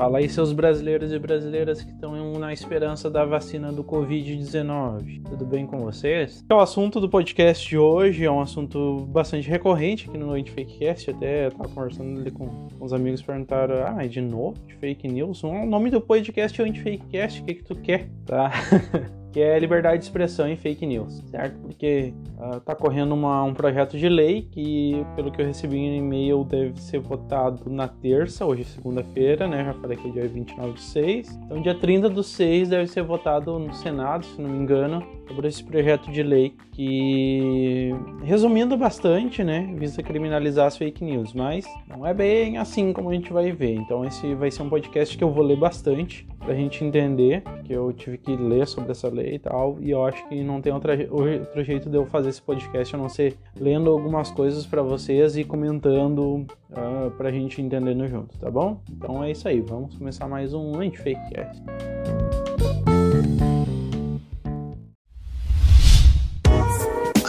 Fala 0.00 0.16
aí 0.16 0.30
seus 0.30 0.54
brasileiros 0.54 1.12
e 1.12 1.18
brasileiras 1.18 1.82
que 1.82 1.90
estão 1.90 2.32
na 2.38 2.54
esperança 2.54 3.10
da 3.10 3.22
vacina 3.22 3.70
do 3.70 3.84
Covid-19. 3.84 5.22
Tudo 5.28 5.44
bem 5.44 5.66
com 5.66 5.76
vocês? 5.80 6.42
O 6.50 6.54
assunto 6.54 6.98
do 7.02 7.06
podcast 7.06 7.68
de 7.68 7.76
hoje 7.76 8.24
é 8.24 8.30
um 8.30 8.40
assunto 8.40 9.06
bastante 9.10 9.46
recorrente 9.46 10.08
aqui 10.08 10.16
no 10.16 10.30
Fakecast. 10.30 11.10
Até 11.10 11.48
eu 11.48 11.50
tava 11.50 11.68
conversando 11.68 12.18
ali 12.18 12.30
com 12.30 12.68
os 12.80 12.94
amigos 12.94 13.20
perguntaram: 13.20 13.74
Ah, 13.88 14.06
de 14.06 14.22
novo 14.22 14.58
de 14.66 14.74
fake 14.76 15.06
news? 15.06 15.44
O 15.44 15.66
nome 15.66 15.90
do 15.90 16.00
podcast 16.00 16.58
é 16.58 16.64
o 16.64 16.74
Fakecast, 16.74 17.42
o 17.42 17.44
que, 17.44 17.54
que 17.56 17.64
tu 17.64 17.74
quer? 17.74 18.08
Tá? 18.24 18.50
que 19.32 19.40
é 19.40 19.58
liberdade 19.58 19.98
de 19.98 20.04
expressão 20.04 20.48
em 20.48 20.56
fake 20.56 20.84
news, 20.84 21.22
certo? 21.26 21.58
Porque 21.60 22.12
uh, 22.38 22.60
tá 22.60 22.74
correndo 22.74 23.14
uma, 23.14 23.42
um 23.44 23.54
projeto 23.54 23.96
de 23.96 24.08
lei 24.08 24.42
que, 24.42 25.04
pelo 25.14 25.30
que 25.30 25.40
eu 25.40 25.46
recebi 25.46 25.76
em 25.76 25.98
e-mail, 25.98 26.44
deve 26.44 26.80
ser 26.80 26.98
votado 26.98 27.70
na 27.70 27.86
terça, 27.86 28.44
hoje 28.44 28.62
é 28.62 28.64
segunda-feira, 28.64 29.46
né? 29.46 29.64
Já 29.64 29.74
falei 29.74 29.96
que 29.96 30.08
é 30.08 30.10
dia 30.10 30.28
29 30.28 30.72
de 30.72 30.80
6. 30.80 31.40
Então, 31.44 31.62
dia 31.62 31.74
30 31.74 32.08
do 32.08 32.22
6 32.22 32.68
deve 32.68 32.86
ser 32.86 33.02
votado 33.02 33.58
no 33.58 33.72
Senado, 33.74 34.26
se 34.26 34.40
não 34.40 34.50
me 34.50 34.58
engano, 34.58 35.06
sobre 35.30 35.46
esse 35.46 35.62
projeto 35.62 36.10
de 36.10 36.24
lei 36.24 36.52
que, 36.72 37.90
resumindo 38.24 38.76
bastante, 38.76 39.44
né, 39.44 39.72
visa 39.78 40.02
criminalizar 40.02 40.66
as 40.66 40.76
fake 40.76 41.04
news, 41.04 41.32
mas 41.32 41.64
não 41.88 42.04
é 42.04 42.12
bem 42.12 42.58
assim 42.58 42.92
como 42.92 43.10
a 43.10 43.14
gente 43.14 43.32
vai 43.32 43.52
ver. 43.52 43.74
Então 43.76 44.04
esse 44.04 44.34
vai 44.34 44.50
ser 44.50 44.62
um 44.62 44.68
podcast 44.68 45.16
que 45.16 45.22
eu 45.22 45.30
vou 45.30 45.44
ler 45.44 45.56
bastante 45.56 46.26
pra 46.40 46.54
gente 46.54 46.84
entender, 46.84 47.42
que 47.64 47.72
eu 47.72 47.92
tive 47.92 48.18
que 48.18 48.34
ler 48.34 48.66
sobre 48.66 48.90
essa 48.90 49.08
lei 49.08 49.34
e 49.34 49.38
tal, 49.38 49.78
e 49.80 49.90
eu 49.90 50.04
acho 50.04 50.28
que 50.28 50.42
não 50.42 50.60
tem 50.60 50.72
outra, 50.72 50.94
outro 51.10 51.62
jeito 51.62 51.88
de 51.88 51.96
eu 51.96 52.06
fazer 52.06 52.30
esse 52.30 52.42
podcast 52.42 52.96
a 52.96 52.98
não 52.98 53.08
ser 53.08 53.36
lendo 53.58 53.88
algumas 53.88 54.32
coisas 54.32 54.66
para 54.66 54.82
vocês 54.82 55.36
e 55.36 55.44
comentando 55.44 56.44
uh, 56.70 57.10
pra 57.16 57.30
gente 57.30 57.62
entendendo 57.62 58.08
junto, 58.08 58.36
tá 58.38 58.50
bom? 58.50 58.80
Então 58.90 59.22
é 59.22 59.30
isso 59.30 59.46
aí, 59.46 59.60
vamos 59.60 59.94
começar 59.96 60.26
mais 60.26 60.52
um 60.52 60.80
Anti-Fakecast. 60.80 61.62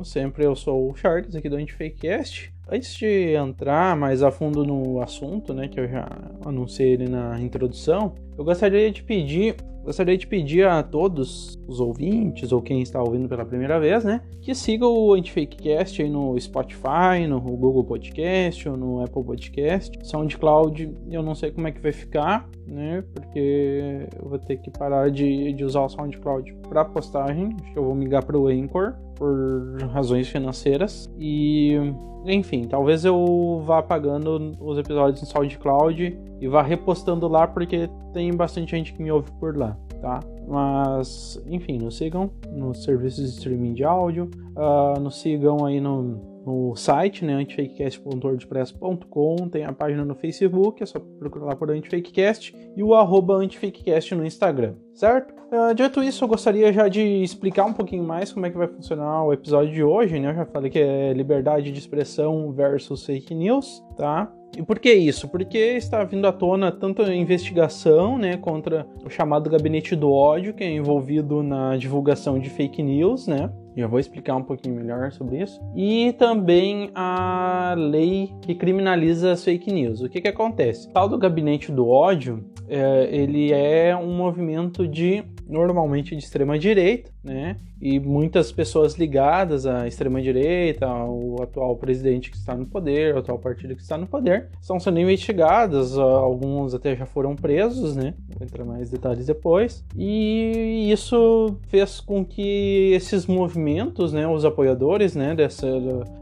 como 0.00 0.04
sempre, 0.06 0.46
eu 0.46 0.56
sou 0.56 0.90
o 0.90 0.96
Charles 0.96 1.36
aqui 1.36 1.46
do 1.46 1.56
Antifakecast. 1.56 2.50
Antes 2.66 2.94
de 2.94 3.34
entrar 3.34 3.94
mais 3.94 4.22
a 4.22 4.30
fundo 4.30 4.64
no 4.64 5.02
assunto, 5.02 5.52
né, 5.52 5.68
que 5.68 5.78
eu 5.78 5.86
já 5.86 6.08
anunciei 6.42 6.92
ele 6.92 7.06
na 7.06 7.38
introdução, 7.38 8.14
eu 8.38 8.42
gostaria 8.42 8.90
de 8.90 9.02
pedir 9.02 9.56
Gostaria 9.82 10.16
de 10.16 10.26
pedir 10.26 10.66
a 10.66 10.82
todos 10.82 11.58
os 11.66 11.80
ouvintes 11.80 12.52
ou 12.52 12.60
quem 12.60 12.82
está 12.82 13.02
ouvindo 13.02 13.26
pela 13.26 13.46
primeira 13.46 13.80
vez, 13.80 14.04
né, 14.04 14.20
que 14.42 14.54
siga 14.54 14.86
o 14.86 15.14
Antifakecast 15.14 16.02
aí 16.02 16.10
no 16.10 16.38
Spotify, 16.38 17.26
no 17.26 17.40
Google 17.40 17.82
Podcast 17.82 18.68
ou 18.68 18.76
no 18.76 19.02
Apple 19.02 19.24
Podcast. 19.24 19.98
SoundCloud, 20.02 20.94
eu 21.10 21.22
não 21.22 21.34
sei 21.34 21.50
como 21.50 21.66
é 21.66 21.72
que 21.72 21.80
vai 21.80 21.92
ficar, 21.92 22.46
né, 22.66 23.02
porque 23.14 24.06
eu 24.22 24.28
vou 24.28 24.38
ter 24.38 24.58
que 24.58 24.70
parar 24.70 25.10
de, 25.10 25.54
de 25.54 25.64
usar 25.64 25.80
o 25.80 25.88
SoundCloud 25.88 26.54
para 26.68 26.84
postagem. 26.84 27.56
Acho 27.62 27.72
que 27.72 27.78
eu 27.78 27.84
vou 27.84 27.94
migrar 27.94 28.24
para 28.24 28.38
o 28.38 28.48
Anchor 28.48 28.94
por 29.20 29.76
razões 29.92 30.28
financeiras 30.28 31.12
e 31.18 31.76
enfim, 32.24 32.64
talvez 32.64 33.04
eu 33.04 33.62
vá 33.66 33.80
apagando 33.80 34.56
os 34.58 34.78
episódios 34.78 35.20
no 35.20 35.26
SoundCloud 35.26 36.18
e 36.40 36.48
vá 36.48 36.62
repostando 36.62 37.28
lá 37.28 37.46
porque 37.46 37.90
tem 38.14 38.34
bastante 38.34 38.70
gente 38.70 38.94
que 38.94 39.02
me 39.02 39.12
ouve 39.12 39.30
por 39.32 39.56
lá, 39.56 39.76
tá? 40.00 40.20
Mas, 40.48 41.40
enfim, 41.46 41.78
nos 41.78 41.98
sigam 41.98 42.30
nos 42.50 42.82
serviços 42.82 43.24
de 43.24 43.38
streaming 43.38 43.74
de 43.74 43.84
áudio, 43.84 44.30
uh, 44.56 44.98
nos 44.98 45.20
sigam 45.20 45.64
aí 45.66 45.80
no, 45.80 46.29
no 46.50 46.74
site, 46.74 47.24
né, 47.24 47.34
antifakecast.wordpress.com, 47.34 49.48
tem 49.48 49.64
a 49.64 49.72
página 49.72 50.04
no 50.04 50.16
Facebook, 50.16 50.82
é 50.82 50.86
só 50.86 50.98
procurar 50.98 51.46
lá 51.46 51.54
por 51.54 51.70
Antifakecast, 51.70 52.52
e 52.76 52.82
o 52.82 52.92
arroba 52.94 53.34
Antifakecast 53.34 54.16
no 54.16 54.26
Instagram, 54.26 54.74
certo? 54.92 55.32
Uh, 55.52 55.72
dito 55.74 56.02
isso, 56.02 56.24
eu 56.24 56.28
gostaria 56.28 56.72
já 56.72 56.88
de 56.88 57.22
explicar 57.22 57.64
um 57.64 57.72
pouquinho 57.72 58.02
mais 58.04 58.32
como 58.32 58.46
é 58.46 58.50
que 58.50 58.58
vai 58.58 58.68
funcionar 58.68 59.24
o 59.24 59.32
episódio 59.32 59.72
de 59.72 59.84
hoje, 59.84 60.18
né, 60.18 60.30
eu 60.30 60.34
já 60.34 60.46
falei 60.46 60.68
que 60.70 60.80
é 60.80 61.12
liberdade 61.12 61.70
de 61.70 61.78
expressão 61.78 62.50
versus 62.52 63.06
fake 63.06 63.32
news, 63.34 63.84
tá? 63.96 64.32
E 64.58 64.64
por 64.64 64.80
que 64.80 64.92
isso? 64.92 65.28
Porque 65.28 65.58
está 65.58 66.02
vindo 66.02 66.26
à 66.26 66.32
tona 66.32 66.72
tanto 66.72 67.02
a 67.02 67.14
investigação 67.14 68.18
né, 68.18 68.36
contra 68.36 68.84
o 69.04 69.08
chamado 69.08 69.48
gabinete 69.48 69.94
do 69.94 70.10
ódio, 70.10 70.52
que 70.52 70.64
é 70.64 70.70
envolvido 70.70 71.40
na 71.40 71.76
divulgação 71.76 72.36
de 72.36 72.50
fake 72.50 72.82
news, 72.82 73.28
né? 73.28 73.48
Já 73.80 73.86
vou 73.86 73.98
explicar 73.98 74.36
um 74.36 74.42
pouquinho 74.42 74.76
melhor 74.76 75.10
sobre 75.10 75.42
isso. 75.42 75.58
E 75.74 76.12
também 76.18 76.90
a 76.94 77.74
lei 77.76 78.30
que 78.42 78.54
criminaliza 78.54 79.32
as 79.32 79.42
fake 79.42 79.72
news. 79.72 80.02
O 80.02 80.08
que, 80.08 80.20
que 80.20 80.28
acontece? 80.28 80.88
O 80.88 80.92
tal 80.92 81.08
do 81.08 81.16
gabinete 81.16 81.72
do 81.72 81.88
ódio, 81.88 82.44
é, 82.68 83.08
ele 83.10 83.52
é 83.52 83.96
um 83.96 84.14
movimento 84.14 84.86
de 84.86 85.24
normalmente 85.48 86.14
de 86.14 86.22
extrema 86.22 86.58
direita, 86.58 87.10
né? 87.24 87.56
E 87.80 87.98
muitas 87.98 88.52
pessoas 88.52 88.94
ligadas 88.94 89.66
à 89.66 89.86
extrema 89.86 90.20
direita, 90.20 90.86
ao 90.86 91.42
atual 91.42 91.76
presidente 91.76 92.30
que 92.30 92.36
está 92.36 92.54
no 92.54 92.66
poder, 92.66 93.14
ao 93.14 93.20
atual 93.20 93.38
partido 93.38 93.74
que 93.74 93.82
está 93.82 93.96
no 93.96 94.06
poder, 94.06 94.48
estão 94.60 94.78
sendo 94.78 95.00
investigadas, 95.00 95.96
alguns 95.96 96.74
até 96.74 96.94
já 96.94 97.06
foram 97.06 97.34
presos, 97.34 97.96
né? 97.96 98.14
Vou 98.36 98.46
entrar 98.46 98.64
mais 98.64 98.90
detalhes 98.90 99.26
depois. 99.26 99.84
E 99.96 100.90
isso 100.90 101.56
fez 101.68 102.00
com 102.00 102.24
que 102.24 102.92
esses 102.92 103.26
movimentos, 103.26 104.12
né, 104.12 104.26
os 104.28 104.44
apoiadores, 104.44 105.14
né, 105.14 105.34
dessa, 105.34 105.68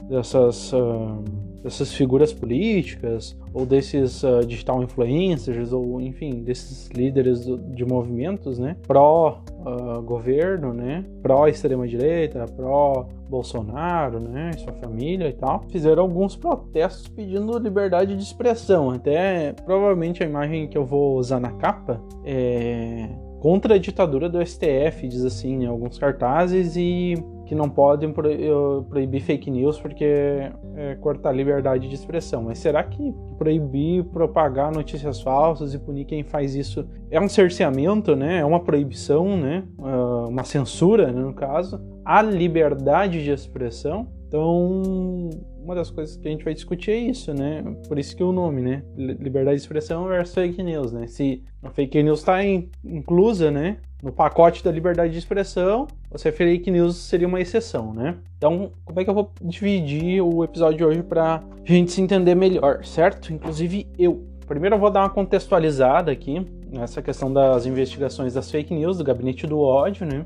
dessas 0.08 0.72
uh, 0.72 1.22
dessas 1.62 1.92
figuras 1.92 2.32
políticas 2.32 3.36
ou 3.58 3.66
desses 3.66 4.22
uh, 4.22 4.46
digital 4.46 4.82
influencers 4.82 5.72
ou 5.72 6.00
enfim 6.00 6.42
desses 6.42 6.88
líderes 6.91 7.44
de 7.44 7.84
movimentos 7.84 8.58
né? 8.58 8.76
Pró 8.86 9.42
uh, 9.66 10.00
governo 10.02 10.72
né? 10.72 11.04
Pró 11.20 11.48
extrema 11.48 11.86
direita 11.88 12.44
pró 12.56 13.08
Bolsonaro 13.28 14.20
né? 14.20 14.52
Sua 14.58 14.72
família 14.74 15.28
e 15.28 15.32
tal. 15.32 15.64
Fizeram 15.70 16.04
alguns 16.04 16.36
protestos 16.36 17.08
pedindo 17.08 17.58
liberdade 17.58 18.14
de 18.16 18.22
expressão. 18.22 18.91
Até 18.91 19.52
provavelmente 19.64 20.22
a 20.22 20.26
imagem 20.26 20.68
que 20.68 20.78
eu 20.78 20.84
vou 20.84 21.16
usar 21.16 21.41
na 21.41 21.50
capa 21.52 22.00
é 22.24 23.08
contra 23.41 23.74
a 23.74 23.78
ditadura 23.78 24.28
do 24.28 24.44
STF 24.44 25.06
diz 25.06 25.24
assim 25.24 25.58
né, 25.58 25.66
alguns 25.66 25.98
cartazes 25.98 26.76
e 26.76 27.14
que 27.48 27.54
não 27.54 27.70
podem 27.70 28.12
proibir 28.12 29.22
fake 29.22 29.50
news 29.50 29.81
porque 29.81 30.04
é 30.04 30.94
cortar 31.00 31.31
a 31.31 31.32
liberdade 31.32 31.88
de 31.88 31.94
expressão. 31.94 32.42
Mas 32.42 32.59
será 32.59 32.84
que 32.84 33.14
proibir 33.38 34.04
propagar 34.04 34.70
notícias 34.70 35.22
falsas 35.22 35.72
e 35.72 35.78
punir 35.78 36.04
quem 36.04 36.22
faz 36.22 36.54
isso 36.54 36.86
é 37.10 37.19
um 37.19 37.28
cerceamento, 37.28 38.14
né? 38.14 38.41
É 38.41 38.44
uma 38.44 38.60
proibição, 38.60 39.34
né? 39.38 39.64
Ah, 39.78 40.26
uma 40.28 40.44
censura, 40.44 41.10
né, 41.10 41.22
no 41.22 41.32
caso, 41.32 41.81
a 42.04 42.20
liberdade 42.20 43.25
de 43.25 43.31
expressão. 43.31 44.06
Então, 44.28 45.31
uma 45.65 45.75
das 45.75 45.91
coisas 45.91 46.19
que 46.19 46.28
a 46.28 46.31
gente 46.31 46.44
vai 46.44 46.53
discutir 46.53 46.91
é 46.91 46.97
isso, 46.97 47.33
né? 47.33 47.65
Por 47.89 47.99
isso 47.99 48.15
que 48.15 48.22
o 48.22 48.31
nome, 48.31 48.61
né? 48.61 48.83
Liberdade 48.94 49.57
de 49.57 49.63
expressão 49.63 50.07
versus 50.07 50.34
fake 50.34 50.63
news, 50.63 50.92
né? 50.92 51.07
Se 51.07 51.42
a 51.63 51.71
fake 51.71 52.03
news 52.03 52.21
está 52.21 52.45
inclusa, 52.84 53.51
né? 53.51 53.78
No 54.03 54.13
pacote 54.13 54.63
da 54.63 54.71
liberdade 54.71 55.13
de 55.13 55.19
expressão, 55.19 55.89
você 56.10 56.30
fake 56.30 56.71
news 56.71 56.97
seria 56.97 57.27
uma 57.27 57.41
exceção, 57.41 57.95
né? 57.95 58.16
Então, 58.36 58.71
como 58.84 59.01
é 59.01 59.04
que 59.04 59.10
eu 59.10 59.15
vou 59.15 59.33
dividir 59.42 60.22
o 60.22 60.45
episódio 60.45 60.77
de 60.77 60.84
hoje 60.84 61.03
para 61.03 61.36
a 61.36 61.42
gente 61.65 61.91
se 61.91 62.03
entender 62.03 62.34
melhor, 62.34 62.84
certo? 62.84 63.33
Inclusive 63.33 63.86
eu. 63.98 64.24
Primeiro 64.47 64.77
eu 64.77 64.81
vou 64.81 64.91
dar 64.91 65.01
uma 65.01 65.10
contextualizada 65.10 66.10
aqui 66.10 66.47
nessa 66.71 67.03
questão 67.03 67.33
das 67.33 67.66
investigações 67.66 68.34
das 68.34 68.51
fake 68.51 68.74
news, 68.74 68.98
do 68.98 69.04
gabinete 69.04 69.47
do 69.47 69.59
ódio, 69.59 70.07
né? 70.07 70.24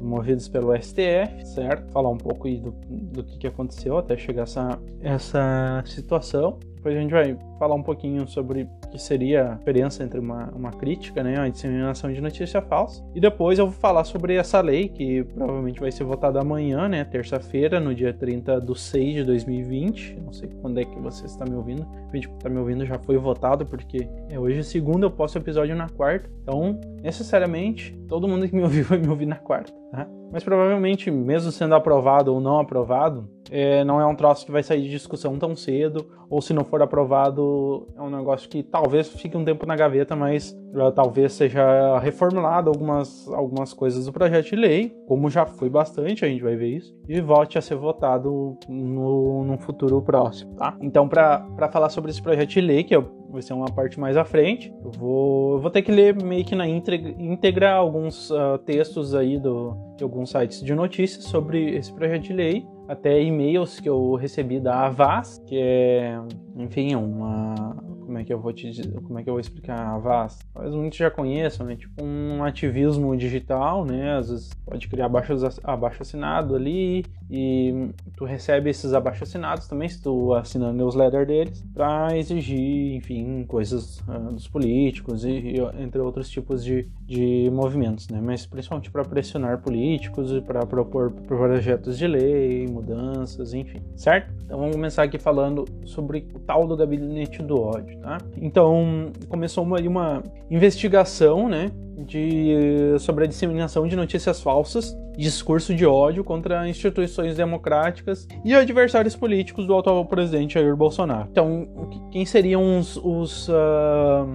Movidos 0.00 0.48
pelo 0.48 0.74
STF, 0.74 1.44
certo? 1.44 1.90
Falar 1.92 2.10
um 2.10 2.18
pouco 2.18 2.48
do, 2.48 2.70
do 2.88 3.24
que, 3.24 3.38
que 3.38 3.46
aconteceu 3.46 3.98
até 3.98 4.16
chegar 4.16 4.42
essa, 4.42 4.80
essa 5.00 5.82
situação. 5.86 6.58
Depois 6.80 6.96
a 6.96 7.00
gente 7.00 7.10
vai 7.10 7.36
falar 7.58 7.74
um 7.74 7.82
pouquinho 7.82 8.26
sobre 8.26 8.62
o 8.62 8.88
que 8.88 8.98
seria 8.98 9.52
a 9.52 9.54
diferença 9.56 10.02
entre 10.02 10.18
uma, 10.18 10.48
uma 10.50 10.70
crítica, 10.70 11.22
né, 11.22 11.38
a 11.38 11.46
disseminação 11.46 12.10
de 12.10 12.22
notícia 12.22 12.62
falsa. 12.62 13.04
E 13.14 13.20
depois 13.20 13.58
eu 13.58 13.66
vou 13.66 13.74
falar 13.74 14.02
sobre 14.04 14.34
essa 14.34 14.62
lei, 14.62 14.88
que 14.88 15.22
provavelmente 15.24 15.78
vai 15.78 15.92
ser 15.92 16.04
votada 16.04 16.40
amanhã, 16.40 16.88
né, 16.88 17.04
terça-feira, 17.04 17.78
no 17.78 17.94
dia 17.94 18.14
30 18.14 18.62
de 18.62 18.80
6 18.80 19.14
de 19.14 19.24
2020. 19.24 20.20
Não 20.24 20.32
sei 20.32 20.48
quando 20.62 20.80
é 20.80 20.84
que 20.86 20.98
você 20.98 21.26
está 21.26 21.44
me 21.44 21.54
ouvindo. 21.54 21.82
O 21.82 22.10
vídeo 22.10 22.30
que 22.30 22.36
está 22.36 22.48
me 22.48 22.58
ouvindo 22.58 22.86
já 22.86 22.98
foi 22.98 23.18
votado, 23.18 23.66
porque 23.66 24.08
é 24.30 24.38
hoje 24.38 24.64
segunda, 24.64 25.04
eu 25.04 25.10
posto 25.10 25.36
episódio 25.36 25.76
na 25.76 25.88
quarta. 25.90 26.30
Então, 26.42 26.80
necessariamente, 27.02 27.94
todo 28.08 28.26
mundo 28.26 28.48
que 28.48 28.56
me 28.56 28.62
ouviu 28.62 28.84
vai 28.86 28.98
me 28.98 29.08
ouvir 29.08 29.26
na 29.26 29.36
quarta, 29.36 29.70
tá? 29.90 30.06
Mas 30.32 30.44
provavelmente, 30.44 31.10
mesmo 31.10 31.50
sendo 31.50 31.74
aprovado 31.74 32.32
ou 32.32 32.40
não 32.40 32.60
aprovado, 32.60 33.28
é, 33.50 33.82
não 33.82 34.00
é 34.00 34.06
um 34.06 34.14
troço 34.14 34.46
que 34.46 34.52
vai 34.52 34.62
sair 34.62 34.82
de 34.82 34.90
discussão 34.90 35.36
tão 35.36 35.56
cedo, 35.56 36.06
ou 36.28 36.40
se 36.40 36.54
não 36.54 36.64
for 36.64 36.80
aprovado, 36.80 37.88
é 37.96 38.00
um 38.00 38.10
negócio 38.10 38.48
que 38.48 38.62
talvez 38.62 39.08
fique 39.08 39.36
um 39.36 39.44
tempo 39.44 39.66
na 39.66 39.74
gaveta, 39.74 40.14
mas 40.14 40.56
uh, 40.72 40.92
talvez 40.92 41.32
seja 41.32 41.98
reformulado 41.98 42.70
algumas, 42.70 43.28
algumas 43.28 43.74
coisas 43.74 44.06
do 44.06 44.12
projeto 44.12 44.46
de 44.46 44.56
lei, 44.56 44.96
como 45.08 45.28
já 45.28 45.44
foi 45.44 45.68
bastante, 45.68 46.24
a 46.24 46.28
gente 46.28 46.42
vai 46.42 46.54
ver 46.54 46.76
isso, 46.76 46.94
e 47.08 47.20
volte 47.20 47.58
a 47.58 47.60
ser 47.60 47.74
votado 47.74 48.56
no, 48.68 49.44
no 49.44 49.58
futuro 49.58 50.00
próximo, 50.00 50.54
tá? 50.54 50.76
Então, 50.80 51.08
para 51.08 51.68
falar 51.72 51.88
sobre 51.88 52.12
esse 52.12 52.22
projeto 52.22 52.50
de 52.50 52.60
lei, 52.60 52.84
que 52.84 52.94
é 52.94 53.04
vai 53.30 53.42
ser 53.42 53.52
uma 53.52 53.66
parte 53.66 53.98
mais 53.98 54.16
à 54.16 54.24
frente. 54.24 54.72
Eu 54.84 54.90
vou, 54.90 55.54
eu 55.54 55.60
vou 55.60 55.70
ter 55.70 55.82
que 55.82 55.92
ler 55.92 56.20
meio 56.22 56.44
que 56.44 56.54
na 56.54 56.66
íntegra, 56.66 57.72
alguns 57.72 58.30
uh, 58.30 58.58
textos 58.64 59.14
aí 59.14 59.38
do, 59.38 59.76
de 59.96 60.04
alguns 60.04 60.30
sites 60.30 60.62
de 60.62 60.74
notícias 60.74 61.24
sobre 61.24 61.76
esse 61.76 61.92
projeto 61.92 62.22
de 62.22 62.32
lei, 62.32 62.66
até 62.88 63.22
e-mails 63.22 63.78
que 63.80 63.88
eu 63.88 64.14
recebi 64.14 64.58
da 64.58 64.86
Avaz, 64.86 65.42
que 65.46 65.56
é, 65.56 66.20
enfim, 66.56 66.94
uma 66.94 67.76
como 68.10 68.18
é 68.18 68.24
que 68.24 68.32
eu 68.32 68.40
vou 68.40 68.52
te 68.52 68.68
como 69.04 69.20
é 69.20 69.22
que 69.22 69.30
eu 69.30 69.34
vou 69.34 69.40
explicar 69.40 69.78
a 69.78 69.94
Avaz? 69.94 70.40
Talvez 70.52 70.74
muitos 70.74 70.98
já 70.98 71.08
conheçam, 71.08 71.64
né? 71.64 71.76
Tipo 71.76 72.04
um 72.04 72.42
ativismo 72.42 73.16
digital, 73.16 73.84
né? 73.84 74.16
Às 74.16 74.30
vezes 74.30 74.50
pode 74.66 74.88
criar 74.88 75.06
abaixo, 75.06 75.32
abaixo 75.62 76.02
assinado 76.02 76.56
ali 76.56 77.04
e 77.30 77.90
tu 78.16 78.24
recebe 78.24 78.68
esses 78.68 78.92
abaixo 78.92 79.22
assinados 79.22 79.68
também 79.68 79.88
se 79.88 80.02
tu 80.02 80.34
assina 80.34 80.70
a 80.70 80.72
newsletter 80.72 81.24
deles 81.24 81.64
para 81.72 82.18
exigir, 82.18 82.96
enfim, 82.96 83.44
coisas 83.44 84.00
uh, 84.00 84.32
dos 84.32 84.48
políticos 84.48 85.24
e, 85.24 85.30
e, 85.30 85.56
entre 85.80 86.00
outros 86.00 86.28
tipos 86.28 86.64
de, 86.64 86.88
de 87.06 87.48
movimentos, 87.52 88.08
né? 88.08 88.20
Mas 88.20 88.44
principalmente 88.44 88.90
para 88.90 89.04
pressionar 89.04 89.62
políticos 89.62 90.32
e 90.32 90.40
para 90.40 90.66
propor 90.66 91.12
projetos 91.12 91.96
de 91.96 92.08
lei, 92.08 92.66
mudanças, 92.66 93.54
enfim, 93.54 93.80
certo? 93.94 94.34
Então 94.44 94.58
vamos 94.58 94.74
começar 94.74 95.04
aqui 95.04 95.18
falando 95.18 95.64
sobre 95.84 96.26
o 96.34 96.40
tal 96.40 96.66
do 96.66 96.76
gabinete 96.76 97.40
do 97.40 97.60
ódio. 97.60 97.99
Tá? 98.00 98.18
Então 98.40 99.12
começou 99.28 99.62
uma, 99.62 99.78
uma 99.80 100.22
investigação 100.50 101.48
né, 101.48 101.70
de, 101.98 102.96
sobre 102.98 103.24
a 103.24 103.26
disseminação 103.26 103.86
de 103.86 103.94
notícias 103.94 104.40
falsas, 104.40 104.96
discurso 105.16 105.74
de 105.74 105.84
ódio 105.84 106.24
contra 106.24 106.66
instituições 106.66 107.36
democráticas 107.36 108.26
e 108.42 108.54
adversários 108.54 109.14
políticos 109.14 109.66
do 109.66 109.76
atual 109.76 110.04
presidente 110.06 110.54
Jair 110.54 110.74
Bolsonaro. 110.74 111.28
Então, 111.30 111.68
quem 112.10 112.24
seriam 112.24 112.78
os, 112.78 112.96
os, 112.96 113.48
uh, 113.48 114.26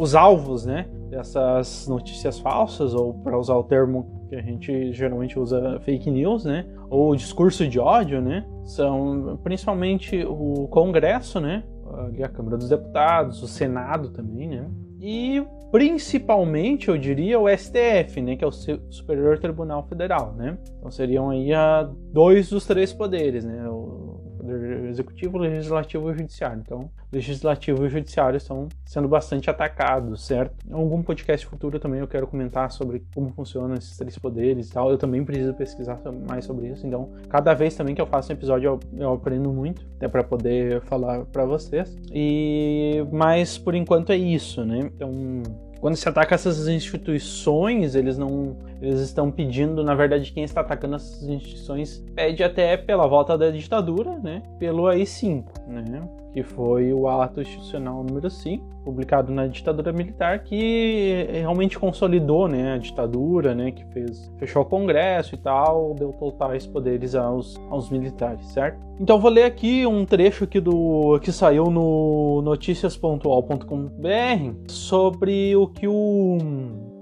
os 0.00 0.14
alvos 0.14 0.64
né, 0.64 0.86
dessas 1.10 1.86
notícias 1.86 2.38
falsas, 2.38 2.94
ou 2.94 3.14
para 3.14 3.38
usar 3.38 3.54
o 3.54 3.64
termo 3.64 4.24
que 4.28 4.34
a 4.34 4.42
gente 4.42 4.92
geralmente 4.92 5.38
usa 5.38 5.78
fake 5.80 6.10
news, 6.10 6.44
né? 6.44 6.64
Ou 6.90 7.14
discurso 7.14 7.66
de 7.68 7.78
ódio, 7.78 8.20
né? 8.20 8.44
São 8.64 9.38
principalmente 9.42 10.24
o 10.24 10.66
Congresso, 10.68 11.38
né? 11.40 11.62
A 12.22 12.28
Câmara 12.28 12.56
dos 12.56 12.68
Deputados, 12.68 13.42
o 13.42 13.48
Senado 13.48 14.10
também, 14.10 14.48
né? 14.48 14.70
E 15.00 15.44
principalmente, 15.70 16.88
eu 16.88 16.96
diria, 16.96 17.38
o 17.38 17.48
STF, 17.48 18.22
né, 18.22 18.36
que 18.36 18.44
é 18.44 18.46
o 18.46 18.52
Superior 18.52 19.38
Tribunal 19.38 19.82
Federal, 19.88 20.32
né? 20.34 20.56
Então 20.78 20.90
seriam 20.90 21.30
aí 21.30 21.52
a 21.52 21.90
dois 22.12 22.48
dos 22.48 22.64
três 22.64 22.92
poderes, 22.92 23.44
né? 23.44 23.68
O 23.68 24.23
Poder 24.44 24.84
Executivo, 24.84 25.38
Legislativo 25.38 26.10
e 26.10 26.14
Judiciário. 26.14 26.62
Então, 26.64 26.90
Legislativo 27.10 27.86
e 27.86 27.88
Judiciário 27.88 28.36
estão 28.36 28.68
sendo 28.84 29.08
bastante 29.08 29.48
atacados, 29.48 30.26
certo? 30.26 30.54
Em 30.68 30.74
algum 30.74 31.02
podcast 31.02 31.46
futuro 31.46 31.78
também 31.78 32.00
eu 32.00 32.06
quero 32.06 32.26
comentar 32.26 32.70
sobre 32.70 33.02
como 33.14 33.30
funcionam 33.30 33.74
esses 33.74 33.96
três 33.96 34.18
poderes 34.18 34.68
e 34.68 34.72
tal. 34.72 34.90
Eu 34.90 34.98
também 34.98 35.24
preciso 35.24 35.54
pesquisar 35.54 35.98
mais 36.28 36.44
sobre 36.44 36.68
isso. 36.68 36.86
Então, 36.86 37.10
cada 37.28 37.54
vez 37.54 37.74
também 37.74 37.94
que 37.94 38.00
eu 38.02 38.06
faço 38.06 38.30
um 38.30 38.36
episódio, 38.36 38.66
eu, 38.66 38.80
eu 38.98 39.12
aprendo 39.14 39.50
muito, 39.50 39.86
até 39.96 40.08
para 40.08 40.22
poder 40.22 40.82
falar 40.82 41.24
para 41.24 41.44
vocês. 41.44 41.96
E 42.12 43.04
mas 43.10 43.56
por 43.56 43.74
enquanto 43.74 44.12
é 44.12 44.16
isso, 44.16 44.64
né? 44.64 44.90
Então, 44.94 45.42
quando 45.84 45.96
se 45.96 46.08
ataca 46.08 46.34
essas 46.34 46.66
instituições, 46.66 47.94
eles 47.94 48.16
não. 48.16 48.56
Eles 48.84 49.00
estão 49.00 49.30
pedindo, 49.30 49.82
na 49.82 49.94
verdade, 49.94 50.32
quem 50.32 50.44
está 50.44 50.60
atacando 50.60 50.96
essas 50.96 51.22
instituições 51.22 52.04
pede 52.14 52.44
até 52.44 52.76
pela 52.76 53.06
volta 53.06 53.38
da 53.38 53.50
ditadura, 53.50 54.18
né? 54.18 54.42
Pelo 54.58 54.86
AI-5, 54.86 55.44
né? 55.66 56.06
que 56.34 56.42
foi 56.42 56.92
o 56.92 57.08
ato 57.08 57.40
institucional 57.40 58.02
número 58.02 58.28
5, 58.28 58.82
publicado 58.84 59.32
na 59.32 59.46
ditadura 59.46 59.92
militar, 59.92 60.40
que 60.40 61.28
realmente 61.30 61.78
consolidou 61.78 62.48
né, 62.48 62.72
a 62.72 62.78
ditadura, 62.78 63.54
né, 63.54 63.70
que 63.70 63.84
fez, 63.92 64.32
fechou 64.36 64.62
o 64.62 64.64
Congresso 64.64 65.36
e 65.36 65.38
tal, 65.38 65.94
deu 65.94 66.12
totais 66.12 66.66
poderes 66.66 67.14
aos, 67.14 67.56
aos 67.70 67.88
militares, 67.88 68.44
certo? 68.46 68.80
Então 68.98 69.20
vou 69.20 69.30
ler 69.30 69.44
aqui 69.44 69.86
um 69.86 70.04
trecho 70.04 70.42
aqui 70.42 70.58
do 70.58 71.20
que 71.20 71.30
saiu 71.30 71.70
no 71.70 72.42
noticias.al.com.br 72.42 74.54
sobre 74.66 75.54
o 75.54 75.68
que 75.68 75.86
o 75.86 76.36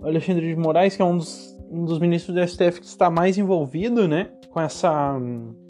Alexandre 0.02 0.54
de 0.54 0.56
Moraes, 0.56 0.94
que 0.94 1.00
é 1.00 1.04
um 1.06 1.16
dos, 1.16 1.58
um 1.72 1.84
dos 1.84 1.98
ministros 1.98 2.34
do 2.34 2.46
STF 2.46 2.80
que 2.80 2.86
está 2.86 3.10
mais 3.10 3.38
envolvido, 3.38 4.06
né, 4.06 4.30
com 4.50 4.60
essa 4.60 5.18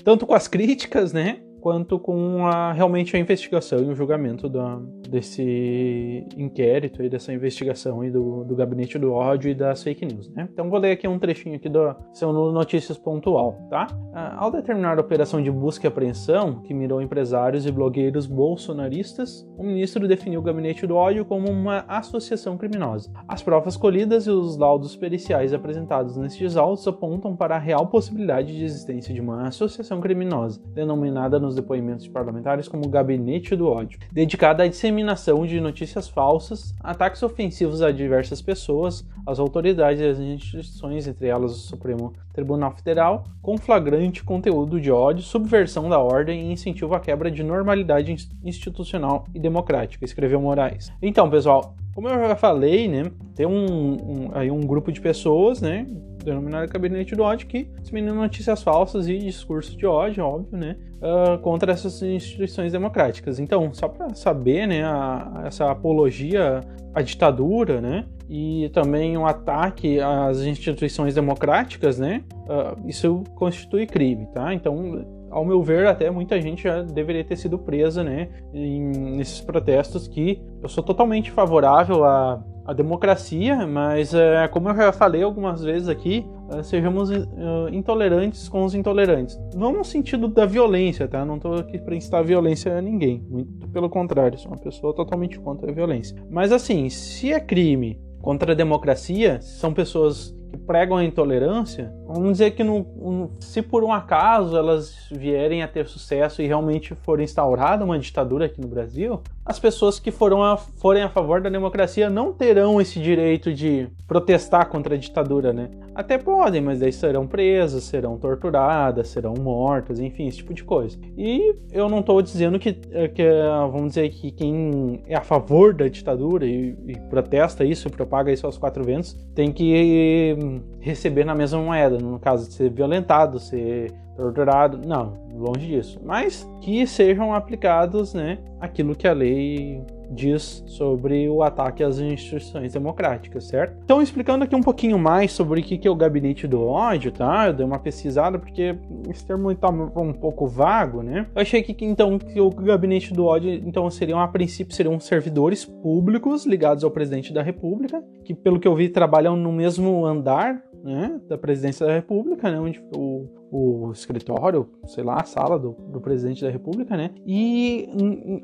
tanto 0.05 0.27
com 0.27 0.35
as 0.35 0.49
críticas, 0.49 1.13
né, 1.13 1.41
quanto 1.63 1.97
com 1.97 2.45
a, 2.45 2.73
realmente 2.73 3.17
a 3.17 3.21
investigação 3.21 3.79
e 3.79 3.85
o 3.85 3.95
julgamento 3.95 4.49
da, 4.49 4.81
desse 5.09 6.27
inquérito 6.37 7.03
e 7.05 7.09
dessa 7.09 7.33
investigação 7.33 8.05
e 8.05 8.11
do, 8.11 8.43
do 8.43 8.57
gabinete 8.57 8.99
do 8.99 9.13
ódio 9.13 9.49
e 9.49 9.55
das 9.55 9.83
fake 9.83 10.05
news, 10.05 10.29
né? 10.31 10.49
Então 10.53 10.69
vou 10.69 10.79
ler 10.81 10.91
aqui 10.91 11.07
um 11.07 11.19
trechinho 11.19 11.55
aqui 11.55 11.69
do 11.69 11.95
seu 12.13 12.33
Notícias 12.33 12.99
Pontual, 12.99 13.57
tá? 13.71 13.87
Ah, 14.13 14.37
ao 14.39 14.51
determinar 14.51 14.99
a 14.99 15.01
operação 15.01 15.41
de 15.41 15.51
busca 15.51 15.87
e 15.87 15.89
apreensão 15.89 16.61
que 16.63 16.75
mirou 16.75 17.01
empresários 17.01 17.65
e 17.65 17.71
blogueiros 17.71 18.27
bolsonaristas, 18.27 19.47
o 19.57 19.63
ministro 19.63 20.09
definiu 20.09 20.41
o 20.41 20.43
gabinete 20.43 20.85
do 20.85 20.97
ódio 20.97 21.25
como 21.25 21.49
uma 21.49 21.85
associação 21.87 22.59
criminosa. 22.59 23.13
As 23.29 23.41
provas 23.41 23.77
colhidas 23.77 24.27
e 24.27 24.31
os 24.31 24.57
laudos 24.57 24.97
periciais 24.97 25.55
apresentados 25.55 26.17
nestes 26.17 26.57
autos 26.57 26.87
apontam 26.89 27.37
para 27.37 27.55
a 27.55 27.61
real 27.61 27.87
possibilidade 27.87 28.57
de 28.57 28.65
existência 28.65 29.15
de 29.15 29.21
uma 29.21 29.47
associação 29.47 30.01
criminosa, 30.01 30.61
denominada 30.75 31.39
nos 31.39 31.52
nos 31.53 31.57
depoimentos 31.57 32.05
de 32.05 32.11
parlamentares 32.11 32.67
como 32.67 32.89
Gabinete 32.89 33.55
do 33.55 33.69
Ódio, 33.69 33.99
dedicada 34.11 34.65
à 34.65 34.69
disseminação 34.69 35.47
de 35.47 35.61
notícias 35.61 36.09
falsas, 36.09 36.75
ataques 36.81 37.23
ofensivos 37.23 37.83
a 37.83 37.93
diversas 37.93 38.41
pessoas, 38.41 39.07
às 39.27 39.39
autoridades 39.39 40.01
e 40.01 40.07
às 40.07 40.19
instituições, 40.19 41.07
entre 41.07 41.29
elas 41.29 41.53
o 41.53 41.59
Supremo 41.59 42.13
Tribunal 42.33 42.73
Federal, 42.73 43.25
com 43.41 43.59
flagrante 43.59 44.25
conteúdo 44.25 44.81
de 44.81 44.91
ódio, 44.91 45.23
subversão 45.23 45.89
da 45.89 45.99
ordem 45.99 46.49
e 46.49 46.53
incentivo 46.53 46.95
à 46.95 47.01
quebra 47.01 47.31
de 47.31 47.43
normalidade 47.43 48.15
institucional 48.43 49.27
e 49.35 49.39
democrática, 49.39 50.05
escreveu 50.05 50.41
Moraes. 50.41 50.91
Então, 51.01 51.29
pessoal, 51.29 51.75
como 51.95 52.09
eu 52.09 52.29
já 52.29 52.37
falei, 52.37 52.89
né, 52.89 53.11
tem 53.35 53.45
um, 53.45 53.67
um, 53.93 54.31
aí 54.33 54.51
um 54.51 54.61
grupo 54.61 54.91
de 54.91 55.01
pessoas, 55.01 55.61
né, 55.61 55.87
denominado 56.25 56.71
Gabinete 56.71 57.15
do 57.15 57.23
Ódio, 57.23 57.47
que 57.47 57.65
disseminam 57.81 58.15
notícias 58.15 58.63
falsas 58.63 59.09
e 59.09 59.19
discurso 59.19 59.77
de 59.77 59.87
ódio, 59.87 60.25
óbvio, 60.25 60.59
né, 60.59 60.77
uh, 61.01 61.39
contra 61.39 61.73
essas 61.73 62.03
instituições 62.03 62.73
democráticas. 62.73 63.39
Então, 63.39 63.73
só 63.73 63.89
para 63.89 64.15
saber, 64.15 64.67
né, 64.67 64.85
a, 64.85 65.45
essa 65.47 65.71
apologia 65.71 66.61
à 66.95 67.03
ditadura, 67.03 67.81
né, 67.81 68.07
e 68.29 68.71
também 68.73 69.17
um 69.17 69.27
ataque 69.27 70.01
às 70.01 70.41
instituições 70.41 71.15
democráticas, 71.15 71.99
né, 71.99 72.25
uh, 72.47 72.89
isso 72.89 73.23
constitui 73.35 73.87
crime, 73.87 74.27
tá? 74.33 74.55
Então, 74.55 75.05
ao 75.31 75.45
meu 75.45 75.63
ver, 75.63 75.87
até 75.87 76.11
muita 76.11 76.41
gente 76.41 76.65
já 76.65 76.83
deveria 76.83 77.25
ter 77.25 77.37
sido 77.37 77.59
presa, 77.59 78.05
né, 78.05 78.29
em, 78.53 79.17
nesses 79.17 79.41
protestos 79.41 80.07
que 80.07 80.43
eu 80.63 80.69
sou 80.69 80.85
totalmente 80.85 81.31
favorável 81.31 82.05
a 82.05 82.43
a 82.65 82.73
democracia, 82.73 83.67
mas 83.67 84.15
é, 84.15 84.47
como 84.49 84.69
eu 84.69 84.77
já 84.77 84.93
falei 84.93 85.23
algumas 85.23 85.63
vezes 85.63 85.89
aqui, 85.89 86.27
é, 86.51 86.63
sejamos 86.63 87.11
é, 87.11 87.25
intolerantes 87.73 88.49
com 88.49 88.65
os 88.65 88.75
intolerantes. 88.75 89.39
Não 89.55 89.73
no 89.73 89.85
sentido 89.85 90.29
da 90.29 90.47
violência, 90.47 91.09
tá? 91.09 91.25
Não 91.25 91.37
estou 91.37 91.55
aqui 91.55 91.79
para 91.79 91.95
instar 91.95 92.25
violência 92.25 92.77
a 92.77 92.81
ninguém. 92.81 93.25
Muito 93.29 93.69
pelo 93.69 93.91
contrário, 93.91 94.39
sou 94.39 94.53
uma 94.53 94.59
pessoa 94.59 94.95
totalmente 94.95 95.39
contra 95.41 95.71
a 95.71 95.75
violência. 95.75 96.17
Mas 96.31 96.53
assim, 96.53 96.89
se 96.89 97.33
é 97.33 97.41
crime 97.41 98.01
contra 98.21 98.53
a 98.53 98.55
democracia, 98.55 99.41
são 99.41 99.73
pessoas 99.75 100.35
que 100.53 100.59
pregam 100.59 100.99
a 100.99 101.05
intolerância, 101.05 101.93
vamos 102.07 102.33
dizer 102.33 102.51
que 102.53 102.63
no, 102.63 103.31
se 103.41 103.63
por 103.63 103.83
um 103.83 103.91
acaso 103.91 104.57
elas 104.57 105.09
vierem 105.11 105.63
a 105.63 105.69
ter 105.69 105.89
sucesso 105.89 106.43
e 106.43 106.47
realmente 106.47 106.95
for 106.95 107.21
instaurada 107.21 107.85
uma 107.85 107.99
ditadura 107.99 108.45
aqui 108.45 108.61
no 108.61 108.69
Brasil, 108.69 109.21
as 109.45 109.59
pessoas 109.59 109.99
que 109.99 110.11
foram 110.11 110.43
a, 110.43 110.57
forem 110.57 111.03
a 111.03 111.09
favor 111.09 111.41
da 111.41 111.51
democracia 111.51 112.09
não 112.09 112.33
terão 112.33 112.81
esse 112.81 113.01
direito 113.01 113.53
de 113.53 113.89
protestar 114.07 114.69
contra 114.69 114.95
a 114.95 114.99
ditadura, 114.99 115.53
né? 115.53 115.69
Até 115.95 116.17
podem, 116.17 116.61
mas 116.61 116.81
daí 116.81 116.93
serão 116.93 117.27
presas, 117.27 117.85
serão 117.85 118.17
torturadas, 118.17 119.09
serão 119.09 119.35
mortas, 119.35 119.99
enfim, 119.99 120.27
esse 120.27 120.39
tipo 120.39 120.55
de 120.55 120.63
coisa. 120.65 120.97
E 121.19 121.55
eu 121.73 121.89
não 121.89 122.01
estou 122.01 122.23
dizendo 122.23 122.59
que, 122.59 122.73
que, 122.73 123.25
vamos 123.71 123.89
dizer 123.89 124.09
que 124.11 124.31
quem 124.31 125.03
é 125.07 125.17
a 125.17 125.23
favor 125.23 125.75
da 125.75 125.89
ditadura 125.89 126.47
e, 126.47 126.77
e 126.87 126.97
protesta 127.11 127.65
isso, 127.65 127.91
propaga 127.91 128.33
isso 128.33 128.47
aos 128.47 128.57
quatro 128.57 128.85
ventos, 128.85 129.15
tem 129.35 129.53
que 129.53 130.37
receber 130.81 131.25
na 131.25 131.35
mesma 131.35 131.61
moeda, 131.61 131.99
no 131.99 132.19
caso 132.19 132.49
de 132.49 132.55
ser 132.55 132.71
violentado, 132.71 133.39
ser 133.39 133.93
torturado, 134.17 134.79
não, 134.87 135.15
longe 135.35 135.67
disso. 135.67 136.01
Mas 136.05 136.49
que 136.61 136.87
sejam 136.87 137.35
aplicados, 137.35 138.15
né, 138.15 138.39
aquilo 138.61 138.95
que 138.95 139.09
a 139.09 139.13
lei 139.13 139.83
diz 140.13 140.63
sobre 140.67 141.29
o 141.29 141.43
ataque 141.43 141.83
às 141.83 141.99
instituições 141.99 142.73
democráticas, 142.73 143.45
certo? 143.45 143.77
Então, 143.83 144.03
explicando 144.03 144.45
aqui 144.45 144.55
um 144.55 144.63
pouquinho 144.63 144.99
mais 144.99 145.33
sobre 145.33 145.61
o 145.61 145.65
que 145.65 145.89
é 145.89 145.91
o 145.91 145.97
gabinete 145.97 146.47
do 146.47 146.63
ódio, 146.63 147.11
tá? 147.11 147.47
Eu 147.47 147.55
dei 147.55 147.65
uma 147.65 147.79
pesquisada 147.79 148.39
porque 148.39 148.77
esse 149.09 149.27
termo 149.27 149.51
está 149.51 149.71
um 149.71 150.13
pouco 150.13 150.47
vago, 150.47 151.03
né? 151.03 151.27
Eu 151.35 151.43
achei 151.43 151.63
que 151.63 151.85
então 151.85 152.19
que 152.19 152.41
o 152.41 152.51
gabinete 152.51 153.13
do 153.13 153.25
ódio 153.25 153.51
então 153.51 153.89
seriam 153.91 154.21
a 154.21 154.29
princípio 154.29 154.75
seriam 154.75 155.01
servidores 155.01 155.65
públicos 155.65 156.45
ligados 156.45 156.85
ao 156.85 156.91
presidente 156.91 157.33
da 157.33 157.43
República, 157.43 158.03
que 158.25 158.35
pelo 158.35 158.61
que 158.61 158.69
eu 158.69 158.75
vi 158.75 158.89
trabalham 158.89 159.37
no 159.37 159.51
mesmo 159.51 160.05
andar 160.05 160.63
né, 160.83 161.21
da 161.29 161.39
presidência 161.39 161.87
da 161.87 161.95
República, 161.95 162.51
né, 162.51 162.59
onde 162.59 162.83
o, 162.95 163.27
o 163.53 163.93
escritório, 163.93 164.67
sei 164.87 165.05
lá, 165.05 165.21
a 165.21 165.25
sala 165.25 165.59
do, 165.59 165.73
do 165.73 166.01
presidente 166.01 166.43
da 166.43 166.51
República, 166.51 166.97
né, 166.97 167.11
e 167.27 167.87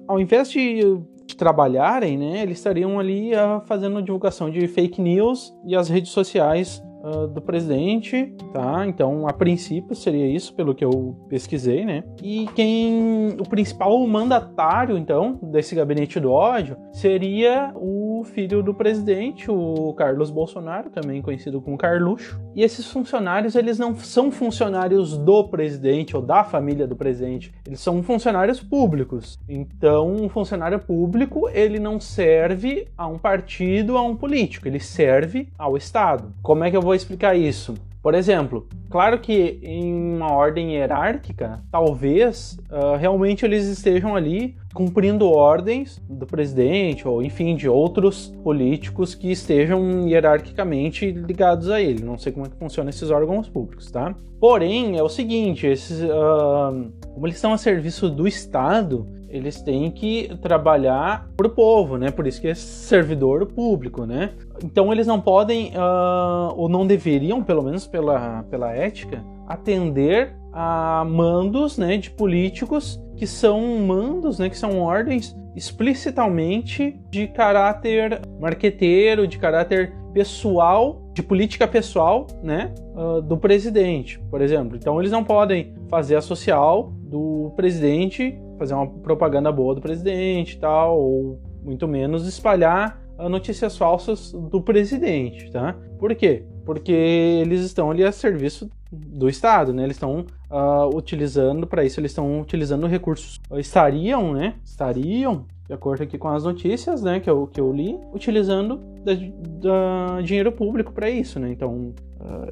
ao 0.06 0.20
invés 0.20 0.50
de, 0.50 1.00
trabalharem, 1.36 2.18
né, 2.18 2.42
eles 2.42 2.58
estariam 2.58 2.98
ali 2.98 3.32
uh, 3.32 3.60
fazendo 3.64 4.02
divulgação 4.02 4.50
de 4.50 4.66
fake 4.66 5.00
news 5.00 5.54
e 5.64 5.76
as 5.76 5.88
redes 5.88 6.10
sociais 6.10 6.82
uh, 7.02 7.26
do 7.28 7.40
presidente, 7.40 8.34
tá? 8.52 8.86
Então, 8.86 9.26
a 9.26 9.32
princípio 9.32 9.94
seria 9.94 10.26
isso, 10.26 10.54
pelo 10.54 10.74
que 10.74 10.84
eu 10.84 11.16
pesquisei, 11.28 11.84
né? 11.84 12.04
E 12.22 12.46
quem 12.54 13.36
o 13.38 13.48
principal 13.48 14.06
mandatário, 14.06 14.96
então, 14.96 15.38
desse 15.42 15.74
gabinete 15.74 16.18
do 16.20 16.32
ódio 16.32 16.76
seria 16.92 17.72
o 17.74 18.22
filho 18.24 18.62
do 18.62 18.74
presidente, 18.74 19.50
o 19.50 19.92
Carlos 19.94 20.30
Bolsonaro, 20.30 20.90
também 20.90 21.22
conhecido 21.22 21.60
como 21.60 21.78
Carluxo. 21.78 22.40
E 22.54 22.62
esses 22.62 22.90
funcionários, 22.90 23.54
eles 23.54 23.78
não 23.78 23.94
são 23.96 24.30
funcionários 24.30 25.16
do 25.16 25.44
presidente 25.44 26.16
ou 26.16 26.22
da 26.22 26.42
família 26.42 26.86
do 26.86 26.96
presidente, 26.96 27.52
eles 27.66 27.80
são 27.80 28.02
funcionários 28.02 28.60
públicos. 28.60 29.38
Então, 29.48 30.10
um 30.10 30.28
funcionário 30.28 30.78
público, 30.78 31.48
ele 31.48 31.78
não 31.78 32.00
serve 32.00 32.88
a 32.96 33.06
um 33.06 33.18
partido, 33.18 33.96
a 33.96 34.02
um 34.02 34.16
político, 34.16 34.66
ele 34.66 34.80
serve 34.80 35.48
ao 35.58 35.76
Estado. 35.76 36.32
Como 36.42 36.64
é 36.64 36.70
que 36.70 36.76
eu 36.76 36.82
vou 36.88 36.94
explicar 36.94 37.36
isso? 37.36 37.74
Por 38.02 38.14
exemplo, 38.14 38.66
claro 38.88 39.18
que 39.18 39.58
em 39.62 39.92
uma 39.92 40.32
ordem 40.32 40.72
hierárquica, 40.72 41.62
talvez 41.70 42.58
uh, 42.70 42.96
realmente 42.96 43.44
eles 43.44 43.66
estejam 43.66 44.16
ali 44.16 44.56
cumprindo 44.72 45.28
ordens 45.28 46.00
do 46.08 46.24
presidente 46.24 47.06
ou, 47.06 47.22
enfim, 47.22 47.54
de 47.56 47.68
outros 47.68 48.32
políticos 48.42 49.14
que 49.14 49.30
estejam 49.30 50.08
hierarquicamente 50.08 51.10
ligados 51.10 51.68
a 51.68 51.78
ele. 51.82 52.02
Não 52.02 52.16
sei 52.16 52.32
como 52.32 52.46
é 52.46 52.48
que 52.48 52.56
funcionam 52.56 52.88
esses 52.88 53.10
órgãos 53.10 53.50
públicos, 53.50 53.90
tá? 53.90 54.14
Porém, 54.40 54.96
é 54.96 55.02
o 55.02 55.08
seguinte: 55.10 55.66
esses, 55.66 56.00
uh, 56.00 56.90
como 57.12 57.26
eles 57.26 57.36
estão 57.36 57.52
a 57.52 57.58
serviço 57.58 58.08
do 58.08 58.26
Estado, 58.26 59.06
eles 59.28 59.60
têm 59.60 59.90
que 59.90 60.30
trabalhar 60.40 61.28
para 61.36 61.46
o 61.46 61.50
povo, 61.50 61.98
né? 61.98 62.10
Por 62.10 62.26
isso 62.26 62.40
que 62.40 62.48
é 62.48 62.54
servidor 62.54 63.46
público, 63.46 64.06
né? 64.06 64.30
Então 64.64 64.92
eles 64.92 65.06
não 65.06 65.20
podem, 65.20 65.68
uh, 65.68 66.54
ou 66.56 66.68
não 66.68 66.86
deveriam, 66.86 67.42
pelo 67.42 67.62
menos 67.62 67.86
pela, 67.86 68.42
pela 68.44 68.72
ética, 68.72 69.24
atender 69.46 70.34
a 70.52 71.04
mandos 71.04 71.78
né, 71.78 71.96
de 71.96 72.10
políticos 72.10 73.00
que 73.16 73.26
são 73.26 73.60
mandos, 73.78 74.38
né, 74.38 74.48
que 74.48 74.56
são 74.56 74.80
ordens 74.80 75.36
explicitamente 75.54 76.98
de 77.10 77.26
caráter 77.26 78.20
marqueteiro, 78.40 79.26
de 79.26 79.38
caráter 79.38 79.92
pessoal, 80.12 81.02
de 81.12 81.22
política 81.22 81.66
pessoal, 81.66 82.26
né, 82.42 82.72
uh, 82.94 83.20
do 83.20 83.36
presidente, 83.36 84.18
por 84.30 84.40
exemplo. 84.40 84.76
Então 84.76 84.98
eles 85.00 85.12
não 85.12 85.22
podem 85.22 85.74
fazer 85.88 86.16
a 86.16 86.20
social 86.20 86.92
do 87.02 87.52
presidente 87.56 88.38
fazer 88.58 88.74
uma 88.74 88.86
propaganda 88.86 89.50
boa 89.52 89.74
do 89.74 89.80
presidente 89.80 90.56
e 90.56 90.58
tal, 90.58 91.00
ou 91.00 91.40
muito 91.62 91.86
menos 91.86 92.26
espalhar 92.26 93.00
notícias 93.28 93.76
falsas 93.76 94.32
do 94.32 94.62
presidente, 94.62 95.50
tá? 95.50 95.74
Por 95.98 96.14
quê? 96.14 96.44
Porque 96.64 96.92
eles 96.92 97.62
estão 97.62 97.90
ali 97.90 98.04
a 98.04 98.12
serviço 98.12 98.70
do 98.92 99.28
Estado, 99.28 99.72
né? 99.72 99.82
Eles 99.82 99.96
estão 99.96 100.24
uh, 100.50 100.96
utilizando, 100.96 101.66
para 101.66 101.84
isso, 101.84 101.98
eles 101.98 102.12
estão 102.12 102.40
utilizando 102.40 102.86
recursos, 102.86 103.40
estariam, 103.56 104.32
né? 104.32 104.54
Estariam, 104.64 105.46
de 105.66 105.74
acordo 105.74 106.02
aqui 106.02 106.16
com 106.16 106.28
as 106.28 106.44
notícias, 106.44 107.02
né, 107.02 107.20
que 107.20 107.28
eu, 107.28 107.46
que 107.46 107.60
eu 107.60 107.70
li, 107.70 107.98
utilizando 108.14 108.80
da, 109.04 109.12
da 109.14 110.20
dinheiro 110.22 110.50
público 110.50 110.92
para 110.92 111.10
isso, 111.10 111.38
né? 111.38 111.50
Então, 111.50 111.92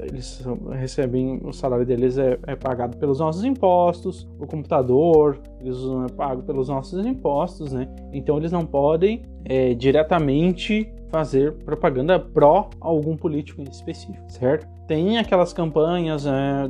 eles 0.08 0.44
recebem, 0.78 1.40
o 1.42 1.52
salário 1.52 1.84
deles 1.84 2.18
é, 2.18 2.38
é, 2.46 2.54
pagado 2.54 2.96
pelos 2.96 3.18
nossos 3.18 3.44
impostos, 3.44 4.28
o 4.38 4.46
computador, 4.46 5.38
eles 5.60 5.76
é 6.08 6.12
pago 6.12 6.42
pelos 6.42 6.68
nossos 6.68 7.04
impostos, 7.04 7.72
né? 7.72 7.88
Então 8.12 8.36
eles 8.36 8.52
não 8.52 8.64
podem 8.64 9.22
é, 9.44 9.74
diretamente 9.74 10.92
fazer 11.08 11.52
propaganda 11.64 12.18
pró 12.18 12.68
algum 12.80 13.16
político 13.16 13.60
em 13.60 13.64
específico, 13.70 14.24
certo? 14.28 14.66
Tem 14.86 15.18
aquelas 15.18 15.52
campanhas 15.52 16.24
né, 16.24 16.68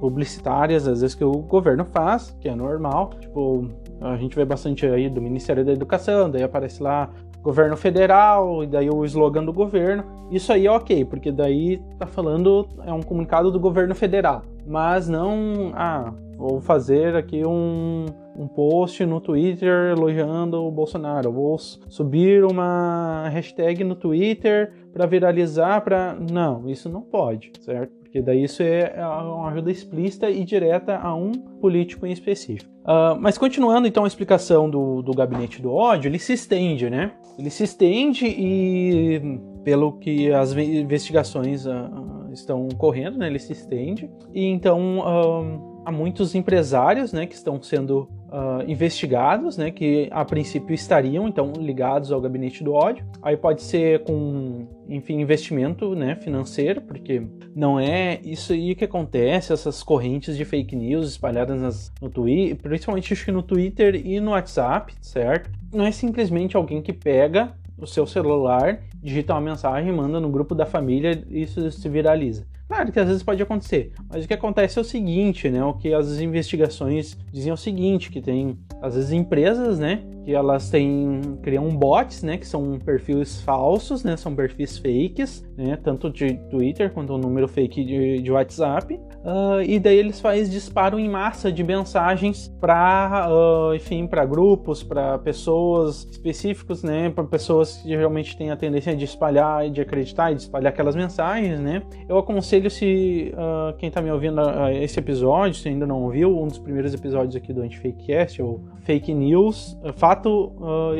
publicitárias, 0.00 0.86
às 0.86 1.00
vezes, 1.00 1.14
que 1.14 1.24
o 1.24 1.32
governo 1.32 1.84
faz, 1.84 2.36
que 2.40 2.48
é 2.48 2.54
normal, 2.54 3.10
tipo, 3.20 3.66
a 4.00 4.16
gente 4.16 4.36
vê 4.36 4.44
bastante 4.44 4.86
aí 4.86 5.08
do 5.08 5.20
Ministério 5.20 5.64
da 5.64 5.72
Educação, 5.72 6.30
daí 6.30 6.42
aparece 6.42 6.82
lá 6.82 7.10
governo 7.42 7.76
federal, 7.76 8.62
e 8.62 8.66
daí 8.66 8.90
o 8.90 9.04
slogan 9.04 9.44
do 9.44 9.52
governo. 9.52 10.04
Isso 10.30 10.52
aí 10.52 10.66
é 10.66 10.70
ok, 10.70 11.04
porque 11.04 11.32
daí 11.32 11.80
tá 11.98 12.06
falando, 12.06 12.68
é 12.84 12.92
um 12.92 13.02
comunicado 13.02 13.50
do 13.50 13.58
governo 13.58 13.94
federal. 13.94 14.42
Mas 14.66 15.08
não, 15.08 15.72
ah, 15.74 16.12
vou 16.36 16.60
fazer 16.60 17.16
aqui 17.16 17.44
um, 17.46 18.06
um 18.36 18.46
post 18.46 19.04
no 19.06 19.20
Twitter 19.20 19.96
elogiando 19.96 20.62
o 20.62 20.70
Bolsonaro, 20.70 21.32
vou 21.32 21.58
subir 21.58 22.44
uma 22.44 23.28
hashtag 23.30 23.82
no 23.82 23.94
Twitter 23.94 24.72
para 24.92 25.06
viralizar, 25.06 25.80
para 25.80 26.14
não, 26.14 26.68
isso 26.68 26.88
não 26.88 27.00
pode, 27.00 27.50
certo? 27.60 27.92
Porque 28.08 28.22
daí 28.22 28.44
isso 28.44 28.62
é, 28.62 28.94
é 28.96 29.06
uma 29.06 29.50
ajuda 29.50 29.70
explícita 29.70 30.30
e 30.30 30.42
direta 30.42 30.96
a 30.96 31.14
um 31.14 31.30
político 31.32 32.06
em 32.06 32.10
específico. 32.10 32.70
Uh, 32.84 33.20
mas 33.20 33.36
continuando 33.36 33.86
então 33.86 34.04
a 34.04 34.06
explicação 34.06 34.68
do, 34.70 35.02
do 35.02 35.12
gabinete 35.12 35.60
do 35.60 35.70
ódio, 35.70 36.08
ele 36.08 36.18
se 36.18 36.32
estende, 36.32 36.88
né? 36.88 37.12
Ele 37.38 37.50
se 37.50 37.64
estende 37.64 38.26
e, 38.26 39.20
pelo 39.62 39.92
que 39.98 40.32
as 40.32 40.56
investigações 40.56 41.66
uh, 41.66 42.32
estão 42.32 42.66
correndo, 42.78 43.18
né, 43.18 43.26
ele 43.26 43.38
se 43.38 43.52
estende. 43.52 44.10
E 44.32 44.46
então 44.46 45.00
uh, 45.00 45.82
há 45.84 45.92
muitos 45.92 46.34
empresários 46.34 47.12
né, 47.12 47.26
que 47.26 47.34
estão 47.34 47.60
sendo 47.60 48.08
uh, 48.28 48.64
investigados, 48.66 49.58
né, 49.58 49.70
que 49.70 50.08
a 50.10 50.24
princípio 50.24 50.74
estariam 50.74 51.28
então 51.28 51.52
ligados 51.58 52.10
ao 52.10 52.20
gabinete 52.20 52.64
do 52.64 52.72
ódio. 52.72 53.04
Aí 53.22 53.36
pode 53.36 53.62
ser 53.62 54.04
com, 54.04 54.66
enfim, 54.88 55.20
investimento, 55.20 55.94
né, 55.94 56.16
financeiro, 56.16 56.80
porque 56.80 57.22
não 57.54 57.78
é 57.78 58.20
isso 58.24 58.52
aí 58.52 58.74
que 58.74 58.84
acontece, 58.84 59.52
essas 59.52 59.82
correntes 59.82 60.36
de 60.36 60.44
fake 60.44 60.74
news 60.74 61.08
espalhadas 61.10 61.60
nas, 61.60 61.92
no 62.00 62.08
Twitter, 62.08 62.56
principalmente 62.56 63.12
acho 63.12 63.24
que 63.24 63.32
no 63.32 63.42
Twitter 63.42 63.94
e 63.94 64.18
no 64.20 64.30
WhatsApp, 64.30 64.94
certo? 65.00 65.50
Não 65.72 65.84
é 65.84 65.92
simplesmente 65.92 66.56
alguém 66.56 66.80
que 66.80 66.92
pega 66.92 67.52
o 67.76 67.86
seu 67.86 68.06
celular, 68.06 68.80
digita 69.00 69.34
uma 69.34 69.40
mensagem, 69.40 69.92
manda 69.92 70.18
no 70.18 70.28
grupo 70.28 70.54
da 70.54 70.66
família 70.66 71.22
e 71.28 71.42
isso 71.42 71.70
se 71.70 71.88
viraliza. 71.88 72.46
Claro 72.68 72.92
que 72.92 73.00
às 73.00 73.08
vezes 73.08 73.22
pode 73.22 73.42
acontecer, 73.42 73.92
mas 74.10 74.24
o 74.24 74.28
que 74.28 74.34
acontece 74.34 74.78
é 74.78 74.82
o 74.82 74.84
seguinte, 74.84 75.48
né? 75.48 75.64
O 75.64 75.72
que 75.72 75.92
as 75.94 76.20
investigações 76.20 77.16
dizem 77.32 77.50
é 77.50 77.54
o 77.54 77.56
seguinte, 77.56 78.10
que 78.10 78.20
tem 78.20 78.58
às 78.82 78.94
vezes 78.94 79.10
empresas, 79.10 79.78
né, 79.78 80.02
que 80.24 80.34
elas 80.34 80.70
têm 80.70 81.20
criam 81.42 81.68
bots, 81.70 82.22
né, 82.22 82.36
que 82.36 82.46
são 82.46 82.78
perfis 82.78 83.40
falsos, 83.40 84.04
né, 84.04 84.16
são 84.16 84.34
perfis 84.34 84.78
fakes, 84.78 85.44
né, 85.56 85.76
tanto 85.82 86.10
de 86.10 86.34
Twitter 86.50 86.92
quanto 86.92 87.14
o 87.14 87.18
número 87.18 87.48
fake 87.48 87.84
de, 87.84 88.22
de 88.22 88.30
WhatsApp, 88.30 88.94
uh, 88.94 89.62
e 89.66 89.80
daí 89.80 89.96
eles 89.96 90.20
fazem 90.20 90.48
disparo 90.48 90.98
em 90.98 91.08
massa 91.08 91.50
de 91.50 91.64
mensagens 91.64 92.54
para, 92.60 93.28
uh, 93.30 93.70
ah, 93.70 93.76
enfim, 93.76 94.06
para 94.06 94.24
grupos, 94.24 94.82
para 94.82 95.18
pessoas 95.18 96.06
específicos, 96.10 96.82
né, 96.82 97.10
para 97.10 97.24
pessoas 97.24 97.78
que 97.78 97.88
geralmente 97.88 98.36
têm 98.36 98.50
a 98.50 98.56
tendência 98.56 98.94
de 98.94 99.04
espalhar, 99.04 99.68
de 99.70 99.80
acreditar 99.80 100.30
e 100.30 100.34
de 100.34 100.42
espalhar 100.42 100.72
aquelas 100.72 100.94
mensagens, 100.94 101.58
né. 101.58 101.82
Eu 102.08 102.18
aconselho 102.18 102.57
aconselho 102.58 102.70
se 102.70 103.32
uh, 103.34 103.76
quem 103.76 103.88
está 103.88 104.02
me 104.02 104.10
ouvindo 104.10 104.40
uh, 104.40 104.68
esse 104.70 104.98
episódio, 104.98 105.54
se 105.54 105.68
ainda 105.68 105.86
não 105.86 106.02
ouviu, 106.02 106.36
um 106.36 106.46
dos 106.46 106.58
primeiros 106.58 106.92
episódios 106.92 107.36
aqui 107.36 107.52
do 107.52 107.62
Antifakecast, 107.62 108.42
ou 108.42 108.60
Fake 108.82 109.12
News, 109.14 109.78
uh, 109.84 109.92
fato 109.92 110.52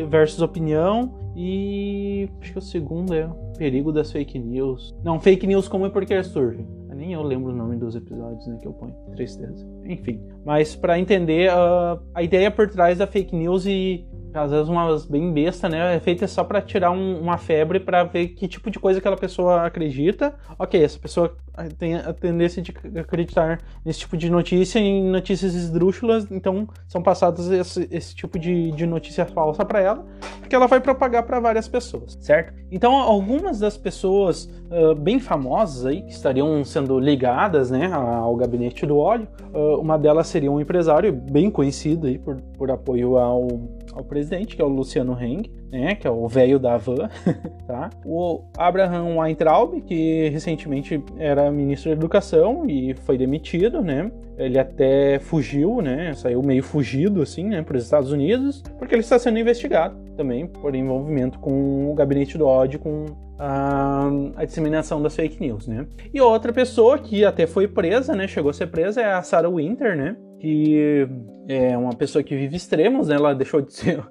versus 0.09 0.41
opinião, 0.41 1.15
e 1.37 2.29
acho 2.41 2.53
que 2.53 2.59
o 2.59 2.63
segundo 2.63 3.15
é 3.15 3.29
Perigo 3.57 3.93
das 3.93 4.11
Fake 4.11 4.39
News. 4.39 4.95
Não, 5.03 5.21
Fake 5.21 5.47
News 5.47 5.69
como 5.69 5.87
é 5.87 5.91
porque 5.91 6.23
surge. 6.23 6.65
Nem 6.95 7.13
eu 7.13 7.23
lembro 7.23 7.53
o 7.53 7.57
nome 7.57 7.77
dos 7.77 7.95
episódios 7.95 8.45
né, 8.49 8.59
que 8.61 8.67
eu 8.67 8.73
ponho. 8.73 8.93
Tristeza. 9.15 9.65
Enfim. 9.85 10.21
Mas 10.45 10.75
para 10.75 10.99
entender 10.99 11.49
a 11.49 12.21
ideia 12.21 12.51
por 12.51 12.69
trás 12.69 12.99
da 12.99 13.07
fake 13.07 13.37
news 13.37 13.67
e 13.67 14.05
às 14.33 14.51
vezes 14.51 14.69
umas 14.69 15.07
bem 15.07 15.33
besta, 15.33 15.69
né? 15.69 15.97
É 15.97 16.01
feita 16.01 16.27
só 16.27 16.45
para 16.45 16.61
tirar 16.61 16.91
um, 16.91 17.21
uma 17.21 17.39
febre 17.39 17.81
para 17.81 18.05
ver 18.05 18.29
que 18.29 18.49
tipo 18.49 18.71
de 18.71 18.79
coisa 18.79 18.99
aquela 18.99 19.17
pessoa 19.17 19.67
acredita. 19.67 20.35
Ok, 20.59 20.83
essa 20.83 20.99
pessoa 20.99 21.37
tem 21.79 21.97
a 21.97 22.13
tendência 22.13 22.63
de 22.63 22.73
acreditar 22.99 23.61
nesse 23.85 24.01
tipo 24.01 24.17
de 24.17 24.31
notícia 24.31 24.79
em 24.79 25.03
notícias 25.05 25.55
esdrúxulas, 25.55 26.31
então 26.31 26.69
são 26.87 27.03
passadas 27.03 27.51
esse, 27.51 27.89
esse 27.91 28.15
tipo 28.15 28.39
de, 28.39 28.71
de 28.73 28.87
notícia 28.87 29.27
falsa 29.27 29.65
para 29.65 29.81
ela, 29.81 30.07
porque 30.39 30.55
ela 30.55 30.67
vai 30.67 30.81
propagar 30.81 31.25
para 31.25 31.41
várias 31.41 31.67
pessoas, 31.67 32.17
certo? 32.21 32.53
Então, 32.71 32.95
algumas 32.97 33.59
das 33.59 33.77
pessoas 33.77 34.49
uh, 34.71 34.95
bem 34.95 35.19
famosas 35.19 35.87
aí 35.87 36.03
que 36.03 36.13
estariam 36.13 36.63
sendo 36.65 36.99
ligadas, 36.99 37.71
né, 37.71 37.91
ao 37.93 38.37
gabinete 38.37 38.87
do 38.87 38.99
óleo, 38.99 39.27
uh, 39.53 39.81
uma 39.81 39.99
delas 39.99 40.29
seria 40.29 40.51
um 40.51 40.61
empresário 40.61 41.13
bem 41.13 41.51
conhecido 41.51 42.07
aí 42.07 42.19
por, 42.19 42.41
por 42.57 42.71
apoio 42.71 43.17
ao, 43.17 43.49
ao 43.99 44.05
presidente, 44.05 44.55
que 44.55 44.63
é 44.63 44.65
o 44.65 44.69
Luciano 44.69 45.19
Heng, 45.21 45.51
né, 45.71 45.97
que 45.97 46.07
é 46.07 46.11
o 46.11 46.27
velho 46.29 46.59
da 46.59 46.77
van, 46.77 47.09
tá? 47.67 47.91
O 48.07 48.45
Abraham 48.57 49.19
Weintraub, 49.19 49.81
que 49.83 50.29
recentemente 50.29 51.03
era 51.19 51.51
ministro 51.51 51.91
da 51.91 51.97
Educação 51.97 52.65
e 52.69 52.95
foi 53.05 53.19
demitido, 53.19 53.83
né? 53.83 54.11
Ele 54.39 54.57
até 54.57 55.19
fugiu, 55.19 55.83
né? 55.83 56.15
Saiu 56.15 56.41
meio 56.43 56.63
fugido, 56.63 57.21
assim, 57.21 57.45
né, 57.45 57.61
para 57.61 57.77
os 57.77 57.83
Estados 57.83 58.13
Unidos, 58.13 58.63
porque 58.79 58.95
ele 58.95 59.03
está 59.03 59.19
sendo 59.19 59.39
investigado 59.39 59.97
também 60.17 60.47
por 60.47 60.75
envolvimento 60.75 61.39
com 61.41 61.91
o 61.91 61.95
gabinete 61.95 62.39
do 62.39 62.47
ódio, 62.47 62.79
com 62.79 63.07
a, 63.39 64.09
a, 64.37 64.45
disseminação 64.45 65.03
das 65.03 65.15
fake 65.15 65.41
news, 65.41 65.67
né? 65.67 65.87
E 66.13 66.21
outra 66.21 66.53
pessoa 66.53 66.99
que 66.99 67.25
até 67.25 67.47
foi 67.47 67.67
presa, 67.67 68.15
né? 68.15 68.27
Chegou 68.27 68.51
a 68.51 68.55
ser 68.55 68.69
presa 68.69 69.01
é 69.01 69.13
a 69.13 69.23
Sarah 69.23 69.49
Winter, 69.49 69.97
né? 69.97 70.17
Que 70.39 71.09
é 71.49 71.77
uma 71.77 71.95
pessoa 71.95 72.23
que 72.23 72.37
vive 72.37 72.57
extremos, 72.57 73.09
né? 73.09 73.17
Ela 73.17 73.35
deixou 73.35 73.61
de 73.61 73.73
ser 73.73 74.05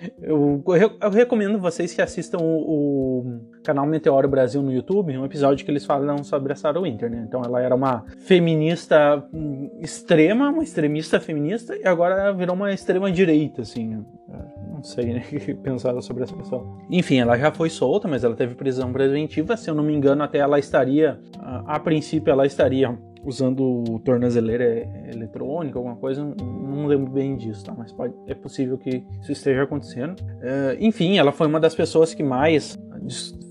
eu, 0.22 0.62
eu, 1.00 1.10
recomendo 1.10 1.58
vocês 1.58 1.92
que 1.92 2.00
assistam 2.00 2.38
o, 2.38 2.44
o, 2.44 3.40
canal 3.62 3.86
Meteoro 3.86 4.28
Brasil 4.28 4.62
no 4.62 4.72
YouTube, 4.72 5.16
um 5.16 5.24
episódio 5.24 5.64
que 5.64 5.70
eles 5.70 5.84
falam 5.84 6.24
sobre 6.24 6.52
a 6.52 6.56
Sarah 6.56 6.80
Winter, 6.80 7.10
né? 7.10 7.24
Então 7.28 7.42
ela 7.44 7.60
era 7.60 7.74
uma 7.74 8.04
feminista 8.18 9.22
hum, 9.32 9.70
extrema, 9.80 10.50
uma 10.50 10.62
extremista 10.62 11.20
feminista, 11.20 11.76
e 11.76 11.86
agora 11.86 12.32
virou 12.32 12.56
uma 12.56 12.72
extrema 12.72 13.10
direita, 13.10 13.62
assim. 13.62 14.04
Não 14.72 14.82
sei 14.82 15.12
né, 15.12 15.20
que 15.28 15.54
pensar 15.54 16.00
sobre 16.00 16.24
essa 16.24 16.34
pessoa. 16.34 16.66
Enfim, 16.90 17.18
ela 17.18 17.36
já 17.36 17.52
foi 17.52 17.68
solta, 17.68 18.08
mas 18.08 18.24
ela 18.24 18.34
teve 18.34 18.54
prisão 18.54 18.92
preventiva. 18.92 19.56
Se 19.56 19.68
eu 19.68 19.74
não 19.74 19.84
me 19.84 19.94
engano, 19.94 20.22
até 20.22 20.38
ela 20.38 20.58
estaria, 20.58 21.20
a, 21.38 21.76
a 21.76 21.80
princípio, 21.80 22.30
ela 22.30 22.46
estaria 22.46 22.98
usando 23.24 23.98
tornozeleira 24.04 24.88
eletrônica, 25.12 25.78
alguma 25.78 25.96
coisa, 25.96 26.24
não 26.24 26.86
lembro 26.86 27.10
bem 27.10 27.36
disso, 27.36 27.64
tá? 27.64 27.74
Mas 27.76 27.92
pode, 27.92 28.14
é 28.26 28.34
possível 28.34 28.78
que 28.78 29.04
isso 29.20 29.32
esteja 29.32 29.62
acontecendo. 29.62 30.20
Uh, 30.20 30.76
enfim, 30.78 31.18
ela 31.18 31.32
foi 31.32 31.46
uma 31.46 31.60
das 31.60 31.74
pessoas 31.74 32.14
que 32.14 32.22
mais 32.22 32.78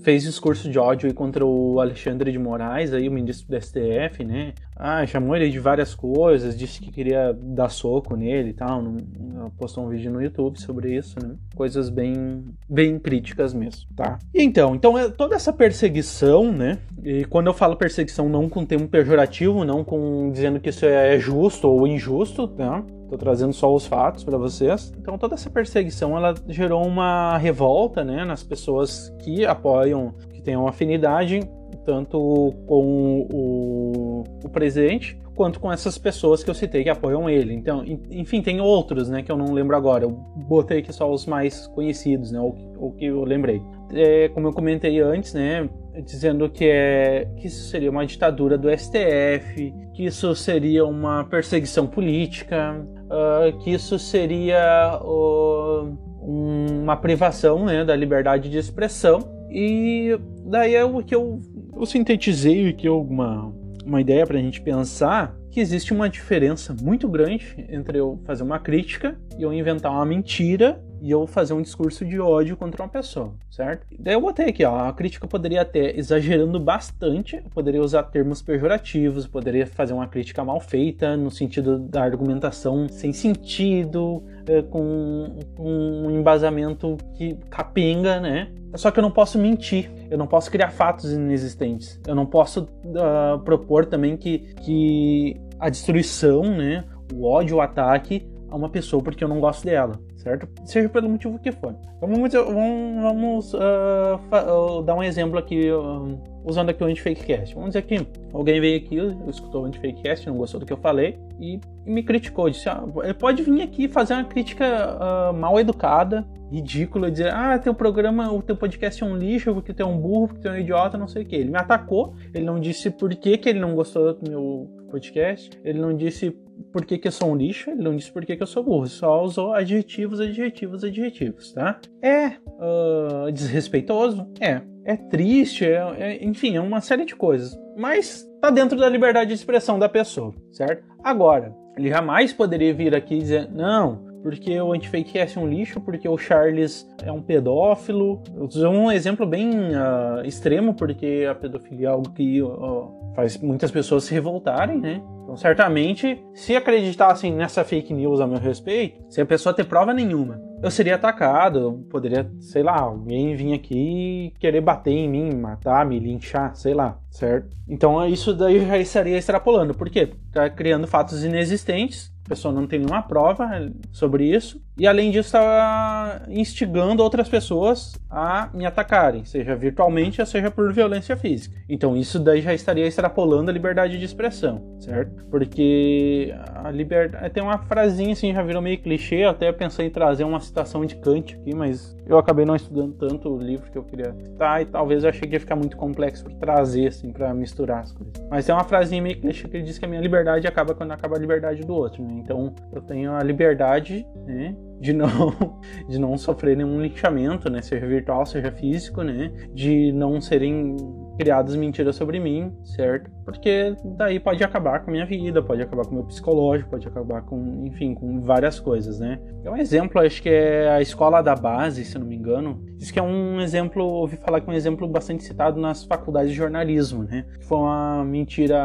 fez 0.02 0.22
discurso 0.22 0.70
de 0.70 0.78
ódio 0.78 1.12
contra 1.14 1.44
o 1.44 1.80
Alexandre 1.80 2.32
de 2.32 2.38
Moraes, 2.38 2.92
aí 2.92 3.08
o 3.08 3.12
ministro 3.12 3.48
do 3.48 3.60
STF, 3.60 4.24
né? 4.24 4.52
Ah, 4.74 5.04
chamou 5.06 5.36
ele 5.36 5.50
de 5.50 5.58
várias 5.58 5.94
coisas, 5.94 6.56
disse 6.56 6.80
que 6.80 6.90
queria 6.90 7.34
dar 7.34 7.68
soco 7.68 8.16
nele 8.16 8.50
e 8.50 8.52
tal. 8.54 8.82
Não, 8.82 9.50
postou 9.50 9.84
um 9.84 9.88
vídeo 9.88 10.10
no 10.10 10.22
YouTube 10.22 10.58
sobre 10.58 10.96
isso, 10.96 11.16
né? 11.22 11.34
Coisas 11.54 11.90
bem, 11.90 12.44
bem 12.68 12.98
críticas 12.98 13.52
mesmo, 13.52 13.86
tá? 13.94 14.18
Então, 14.34 14.74
então 14.74 14.96
é 14.96 15.10
toda 15.10 15.34
essa 15.34 15.52
perseguição, 15.52 16.50
né? 16.50 16.78
E 17.04 17.24
quando 17.26 17.48
eu 17.48 17.54
falo 17.54 17.76
perseguição, 17.76 18.28
não 18.28 18.48
com 18.48 18.64
termo 18.64 18.88
pejorativo, 18.88 19.64
não 19.64 19.84
com 19.84 20.30
dizendo 20.32 20.58
que 20.60 20.70
isso 20.70 20.86
é 20.86 21.18
justo 21.18 21.68
ou 21.68 21.86
injusto, 21.86 22.48
tá? 22.48 22.82
Tô 23.10 23.18
trazendo 23.18 23.52
só 23.52 23.74
os 23.74 23.86
fatos 23.86 24.22
para 24.22 24.38
vocês. 24.38 24.92
Então 24.96 25.18
toda 25.18 25.34
essa 25.34 25.50
perseguição 25.50 26.16
ela 26.16 26.32
gerou 26.48 26.86
uma 26.86 27.36
revolta, 27.38 28.04
né, 28.04 28.24
nas 28.24 28.44
pessoas 28.44 29.12
que 29.18 29.44
apoiam, 29.44 30.14
que 30.32 30.40
têm 30.40 30.56
uma 30.56 30.68
afinidade 30.68 31.40
tanto 31.84 32.54
com 32.66 33.26
o, 33.32 34.24
o 34.44 34.48
presidente 34.48 35.18
quanto 35.34 35.58
com 35.58 35.72
essas 35.72 35.96
pessoas 35.96 36.44
que 36.44 36.50
eu 36.50 36.54
citei 36.54 36.84
que 36.84 36.90
apoiam 36.90 37.28
ele. 37.28 37.54
Então, 37.54 37.82
enfim, 38.10 38.42
tem 38.42 38.60
outros, 38.60 39.08
né, 39.08 39.22
que 39.22 39.32
eu 39.32 39.38
não 39.38 39.54
lembro 39.54 39.74
agora. 39.74 40.04
Eu 40.04 40.10
botei 40.10 40.80
aqui 40.80 40.92
só 40.92 41.10
os 41.10 41.24
mais 41.24 41.66
conhecidos, 41.68 42.30
né, 42.30 42.38
ou 42.38 42.92
que 42.92 43.06
eu 43.06 43.24
lembrei. 43.24 43.62
É, 43.92 44.28
como 44.28 44.48
eu 44.48 44.52
comentei 44.52 45.00
antes, 45.00 45.32
né, 45.32 45.68
dizendo 46.04 46.48
que, 46.48 46.64
é, 46.64 47.28
que 47.36 47.46
isso 47.46 47.68
seria 47.68 47.90
uma 47.90 48.06
ditadura 48.06 48.56
do 48.56 48.68
STF, 48.70 49.72
que 49.94 50.04
isso 50.04 50.34
seria 50.34 50.84
uma 50.84 51.24
perseguição 51.24 51.86
política, 51.86 52.74
uh, 53.06 53.58
que 53.58 53.70
isso 53.70 53.98
seria 53.98 55.00
uh, 55.02 55.98
uma 56.22 56.96
privação 56.96 57.64
né, 57.64 57.84
da 57.84 57.96
liberdade 57.96 58.48
de 58.48 58.58
expressão. 58.58 59.20
E 59.50 60.18
daí 60.44 60.74
é 60.74 60.84
o 60.84 61.02
que 61.02 61.14
eu, 61.14 61.40
eu 61.76 61.86
sintetizei 61.86 62.68
aqui 62.68 62.88
uma, 62.88 63.52
uma 63.84 64.00
ideia 64.00 64.26
para 64.26 64.38
a 64.38 64.42
gente 64.42 64.60
pensar 64.60 65.36
que 65.50 65.58
existe 65.58 65.92
uma 65.92 66.08
diferença 66.08 66.74
muito 66.80 67.08
grande 67.08 67.56
entre 67.68 67.98
eu 67.98 68.20
fazer 68.24 68.44
uma 68.44 68.60
crítica 68.60 69.18
e 69.36 69.42
eu 69.42 69.52
inventar 69.52 69.90
uma 69.90 70.06
mentira 70.06 70.80
e 71.00 71.10
eu 71.10 71.26
fazer 71.26 71.54
um 71.54 71.62
discurso 71.62 72.04
de 72.04 72.20
ódio 72.20 72.56
contra 72.56 72.82
uma 72.82 72.88
pessoa, 72.88 73.32
certo? 73.50 73.86
Daí 73.98 74.14
eu 74.14 74.20
botei 74.20 74.46
aqui, 74.48 74.64
ó, 74.64 74.88
a 74.88 74.92
crítica 74.92 75.26
poderia 75.26 75.62
até 75.62 75.96
exagerando 75.98 76.60
bastante, 76.60 77.42
poderia 77.54 77.80
usar 77.80 78.02
termos 78.04 78.42
pejorativos, 78.42 79.26
poderia 79.26 79.66
fazer 79.66 79.92
uma 79.92 80.06
crítica 80.06 80.44
mal 80.44 80.60
feita 80.60 81.16
no 81.16 81.30
sentido 81.30 81.78
da 81.78 82.02
argumentação 82.02 82.88
sem 82.88 83.12
sentido, 83.12 84.22
é, 84.46 84.62
com, 84.62 85.38
com 85.56 85.68
um 86.06 86.10
embasamento 86.10 86.96
que 87.14 87.36
capenga, 87.48 88.20
né? 88.20 88.50
Só 88.76 88.90
que 88.90 89.00
eu 89.00 89.02
não 89.02 89.10
posso 89.10 89.38
mentir, 89.38 89.90
eu 90.10 90.16
não 90.16 90.26
posso 90.26 90.50
criar 90.50 90.70
fatos 90.70 91.12
inexistentes, 91.12 92.00
eu 92.06 92.14
não 92.14 92.24
posso 92.24 92.62
uh, 92.62 93.38
propor 93.40 93.86
também 93.86 94.16
que, 94.16 94.38
que 94.62 95.36
a 95.58 95.68
destruição, 95.68 96.42
né, 96.42 96.84
o 97.12 97.24
ódio, 97.24 97.56
o 97.56 97.60
ataque 97.60 98.28
a 98.48 98.56
uma 98.56 98.68
pessoa 98.68 99.02
porque 99.02 99.24
eu 99.24 99.28
não 99.28 99.40
gosto 99.40 99.64
dela 99.64 99.98
certo? 100.20 100.48
Seja 100.64 100.88
pelo 100.88 101.08
motivo 101.08 101.38
que 101.38 101.50
for. 101.50 101.74
Vamos, 102.00 102.32
vamos, 102.32 103.02
vamos 103.02 103.54
uh, 103.54 103.58
uh, 103.58 104.82
dar 104.82 104.94
um 104.94 105.02
exemplo 105.02 105.38
aqui, 105.38 105.70
uh, 105.70 106.18
usando 106.44 106.70
aqui 106.70 106.82
o 106.82 106.86
Antifakecast. 106.86 107.54
Vamos 107.54 107.70
dizer 107.70 107.82
que 107.82 108.06
alguém 108.32 108.60
veio 108.60 108.76
aqui, 108.78 108.96
escutou 109.28 109.62
o 109.62 109.64
Antifakecast, 109.64 110.26
não 110.26 110.36
gostou 110.36 110.60
do 110.60 110.66
que 110.66 110.72
eu 110.72 110.76
falei 110.76 111.18
e, 111.40 111.60
e 111.86 111.90
me 111.90 112.02
criticou. 112.02 112.48
Disse, 112.48 112.68
ah, 112.68 112.84
pode 113.18 113.42
vir 113.42 113.62
aqui 113.62 113.88
fazer 113.88 114.14
uma 114.14 114.24
crítica 114.24 115.32
mal 115.34 115.58
educada, 115.58 116.26
ridícula, 116.50 117.10
dizer, 117.10 117.32
ah, 117.32 117.58
teu 117.58 117.74
programa, 117.74 118.32
o 118.32 118.42
teu 118.42 118.56
podcast 118.56 119.02
é 119.02 119.06
um 119.06 119.16
lixo, 119.16 119.54
porque 119.54 119.72
tu 119.72 119.82
é 119.82 119.86
um 119.86 119.98
burro, 119.98 120.28
porque 120.28 120.42
tu 120.42 120.48
é 120.48 120.52
um 120.52 120.58
idiota, 120.58 120.98
não 120.98 121.08
sei 121.08 121.22
o 121.22 121.26
que. 121.26 121.36
Ele 121.36 121.50
me 121.50 121.58
atacou, 121.58 122.14
ele 122.34 122.44
não 122.44 122.58
disse 122.58 122.90
por 122.90 123.14
que, 123.14 123.38
que 123.38 123.48
ele 123.48 123.60
não 123.60 123.74
gostou 123.74 124.14
do 124.14 124.30
meu 124.30 124.79
podcast, 124.90 125.58
ele 125.64 125.80
não 125.80 125.96
disse 125.96 126.30
por 126.72 126.84
que, 126.84 126.98
que 126.98 127.08
eu 127.08 127.12
sou 127.12 127.30
um 127.30 127.36
lixo, 127.36 127.70
ele 127.70 127.82
não 127.82 127.96
disse 127.96 128.12
por 128.12 128.24
que, 128.24 128.36
que 128.36 128.42
eu 128.42 128.46
sou 128.46 128.62
burro, 128.62 128.86
só 128.86 129.22
usou 129.22 129.54
adjetivos, 129.54 130.20
adjetivos, 130.20 130.84
adjetivos, 130.84 131.52
tá? 131.52 131.80
É 132.02 132.28
uh, 132.28 133.32
desrespeitoso? 133.32 134.26
É. 134.40 134.60
É 134.84 134.96
triste, 134.96 135.64
é, 135.64 135.94
é, 135.98 136.24
enfim, 136.24 136.56
é 136.56 136.60
uma 136.60 136.80
série 136.80 137.04
de 137.04 137.14
coisas. 137.14 137.56
Mas 137.76 138.26
tá 138.40 138.50
dentro 138.50 138.78
da 138.78 138.88
liberdade 138.88 139.28
de 139.28 139.34
expressão 139.34 139.78
da 139.78 139.88
pessoa, 139.88 140.34
certo? 140.50 140.84
Agora, 141.04 141.54
ele 141.76 141.88
jamais 141.88 142.32
poderia 142.32 142.74
vir 142.74 142.94
aqui 142.94 143.14
e 143.14 143.18
dizer, 143.18 143.48
não, 143.52 144.09
porque 144.22 144.60
o 144.60 144.72
Antifakecast 144.72 145.38
é 145.38 145.40
um 145.40 145.48
lixo, 145.48 145.80
porque 145.80 146.08
o 146.08 146.18
Charles 146.18 146.88
é 147.02 147.10
um 147.10 147.22
pedófilo. 147.22 148.22
Eu 148.34 148.70
um 148.70 148.90
exemplo 148.90 149.26
bem 149.26 149.50
uh, 149.50 150.24
extremo, 150.24 150.74
porque 150.74 151.26
a 151.28 151.34
pedofilia 151.34 151.88
é 151.88 151.90
algo 151.90 152.10
que 152.10 152.42
uh, 152.42 153.12
faz 153.14 153.38
muitas 153.38 153.70
pessoas 153.70 154.04
se 154.04 154.14
revoltarem, 154.14 154.78
né? 154.78 155.02
Então, 155.22 155.36
certamente, 155.36 156.22
se 156.34 156.56
acreditassem 156.56 157.32
nessa 157.32 157.62
fake 157.62 157.94
news 157.94 158.20
a 158.20 158.26
meu 158.26 158.38
respeito, 158.38 159.00
sem 159.08 159.22
a 159.22 159.26
pessoa 159.26 159.54
ter 159.54 159.64
prova 159.64 159.94
nenhuma, 159.94 160.40
eu 160.62 160.70
seria 160.70 160.96
atacado, 160.96 161.58
eu 161.58 161.72
poderia, 161.88 162.30
sei 162.40 162.62
lá, 162.62 162.80
alguém 162.80 163.34
vir 163.34 163.54
aqui 163.54 164.32
querer 164.38 164.60
bater 164.60 164.90
em 164.90 165.08
mim, 165.08 165.34
matar, 165.34 165.86
me 165.86 165.98
linchar, 165.98 166.54
sei 166.54 166.74
lá, 166.74 166.98
certo? 167.10 167.56
Então, 167.68 168.06
isso 168.06 168.34
daí 168.34 168.66
já 168.66 168.76
estaria 168.76 169.16
extrapolando. 169.16 169.72
Por 169.72 169.88
quê? 169.88 170.12
Tá 170.32 170.50
criando 170.50 170.86
fatos 170.86 171.24
inexistentes 171.24 172.12
pessoa 172.28 172.52
não 172.52 172.66
tem 172.66 172.78
nenhuma 172.78 173.02
prova 173.02 173.48
sobre 173.92 174.24
isso. 174.24 174.62
E 174.76 174.86
além 174.86 175.10
disso 175.10 175.28
estava 175.28 176.22
instigando 176.28 177.02
outras 177.02 177.28
pessoas 177.28 177.94
a 178.08 178.48
me 178.54 178.64
atacarem, 178.64 179.24
seja 179.24 179.54
virtualmente 179.54 180.24
seja 180.24 180.50
por 180.50 180.72
violência 180.72 181.16
física. 181.16 181.56
Então 181.68 181.96
isso 181.96 182.18
daí 182.18 182.40
já 182.40 182.54
estaria 182.54 182.86
extrapolando 182.86 183.50
a 183.50 183.52
liberdade 183.52 183.98
de 183.98 184.04
expressão, 184.04 184.76
certo? 184.78 185.24
Porque 185.26 186.34
a 186.54 186.70
liberdade 186.70 187.30
tem 187.30 187.42
uma 187.42 187.58
frasinha 187.58 188.12
assim, 188.12 188.32
já 188.32 188.42
virou 188.42 188.62
meio 188.62 188.78
clichê, 188.78 189.24
até 189.24 189.52
pensei 189.52 189.86
em 189.86 189.90
trazer 189.90 190.24
uma 190.24 190.40
citação 190.40 190.84
de 190.84 190.96
Kant 190.96 191.34
aqui, 191.34 191.54
mas 191.54 191.96
eu 192.06 192.18
acabei 192.18 192.44
não 192.44 192.56
estudando 192.56 192.94
tanto 192.94 193.28
o 193.28 193.38
livro 193.38 193.70
que 193.70 193.78
eu 193.78 193.84
queria 193.84 194.12
citar 194.14 194.62
e 194.62 194.66
talvez 194.66 195.04
eu 195.04 195.10
achei 195.10 195.28
que 195.28 195.34
ia 195.34 195.40
ficar 195.40 195.56
muito 195.56 195.76
complexo 195.76 196.24
para 196.24 196.34
trazer 196.34 196.88
assim 196.88 197.12
para 197.12 197.32
misturar 197.34 197.80
as 197.80 197.92
coisas. 197.92 198.14
Mas 198.30 198.46
tem 198.46 198.54
uma 198.54 198.64
frasinha 198.64 199.02
meio 199.02 199.20
clichê 199.20 199.46
que 199.46 199.60
diz 199.62 199.78
que 199.78 199.84
a 199.84 199.88
minha 199.88 200.00
liberdade 200.00 200.46
acaba 200.46 200.74
quando 200.74 200.92
acaba 200.92 201.16
a 201.16 201.18
liberdade 201.18 201.62
do 201.64 201.74
outro, 201.74 202.02
né? 202.02 202.14
Então 202.14 202.54
eu 202.72 202.80
tenho 202.80 203.12
a 203.12 203.22
liberdade, 203.22 204.06
né? 204.26 204.54
De 204.80 204.92
não 204.92 205.60
de 205.88 205.98
não 205.98 206.16
sofrer 206.16 206.56
nenhum 206.56 206.80
linchamento, 206.80 207.50
né, 207.50 207.60
seja 207.60 207.86
virtual, 207.86 208.24
seja 208.24 208.50
físico, 208.50 209.02
né, 209.02 209.30
de 209.52 209.92
não 209.92 210.20
serem 210.20 210.76
criadas 211.18 211.54
mentiras 211.54 211.96
sobre 211.96 212.18
mim, 212.18 212.50
certo? 212.64 213.10
Porque 213.24 213.76
daí 213.96 214.18
pode 214.18 214.42
acabar 214.42 214.80
com 214.80 214.90
a 214.90 214.92
minha 214.92 215.04
vida, 215.04 215.42
pode 215.42 215.60
acabar 215.60 215.84
com 215.84 215.90
o 215.90 215.94
meu 215.94 216.04
psicológico, 216.04 216.70
pode 216.70 216.88
acabar 216.88 217.20
com, 217.22 217.66
enfim, 217.66 217.94
com 217.94 218.22
várias 218.22 218.58
coisas, 218.58 218.98
né? 218.98 219.20
É 219.44 219.50
um 219.50 219.56
exemplo, 219.56 220.00
acho 220.00 220.22
que 220.22 220.30
é 220.30 220.70
a 220.70 220.80
escola 220.80 221.20
da 221.20 221.36
base, 221.36 221.84
se 221.84 221.98
não 221.98 222.06
me 222.06 222.16
engano. 222.16 222.64
Diz 222.78 222.90
que 222.90 222.98
é 222.98 223.02
um 223.02 223.38
exemplo, 223.40 223.84
ouvi 223.84 224.16
falar 224.16 224.40
que 224.40 224.48
é 224.48 224.52
um 224.52 224.56
exemplo 224.56 224.88
bastante 224.88 225.22
citado 225.22 225.60
nas 225.60 225.84
faculdades 225.84 226.30
de 226.30 226.36
jornalismo, 226.36 227.04
né? 227.04 227.26
Foi 227.42 227.58
uma 227.58 228.02
mentira, 228.02 228.58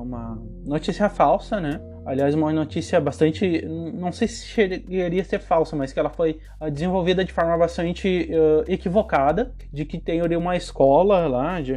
uma 0.00 0.42
notícia 0.64 1.10
falsa, 1.10 1.60
né? 1.60 1.78
Aliás, 2.04 2.34
uma 2.34 2.52
notícia 2.52 3.00
bastante. 3.00 3.64
Não 3.66 4.10
sei 4.10 4.26
se 4.28 4.46
chegaria 4.46 5.22
a 5.22 5.24
ser 5.24 5.38
falsa, 5.38 5.76
mas 5.76 5.92
que 5.92 6.00
ela 6.00 6.10
foi 6.10 6.38
ah, 6.60 6.68
desenvolvida 6.68 7.24
de 7.24 7.32
forma 7.32 7.56
bastante 7.56 8.28
uh, 8.30 8.70
equivocada. 8.70 9.52
De 9.72 9.84
que 9.84 9.98
tem 9.98 10.20
uma 10.36 10.56
escola 10.56 11.26
lá, 11.28 11.60
de, 11.60 11.76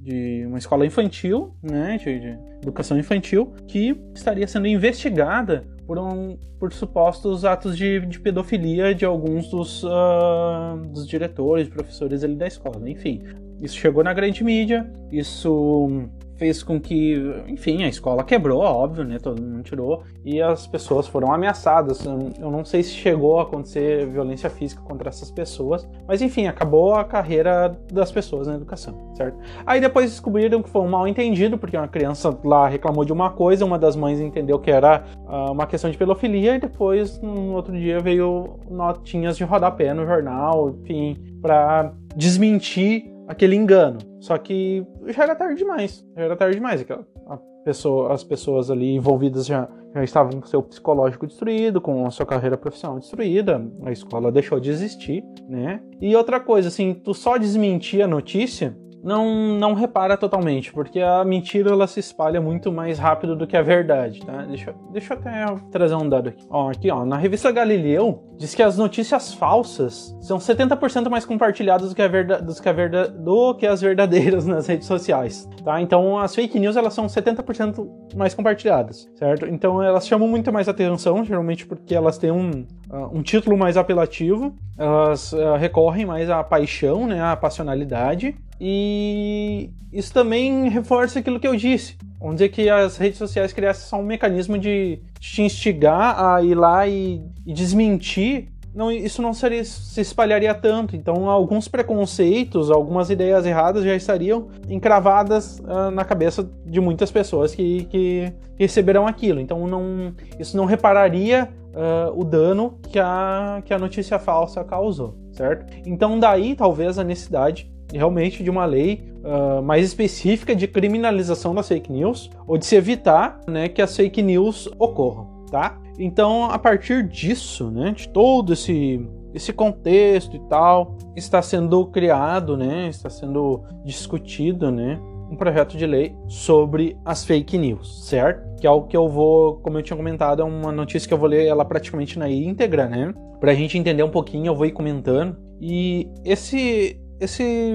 de 0.00 0.44
uma 0.46 0.58
escola 0.58 0.86
infantil, 0.86 1.54
né? 1.62 1.98
De, 1.98 2.20
de, 2.20 2.56
educação 2.62 2.98
infantil, 2.98 3.54
que 3.68 3.96
estaria 4.14 4.46
sendo 4.48 4.66
investigada 4.66 5.64
por, 5.86 5.98
um, 5.98 6.36
por 6.58 6.72
supostos 6.72 7.44
atos 7.44 7.76
de, 7.76 8.00
de 8.00 8.18
pedofilia 8.18 8.94
de 8.94 9.04
alguns 9.04 9.48
dos, 9.48 9.84
uh, 9.84 10.76
dos 10.92 11.06
diretores, 11.06 11.68
professores 11.68 12.24
ali 12.24 12.34
da 12.34 12.46
escola. 12.46 12.88
Enfim, 12.88 13.22
isso 13.60 13.76
chegou 13.76 14.02
na 14.02 14.12
grande 14.12 14.42
mídia, 14.42 14.90
isso 15.12 16.08
fez 16.36 16.62
com 16.62 16.80
que, 16.80 17.14
enfim, 17.48 17.82
a 17.82 17.88
escola 17.88 18.22
quebrou, 18.22 18.60
óbvio, 18.60 19.04
né? 19.04 19.18
Todo 19.18 19.42
mundo 19.42 19.62
tirou 19.62 20.02
e 20.24 20.40
as 20.40 20.66
pessoas 20.66 21.06
foram 21.06 21.32
ameaçadas. 21.32 22.04
Eu 22.04 22.50
não 22.50 22.64
sei 22.64 22.82
se 22.82 22.90
chegou 22.90 23.38
a 23.38 23.42
acontecer 23.42 24.06
violência 24.06 24.50
física 24.50 24.82
contra 24.82 25.08
essas 25.08 25.30
pessoas, 25.30 25.88
mas 26.06 26.20
enfim, 26.22 26.46
acabou 26.46 26.94
a 26.94 27.04
carreira 27.04 27.76
das 27.92 28.12
pessoas 28.12 28.46
na 28.46 28.54
educação, 28.54 29.12
certo? 29.14 29.38
Aí 29.64 29.80
depois 29.80 30.10
descobriram 30.10 30.62
que 30.62 30.68
foi 30.68 30.82
um 30.82 30.88
mal 30.88 31.08
entendido, 31.08 31.58
porque 31.58 31.76
uma 31.76 31.88
criança 31.88 32.36
lá 32.44 32.68
reclamou 32.68 33.04
de 33.04 33.12
uma 33.12 33.30
coisa, 33.30 33.64
uma 33.64 33.78
das 33.78 33.96
mães 33.96 34.20
entendeu 34.20 34.58
que 34.58 34.70
era 34.70 35.04
uh, 35.26 35.52
uma 35.52 35.66
questão 35.66 35.90
de 35.90 35.96
pedofilia 35.96 36.56
e 36.56 36.60
depois 36.60 37.20
no 37.20 37.52
outro 37.52 37.76
dia 37.76 37.98
veio 38.00 38.58
notinhas 38.70 39.36
de 39.36 39.44
rodapé 39.44 39.94
no 39.94 40.04
jornal, 40.04 40.70
enfim, 40.82 41.16
para 41.40 41.92
desmentir 42.14 43.15
aquele 43.26 43.56
engano. 43.56 43.98
Só 44.20 44.36
que 44.38 44.84
já 45.08 45.24
era 45.24 45.34
tarde 45.34 45.56
demais. 45.56 46.04
Já 46.16 46.22
era 46.22 46.36
tarde 46.36 46.56
demais. 46.56 46.84
A 47.28 47.36
pessoa, 47.64 48.12
as 48.12 48.22
pessoas 48.22 48.70
ali 48.70 48.94
envolvidas 48.94 49.46
já, 49.46 49.68
já 49.94 50.04
estavam 50.04 50.40
com 50.40 50.46
seu 50.46 50.62
psicológico 50.62 51.26
destruído, 51.26 51.80
com 51.80 52.06
a 52.06 52.10
sua 52.10 52.26
carreira 52.26 52.56
profissional 52.56 52.98
destruída. 52.98 53.64
A 53.84 53.92
escola 53.92 54.30
deixou 54.30 54.60
de 54.60 54.70
existir, 54.70 55.24
né? 55.48 55.80
E 56.00 56.14
outra 56.14 56.40
coisa, 56.40 56.68
assim, 56.68 56.94
tu 56.94 57.12
só 57.14 57.36
desmentir 57.36 58.02
a 58.02 58.06
notícia 58.06 58.76
não, 59.06 59.56
não 59.56 59.72
repara 59.72 60.16
totalmente, 60.16 60.72
porque 60.72 61.00
a 61.00 61.24
mentira 61.24 61.70
ela 61.70 61.86
se 61.86 62.00
espalha 62.00 62.40
muito 62.40 62.72
mais 62.72 62.98
rápido 62.98 63.36
do 63.36 63.46
que 63.46 63.56
a 63.56 63.62
verdade, 63.62 64.20
tá? 64.26 64.42
Deixa, 64.42 64.74
deixa 64.90 65.14
eu 65.14 65.18
até 65.18 65.46
trazer 65.70 65.94
um 65.94 66.08
dado 66.08 66.30
aqui. 66.30 66.44
Ó, 66.50 66.70
aqui, 66.70 66.90
ó, 66.90 67.04
na 67.04 67.16
revista 67.16 67.52
Galileu 67.52 68.24
diz 68.36 68.52
que 68.52 68.62
as 68.64 68.76
notícias 68.76 69.32
falsas 69.32 70.14
são 70.20 70.38
70% 70.38 71.08
mais 71.08 71.24
compartilhadas 71.24 71.90
do 71.90 71.94
que, 71.94 72.02
a 72.02 72.08
verda, 72.08 72.42
do, 72.42 72.52
que 72.60 72.68
a 72.68 72.72
verda, 72.72 73.08
do 73.08 73.54
que 73.54 73.64
as 73.64 73.80
verdadeiras 73.80 74.44
nas 74.44 74.66
redes 74.66 74.88
sociais, 74.88 75.48
tá? 75.64 75.80
Então 75.80 76.18
as 76.18 76.34
fake 76.34 76.58
news 76.58 76.76
elas 76.76 76.92
são 76.92 77.06
70% 77.06 77.88
mais 78.16 78.34
compartilhadas, 78.34 79.08
certo? 79.14 79.46
Então 79.46 79.80
elas 79.80 80.04
chamam 80.04 80.26
muito 80.26 80.52
mais 80.52 80.68
atenção, 80.68 81.24
geralmente 81.24 81.64
porque 81.64 81.94
elas 81.94 82.18
têm 82.18 82.32
um, 82.32 82.66
uh, 82.90 83.16
um 83.16 83.22
título 83.22 83.56
mais 83.56 83.76
apelativo, 83.76 84.52
elas 84.76 85.32
uh, 85.32 85.54
recorrem 85.54 86.04
mais 86.04 86.28
à 86.28 86.42
paixão, 86.42 87.06
né, 87.06 87.22
à 87.22 87.36
passionalidade 87.36 88.36
e 88.60 89.70
isso 89.92 90.12
também 90.12 90.68
reforça 90.68 91.18
aquilo 91.18 91.38
que 91.38 91.46
eu 91.46 91.56
disse. 91.56 91.96
Vamos 92.18 92.36
dizer 92.36 92.48
que 92.48 92.68
as 92.68 92.96
redes 92.96 93.18
sociais 93.18 93.52
criassem 93.52 93.88
só 93.88 93.98
um 93.98 94.04
mecanismo 94.04 94.58
de 94.58 95.00
te 95.20 95.42
instigar 95.42 96.18
a 96.18 96.42
ir 96.42 96.54
lá 96.54 96.86
e, 96.86 97.22
e 97.44 97.52
desmentir. 97.52 98.48
Não, 98.74 98.92
isso 98.92 99.22
não 99.22 99.32
seria, 99.32 99.64
se 99.64 100.00
espalharia 100.00 100.54
tanto. 100.54 100.96
Então, 100.96 101.30
alguns 101.30 101.66
preconceitos, 101.66 102.70
algumas 102.70 103.08
ideias 103.08 103.46
erradas 103.46 103.84
já 103.84 103.94
estariam 103.94 104.48
encravadas 104.68 105.60
uh, 105.60 105.90
na 105.90 106.04
cabeça 106.04 106.46
de 106.66 106.78
muitas 106.80 107.10
pessoas 107.10 107.54
que, 107.54 107.84
que, 107.84 108.32
receberão 108.58 109.06
aquilo. 109.06 109.40
Então, 109.40 109.66
não, 109.66 110.14
isso 110.38 110.56
não 110.56 110.66
repararia 110.66 111.48
uh, 111.72 112.18
o 112.18 112.24
dano 112.24 112.78
que 112.90 112.98
a, 112.98 113.62
que 113.64 113.72
a 113.72 113.78
notícia 113.78 114.18
falsa 114.18 114.62
causou, 114.64 115.16
certo? 115.32 115.66
Então, 115.86 116.18
daí 116.18 116.54
talvez 116.54 116.98
a 116.98 117.04
necessidade 117.04 117.70
realmente 117.92 118.42
de 118.42 118.50
uma 118.50 118.64
lei 118.64 119.12
uh, 119.22 119.62
mais 119.62 119.86
específica 119.86 120.54
de 120.54 120.66
criminalização 120.66 121.54
das 121.54 121.68
fake 121.68 121.90
news 121.92 122.30
ou 122.46 122.58
de 122.58 122.66
se 122.66 122.76
evitar 122.76 123.40
né, 123.46 123.68
que 123.68 123.82
as 123.82 123.94
fake 123.96 124.22
news 124.22 124.68
ocorram, 124.78 125.44
tá? 125.50 125.78
Então, 125.98 126.44
a 126.44 126.58
partir 126.58 127.06
disso, 127.08 127.70
né, 127.70 127.92
de 127.92 128.08
todo 128.08 128.52
esse 128.52 129.00
esse 129.34 129.52
contexto 129.52 130.34
e 130.34 130.40
tal, 130.48 130.96
está 131.14 131.42
sendo 131.42 131.86
criado, 131.88 132.56
né, 132.56 132.88
está 132.88 133.10
sendo 133.10 133.62
discutido, 133.84 134.70
né, 134.70 134.98
um 135.30 135.36
projeto 135.36 135.76
de 135.76 135.86
lei 135.86 136.14
sobre 136.26 136.96
as 137.04 137.24
fake 137.24 137.58
news, 137.58 138.06
certo? 138.08 138.46
Que 138.58 138.66
é 138.66 138.70
o 138.70 138.82
que 138.82 138.96
eu 138.96 139.08
vou, 139.08 139.56
como 139.56 139.76
eu 139.76 139.82
tinha 139.82 139.96
comentado, 139.96 140.40
é 140.40 140.44
uma 140.44 140.72
notícia 140.72 141.06
que 141.06 141.12
eu 141.12 141.18
vou 141.18 141.28
ler 141.28 141.44
ela 141.44 141.64
praticamente 141.64 142.18
na 142.18 142.30
íntegra, 142.30 142.88
né? 142.88 143.12
Pra 143.40 143.52
gente 143.52 143.76
entender 143.76 144.02
um 144.02 144.10
pouquinho, 144.10 144.46
eu 144.46 144.54
vou 144.54 144.64
ir 144.64 144.72
comentando. 144.72 145.36
E 145.60 146.08
esse 146.24 146.98
esse, 147.20 147.74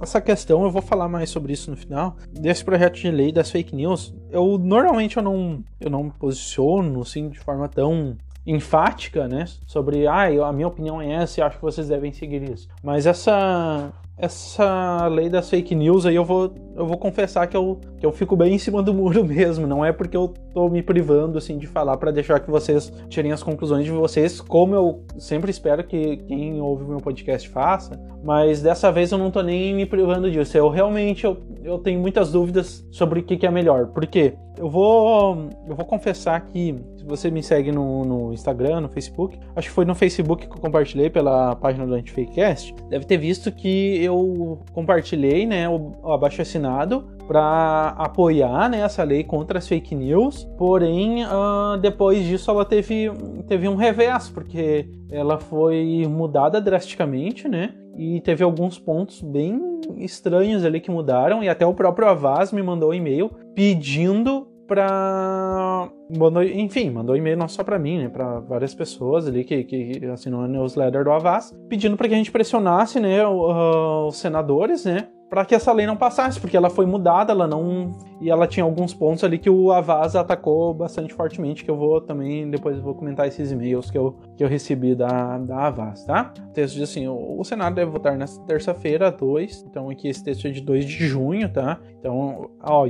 essa 0.00 0.20
questão, 0.20 0.64
eu 0.64 0.70
vou 0.70 0.82
falar 0.82 1.08
mais 1.08 1.30
sobre 1.30 1.52
isso 1.52 1.70
no 1.70 1.76
final, 1.76 2.16
desse 2.32 2.64
projeto 2.64 2.96
de 2.96 3.10
lei 3.10 3.32
das 3.32 3.50
fake 3.50 3.74
news, 3.74 4.14
eu 4.30 4.58
normalmente 4.58 5.16
eu 5.16 5.22
não, 5.22 5.62
eu 5.80 5.90
não 5.90 6.04
me 6.04 6.10
posiciono 6.10 7.00
assim 7.00 7.28
de 7.28 7.38
forma 7.38 7.68
tão 7.68 8.16
enfática, 8.46 9.28
né, 9.28 9.44
sobre, 9.66 10.06
ah, 10.06 10.24
a 10.48 10.52
minha 10.52 10.68
opinião 10.68 11.02
é 11.02 11.12
essa 11.12 11.40
e 11.40 11.42
acho 11.42 11.56
que 11.56 11.62
vocês 11.62 11.88
devem 11.88 12.12
seguir 12.12 12.50
isso. 12.50 12.68
Mas 12.82 13.04
essa 13.04 13.92
essa 14.18 15.06
lei 15.06 15.28
das 15.28 15.48
fake 15.48 15.74
news 15.74 16.04
aí 16.04 16.16
eu 16.16 16.24
vou, 16.24 16.52
eu 16.74 16.84
vou 16.84 16.98
confessar 16.98 17.46
que 17.46 17.56
eu, 17.56 17.80
que 17.98 18.04
eu 18.04 18.10
fico 18.10 18.36
bem 18.36 18.54
em 18.54 18.58
cima 18.58 18.82
do 18.82 18.92
muro 18.92 19.22
mesmo. 19.24 19.66
Não 19.66 19.84
é 19.84 19.92
porque 19.92 20.16
eu 20.16 20.34
tô 20.52 20.68
me 20.68 20.82
privando 20.82 21.38
assim 21.38 21.56
de 21.56 21.66
falar 21.66 21.96
para 21.96 22.10
deixar 22.10 22.40
que 22.40 22.50
vocês 22.50 22.92
tirem 23.08 23.30
as 23.30 23.42
conclusões 23.42 23.84
de 23.84 23.92
vocês, 23.92 24.40
como 24.40 24.74
eu 24.74 25.04
sempre 25.18 25.50
espero 25.50 25.84
que 25.84 26.16
quem 26.16 26.60
ouve 26.60 26.84
o 26.84 26.88
meu 26.88 26.98
podcast 26.98 27.48
faça. 27.48 27.98
Mas 28.28 28.60
dessa 28.60 28.92
vez 28.92 29.10
eu 29.10 29.16
não 29.16 29.30
tô 29.30 29.40
nem 29.40 29.74
me 29.74 29.86
privando 29.86 30.30
disso. 30.30 30.54
Eu 30.54 30.68
realmente 30.68 31.24
eu, 31.24 31.38
eu 31.64 31.78
tenho 31.78 31.98
muitas 31.98 32.30
dúvidas 32.30 32.86
sobre 32.90 33.20
o 33.20 33.22
que, 33.22 33.38
que 33.38 33.46
é 33.46 33.50
melhor. 33.50 33.86
Por 33.86 34.06
quê? 34.06 34.34
Eu 34.58 34.68
vou, 34.68 35.48
eu 35.66 35.74
vou 35.74 35.86
confessar 35.86 36.38
que 36.42 36.76
se 36.98 37.06
você 37.06 37.30
me 37.30 37.42
segue 37.42 37.72
no, 37.72 38.04
no, 38.04 38.34
Instagram, 38.34 38.82
no 38.82 38.88
Facebook, 38.90 39.38
acho 39.56 39.68
que 39.68 39.74
foi 39.74 39.86
no 39.86 39.94
Facebook 39.94 40.46
que 40.46 40.52
eu 40.52 40.60
compartilhei 40.60 41.08
pela 41.08 41.56
página 41.56 41.86
do 41.86 41.94
Antifakecast, 41.94 42.74
deve 42.90 43.06
ter 43.06 43.16
visto 43.16 43.50
que 43.50 44.04
eu 44.04 44.60
compartilhei, 44.74 45.46
né, 45.46 45.66
o, 45.66 45.92
o 46.02 46.12
abaixo 46.12 46.42
assinado 46.42 47.08
para 47.26 47.94
apoiar 47.96 48.68
né, 48.68 48.80
essa 48.80 49.04
lei 49.04 49.24
contra 49.24 49.56
as 49.56 49.66
fake 49.66 49.94
news. 49.94 50.44
Porém, 50.58 51.24
uh, 51.24 51.78
depois 51.80 52.26
disso 52.26 52.50
ela 52.50 52.66
teve, 52.66 53.10
teve 53.46 53.66
um 53.68 53.76
revés, 53.76 54.28
porque 54.28 54.86
ela 55.10 55.38
foi 55.38 56.06
mudada 56.06 56.60
drasticamente, 56.60 57.48
né? 57.48 57.72
E 57.98 58.20
teve 58.20 58.44
alguns 58.44 58.78
pontos 58.78 59.20
bem 59.20 59.60
estranhos 59.96 60.64
ali 60.64 60.80
que 60.80 60.90
mudaram, 60.90 61.42
e 61.42 61.48
até 61.48 61.66
o 61.66 61.74
próprio 61.74 62.06
Avaz 62.06 62.52
me 62.52 62.62
mandou 62.62 62.90
um 62.90 62.94
e-mail 62.94 63.28
pedindo 63.56 64.46
para 64.68 65.90
mandou, 66.14 66.42
enfim, 66.44 66.90
mandou 66.90 67.16
e-mail 67.16 67.36
não 67.36 67.48
só 67.48 67.64
para 67.64 67.78
mim, 67.78 67.98
né, 67.98 68.08
para 68.08 68.38
várias 68.40 68.74
pessoas 68.74 69.26
ali 69.26 69.42
que, 69.42 69.64
que 69.64 70.04
assinam 70.06 70.42
a 70.42 70.46
newsletter 70.46 71.02
do 71.02 71.10
Avaz, 71.10 71.58
pedindo 71.68 71.96
para 71.96 72.06
que 72.06 72.14
a 72.14 72.18
gente 72.18 72.30
pressionasse, 72.30 73.00
né, 73.00 73.26
os 73.26 74.16
senadores, 74.16 74.84
né, 74.84 75.08
para 75.28 75.44
que 75.44 75.54
essa 75.54 75.72
lei 75.72 75.86
não 75.86 75.96
passasse, 75.96 76.40
porque 76.40 76.56
ela 76.56 76.70
foi 76.70 76.86
mudada, 76.86 77.32
ela 77.32 77.46
não 77.46 77.92
e 78.20 78.30
ela 78.30 78.46
tinha 78.46 78.64
alguns 78.64 78.92
pontos 78.92 79.22
ali 79.22 79.38
que 79.38 79.48
o 79.48 79.70
Avaz 79.70 80.16
atacou 80.16 80.74
bastante 80.74 81.14
fortemente, 81.14 81.64
que 81.64 81.70
eu 81.70 81.76
vou 81.76 82.00
também 82.00 82.50
depois 82.50 82.78
vou 82.78 82.94
comentar 82.94 83.28
esses 83.28 83.52
e-mails 83.52 83.90
que 83.90 83.98
eu, 83.98 84.16
que 84.36 84.42
eu 84.42 84.48
recebi 84.48 84.94
da, 84.94 85.38
da 85.38 85.66
Avaz, 85.66 86.04
tá? 86.04 86.32
O 86.38 86.52
texto 86.52 86.74
diz 86.74 86.90
assim: 86.90 87.06
o, 87.06 87.42
Senado 87.44 87.74
deve 87.74 87.90
votar 87.90 88.16
nesta 88.16 88.42
terça-feira, 88.44 89.10
2. 89.10 89.66
Então 89.70 89.88
aqui 89.88 90.08
esse 90.08 90.24
texto 90.24 90.46
é 90.46 90.50
de 90.50 90.60
2 90.60 90.84
de 90.84 91.06
junho, 91.06 91.48
tá? 91.48 91.78
Então, 91.98 92.50
ó, 92.62 92.86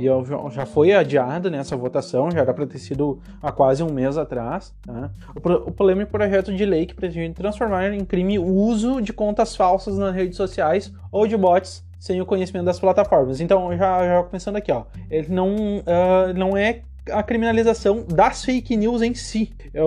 já 0.49 0.65
foi 0.65 0.93
adiado 0.93 1.51
nessa 1.51 1.75
votação, 1.75 2.31
já 2.31 2.39
era 2.41 2.53
para 2.53 2.65
ter 2.65 2.79
sido 2.79 3.19
há 3.41 3.51
quase 3.51 3.83
um 3.83 3.91
mês 3.91 4.17
atrás, 4.17 4.73
tá? 4.81 5.11
O, 5.35 5.69
o 5.69 5.71
polêmico 5.71 6.11
projeto 6.11 6.53
de 6.53 6.65
lei 6.65 6.85
que 6.85 6.95
pretende 6.95 7.33
transformar 7.33 7.93
em 7.93 8.05
crime 8.05 8.39
o 8.39 8.47
uso 8.47 9.01
de 9.01 9.13
contas 9.13 9.55
falsas 9.55 9.97
nas 9.97 10.13
redes 10.13 10.37
sociais 10.37 10.91
ou 11.11 11.27
de 11.27 11.37
bots 11.37 11.87
sem 11.99 12.21
o 12.21 12.25
conhecimento 12.25 12.65
das 12.65 12.79
plataformas. 12.79 13.41
Então, 13.41 13.75
já, 13.77 14.03
já 14.05 14.23
começando 14.23 14.55
aqui, 14.55 14.71
ó, 14.71 14.85
ele 15.11 15.27
não, 15.29 15.79
uh, 15.79 16.33
não 16.35 16.57
é 16.57 16.81
a 17.11 17.23
criminalização 17.23 18.03
das 18.07 18.43
fake 18.43 18.75
news 18.77 19.01
em 19.01 19.13
si, 19.13 19.51
é 19.73 19.81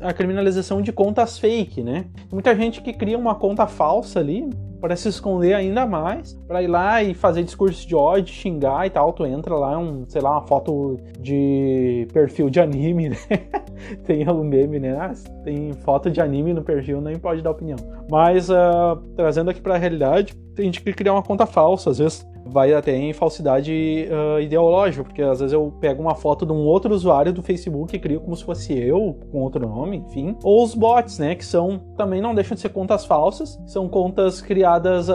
a 0.00 0.12
criminalização 0.12 0.82
de 0.82 0.92
contas 0.92 1.38
fake, 1.38 1.82
né? 1.82 2.06
Muita 2.30 2.54
gente 2.54 2.82
que 2.82 2.92
cria 2.92 3.16
uma 3.16 3.34
conta 3.34 3.66
falsa 3.66 4.20
ali 4.20 4.48
para 4.80 4.94
se 4.94 5.08
esconder 5.08 5.54
ainda 5.54 5.86
mais, 5.86 6.34
para 6.46 6.62
ir 6.62 6.66
lá 6.66 7.02
e 7.02 7.14
fazer 7.14 7.42
discurso 7.42 7.86
de 7.88 7.94
ódio, 7.94 8.32
xingar 8.32 8.86
e 8.86 8.90
tal. 8.90 9.12
Tu 9.12 9.24
entra 9.24 9.54
lá, 9.54 9.78
um, 9.78 10.04
sei 10.06 10.20
lá, 10.20 10.32
uma 10.32 10.46
foto 10.46 10.98
de 11.18 12.06
perfil 12.12 12.50
de 12.50 12.60
anime, 12.60 13.08
né? 13.10 13.16
tem 14.04 14.28
um 14.28 14.44
meme, 14.44 14.78
né? 14.78 14.96
Ah, 14.98 15.12
tem 15.42 15.72
foto 15.72 16.10
de 16.10 16.20
anime 16.20 16.52
no 16.52 16.62
perfil, 16.62 17.00
nem 17.00 17.18
pode 17.18 17.42
dar 17.42 17.50
opinião. 17.50 17.78
Mas 18.10 18.50
uh, 18.50 18.96
trazendo 19.16 19.50
aqui 19.50 19.60
para 19.60 19.74
a 19.74 19.78
realidade, 19.78 20.34
tem 20.54 20.66
gente 20.66 20.82
que 20.82 20.92
cria 20.92 21.12
uma 21.12 21.22
conta 21.22 21.46
falsa, 21.46 21.90
às 21.90 21.98
vezes 21.98 22.26
vai 22.48 22.72
até 22.72 22.96
em 22.96 23.12
falsidade 23.12 24.08
uh, 24.08 24.40
ideológica, 24.40 25.04
porque 25.04 25.22
às 25.22 25.40
vezes 25.40 25.52
eu 25.52 25.72
pego 25.80 26.02
uma 26.02 26.14
foto 26.14 26.46
de 26.46 26.52
um 26.52 26.64
outro 26.66 26.94
usuário 26.94 27.32
do 27.32 27.42
Facebook 27.42 27.94
e 27.94 27.98
crio 27.98 28.20
como 28.20 28.36
se 28.36 28.44
fosse 28.44 28.72
eu, 28.76 29.18
com 29.30 29.42
outro 29.42 29.66
nome, 29.66 29.98
enfim. 29.98 30.36
Ou 30.42 30.64
os 30.64 30.74
bots, 30.74 31.18
né, 31.18 31.34
que 31.34 31.44
são, 31.44 31.78
também 31.96 32.20
não 32.20 32.34
deixam 32.34 32.54
de 32.54 32.60
ser 32.60 32.70
contas 32.70 33.04
falsas, 33.04 33.60
são 33.66 33.88
contas 33.88 34.40
criadas 34.40 35.08
uh, 35.08 35.12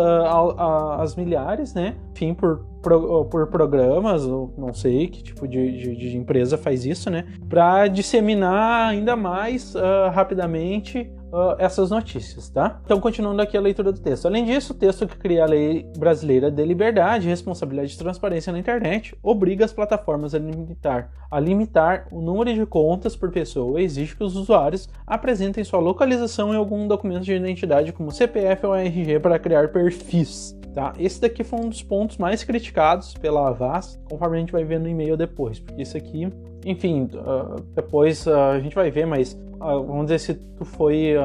às 1.00 1.16
milhares, 1.16 1.74
né, 1.74 1.96
enfim, 2.12 2.34
por 2.34 2.72
por 2.82 3.48
programas, 3.48 4.26
não 4.26 4.74
sei 4.74 5.08
que 5.08 5.22
tipo 5.22 5.48
de, 5.48 5.72
de, 5.78 5.96
de 5.96 6.18
empresa 6.18 6.58
faz 6.58 6.84
isso, 6.84 7.12
né? 7.12 7.26
Para 7.48 7.88
disseminar 7.88 8.90
ainda 8.90 9.16
mais 9.16 9.76
uh, 9.76 10.10
rapidamente 10.12 11.12
uh, 11.32 11.56
essas 11.58 11.90
notícias, 11.90 12.50
tá? 12.50 12.80
Então, 12.84 13.00
continuando 13.00 13.42
aqui 13.42 13.58
a 13.58 13.62
leitura 13.62 13.92
do 13.92 14.00
texto. 14.00 14.28
Além 14.28 14.46
disso, 14.46 14.74
o 14.74 14.76
texto 14.76 15.08
que 15.08 15.18
cria 15.18 15.44
a 15.44 15.48
Lei 15.48 15.90
Brasileira 15.98 16.52
de 16.52 16.64
Liberdade, 16.64 17.28
Responsabilidade 17.28 17.94
e 17.94 17.98
Transparência 17.98 18.52
na 18.52 18.60
Internet 18.60 19.16
obriga 19.24 19.66
as 19.66 19.74
plataformas 19.74 20.36
a 20.36 20.40
limitar, 20.40 21.12
a 21.30 21.40
limitar 21.40 22.08
o 22.12 22.22
número 22.22 22.54
de 22.54 22.66
contas 22.66 23.16
por 23.16 23.32
pessoa 23.32 23.82
e 23.82 23.86
exige 23.86 24.16
que 24.16 24.24
os 24.24 24.36
usuários 24.36 24.90
apresentem 25.08 25.64
sua 25.64 25.80
localização 25.80 26.54
em 26.54 26.58
algum 26.58 26.88
documento 26.88 27.24
de 27.24 27.34
identidade, 27.34 27.94
como 27.94 28.12
CPF 28.12 28.66
ou 28.66 28.76
RG, 28.76 29.20
para 29.20 29.40
criar 29.40 29.70
perfis. 29.70 30.58
Tá? 30.74 30.94
Esse 30.98 31.20
daqui 31.20 31.44
foi 31.44 31.60
um 31.60 31.70
dos 31.70 31.84
pontos 31.84 32.18
mais 32.18 32.44
criticados 32.46 33.14
pela 33.16 33.50
Avast, 33.50 34.00
conforme 34.10 34.38
a 34.38 34.40
gente 34.40 34.54
vai 34.54 34.64
ver 34.64 34.80
no 34.80 34.88
e-mail 34.88 35.18
depois, 35.18 35.60
porque 35.60 35.82
isso 35.82 35.98
aqui, 35.98 36.32
enfim, 36.66 37.10
uh, 37.14 37.62
depois 37.76 38.26
uh, 38.26 38.34
a 38.34 38.60
gente 38.60 38.76
vai 38.76 38.92
ver, 38.92 39.06
mas 39.06 39.34
uh, 39.60 39.84
vamos 39.84 40.06
dizer 40.06 40.20
se 40.20 40.34
tu 40.34 40.66
foi, 40.66 41.16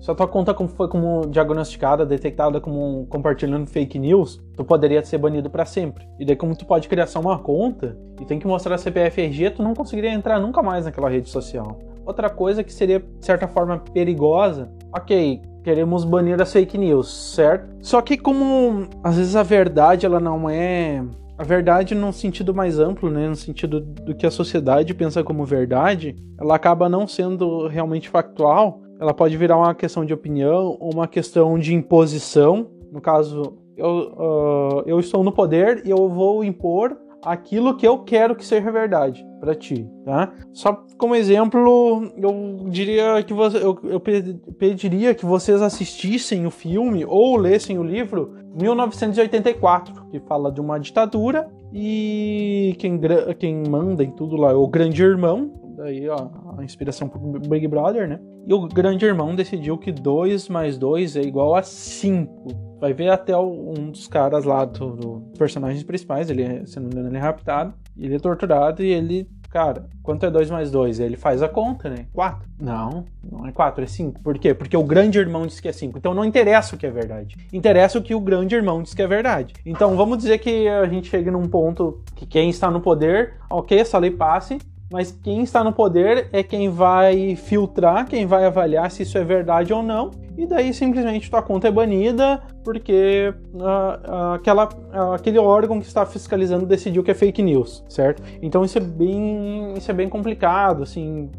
se 0.00 0.10
a 0.10 0.14
tua 0.14 0.28
conta 0.28 0.54
foi 0.54 0.88
como 0.88 1.26
diagnosticada, 1.26 2.04
detectada 2.04 2.60
como 2.60 3.00
um, 3.00 3.06
compartilhando 3.06 3.66
fake 3.66 3.98
news, 3.98 4.42
tu 4.56 4.64
poderia 4.64 5.04
ser 5.04 5.18
banido 5.18 5.48
para 5.50 5.64
sempre. 5.64 6.06
E 6.18 6.24
daí 6.24 6.36
como 6.36 6.56
tu 6.56 6.66
pode 6.66 6.88
criar 6.88 7.06
só 7.06 7.20
uma 7.20 7.38
conta 7.38 7.96
e 8.20 8.24
tem 8.24 8.38
que 8.38 8.46
mostrar 8.46 8.78
CPF 8.78 9.20
RG, 9.20 9.50
tu 9.50 9.62
não 9.62 9.74
conseguiria 9.74 10.12
entrar 10.12 10.40
nunca 10.40 10.62
mais 10.62 10.84
naquela 10.84 11.08
rede 11.08 11.28
social. 11.28 11.78
Outra 12.04 12.30
coisa 12.30 12.64
que 12.64 12.72
seria, 12.72 13.00
de 13.00 13.24
certa 13.24 13.46
forma, 13.46 13.78
perigosa, 13.92 14.70
ok, 14.96 15.42
queremos 15.62 16.04
banir 16.04 16.40
as 16.40 16.50
fake 16.50 16.78
news, 16.78 17.34
certo? 17.34 17.68
Só 17.82 18.00
que 18.00 18.16
como 18.16 18.88
às 19.04 19.16
vezes 19.16 19.36
a 19.36 19.42
verdade 19.42 20.06
ela 20.06 20.18
não 20.18 20.48
é 20.48 21.04
a 21.38 21.44
verdade 21.44 21.94
no 21.94 22.12
sentido 22.12 22.52
mais 22.52 22.80
amplo, 22.80 23.08
né, 23.08 23.28
no 23.28 23.36
sentido 23.36 23.80
do 23.80 24.12
que 24.12 24.26
a 24.26 24.30
sociedade 24.30 24.92
pensa 24.92 25.22
como 25.22 25.44
verdade, 25.44 26.16
ela 26.36 26.56
acaba 26.56 26.88
não 26.88 27.06
sendo 27.06 27.68
realmente 27.68 28.08
factual. 28.08 28.82
Ela 29.00 29.14
pode 29.14 29.36
virar 29.36 29.56
uma 29.56 29.72
questão 29.72 30.04
de 30.04 30.12
opinião, 30.12 30.76
uma 30.80 31.06
questão 31.06 31.56
de 31.56 31.72
imposição. 31.72 32.68
No 32.90 33.00
caso, 33.00 33.56
eu, 33.76 34.12
uh, 34.18 34.82
eu 34.84 34.98
estou 34.98 35.22
no 35.22 35.30
poder 35.30 35.82
e 35.86 35.90
eu 35.90 36.08
vou 36.08 36.42
impor 36.42 36.98
aquilo 37.24 37.76
que 37.76 37.86
eu 37.86 37.98
quero 37.98 38.34
que 38.34 38.44
seja 38.44 38.70
verdade 38.70 39.26
para 39.40 39.54
ti, 39.54 39.88
tá? 40.04 40.32
Só 40.52 40.84
como 40.96 41.14
exemplo, 41.14 42.10
eu 42.16 42.66
diria 42.68 43.22
que 43.22 43.32
você, 43.32 43.58
eu, 43.58 43.78
eu 43.84 44.00
pediria 44.00 45.14
que 45.14 45.24
vocês 45.24 45.62
assistissem 45.62 46.46
o 46.46 46.50
filme 46.50 47.04
ou 47.04 47.36
lessem 47.36 47.78
o 47.78 47.84
livro 47.84 48.36
1984, 48.54 50.06
que 50.10 50.20
fala 50.20 50.50
de 50.50 50.60
uma 50.60 50.78
ditadura 50.78 51.48
e 51.72 52.74
quem, 52.78 53.00
quem 53.38 53.62
manda 53.68 54.02
em 54.02 54.10
tudo 54.10 54.36
lá 54.36 54.50
é 54.52 54.54
o 54.54 54.66
grande 54.66 55.02
irmão, 55.02 55.52
daí 55.78 56.08
ó, 56.08 56.28
a 56.58 56.64
inspiração 56.64 57.08
pro 57.08 57.20
Big 57.48 57.66
Brother, 57.68 58.08
né? 58.08 58.20
E 58.46 58.52
o 58.52 58.66
grande 58.66 59.06
irmão 59.06 59.34
decidiu 59.34 59.78
que 59.78 59.92
2 59.92 60.48
mais 60.48 60.76
2 60.76 61.16
é 61.16 61.22
igual 61.22 61.54
a 61.54 61.62
5 61.62 62.68
vai 62.80 62.92
ver 62.92 63.08
até 63.08 63.36
um 63.36 63.90
dos 63.90 64.06
caras 64.06 64.44
lá 64.44 64.64
do, 64.64 64.96
do 64.96 65.32
personagens 65.36 65.82
principais, 65.82 66.30
ele, 66.30 66.42
é, 66.42 66.64
se 66.64 66.78
não 66.78 66.86
me 66.86 66.92
engano, 66.92 67.08
ele 67.08 67.16
é 67.16 67.20
raptado, 67.20 67.74
ele 67.98 68.14
é 68.14 68.18
torturado 68.18 68.82
e 68.82 68.90
ele, 68.90 69.28
cara, 69.50 69.88
quanto 70.02 70.24
é 70.24 70.30
2 70.30 70.50
mais 70.50 70.70
2? 70.70 71.00
Ele 71.00 71.16
faz 71.16 71.42
a 71.42 71.48
conta, 71.48 71.90
né? 71.90 72.06
4. 72.12 72.48
Não, 72.60 73.04
não 73.22 73.46
é 73.46 73.52
4, 73.52 73.82
é 73.82 73.86
5. 73.86 74.22
Por 74.22 74.38
quê? 74.38 74.54
Porque 74.54 74.76
o 74.76 74.84
grande 74.84 75.18
irmão 75.18 75.46
diz 75.46 75.58
que 75.58 75.68
é 75.68 75.72
5. 75.72 75.98
Então 75.98 76.14
não 76.14 76.24
interessa 76.24 76.76
o 76.76 76.78
que 76.78 76.86
é 76.86 76.90
verdade. 76.90 77.36
Interessa 77.52 77.98
o 77.98 78.02
que 78.02 78.14
o 78.14 78.20
grande 78.20 78.54
irmão 78.54 78.82
diz 78.82 78.94
que 78.94 79.02
é 79.02 79.06
verdade. 79.06 79.54
Então 79.66 79.96
vamos 79.96 80.18
dizer 80.18 80.38
que 80.38 80.68
a 80.68 80.86
gente 80.86 81.08
chegue 81.08 81.30
num 81.30 81.48
ponto 81.48 82.00
que 82.14 82.26
quem 82.26 82.48
está 82.48 82.70
no 82.70 82.80
poder, 82.80 83.34
ok, 83.50 83.78
essa 83.78 83.98
lei 83.98 84.12
passe, 84.12 84.58
mas 84.90 85.12
quem 85.22 85.42
está 85.42 85.62
no 85.62 85.72
poder 85.72 86.28
é 86.32 86.42
quem 86.42 86.68
vai 86.70 87.36
filtrar, 87.36 88.06
quem 88.06 88.26
vai 88.26 88.44
avaliar 88.44 88.90
se 88.90 89.02
isso 89.02 89.18
é 89.18 89.24
verdade 89.24 89.72
ou 89.72 89.82
não, 89.82 90.10
e 90.36 90.46
daí 90.46 90.72
simplesmente 90.72 91.30
tua 91.30 91.42
conta 91.42 91.68
é 91.68 91.70
banida 91.70 92.40
porque 92.64 93.34
uh, 93.54 93.58
uh, 93.58 94.34
aquela, 94.34 94.68
uh, 94.68 95.12
aquele 95.14 95.38
órgão 95.38 95.80
que 95.80 95.86
está 95.86 96.06
fiscalizando 96.06 96.64
decidiu 96.64 97.02
que 97.02 97.10
é 97.10 97.14
fake 97.14 97.42
news, 97.42 97.84
certo? 97.88 98.22
Então 98.40 98.64
isso 98.64 98.78
é 98.78 98.80
bem, 98.80 99.74
isso 99.76 99.90
é 99.90 99.94
bem 99.94 100.08
complicado, 100.08 100.82
assim. 100.82 101.30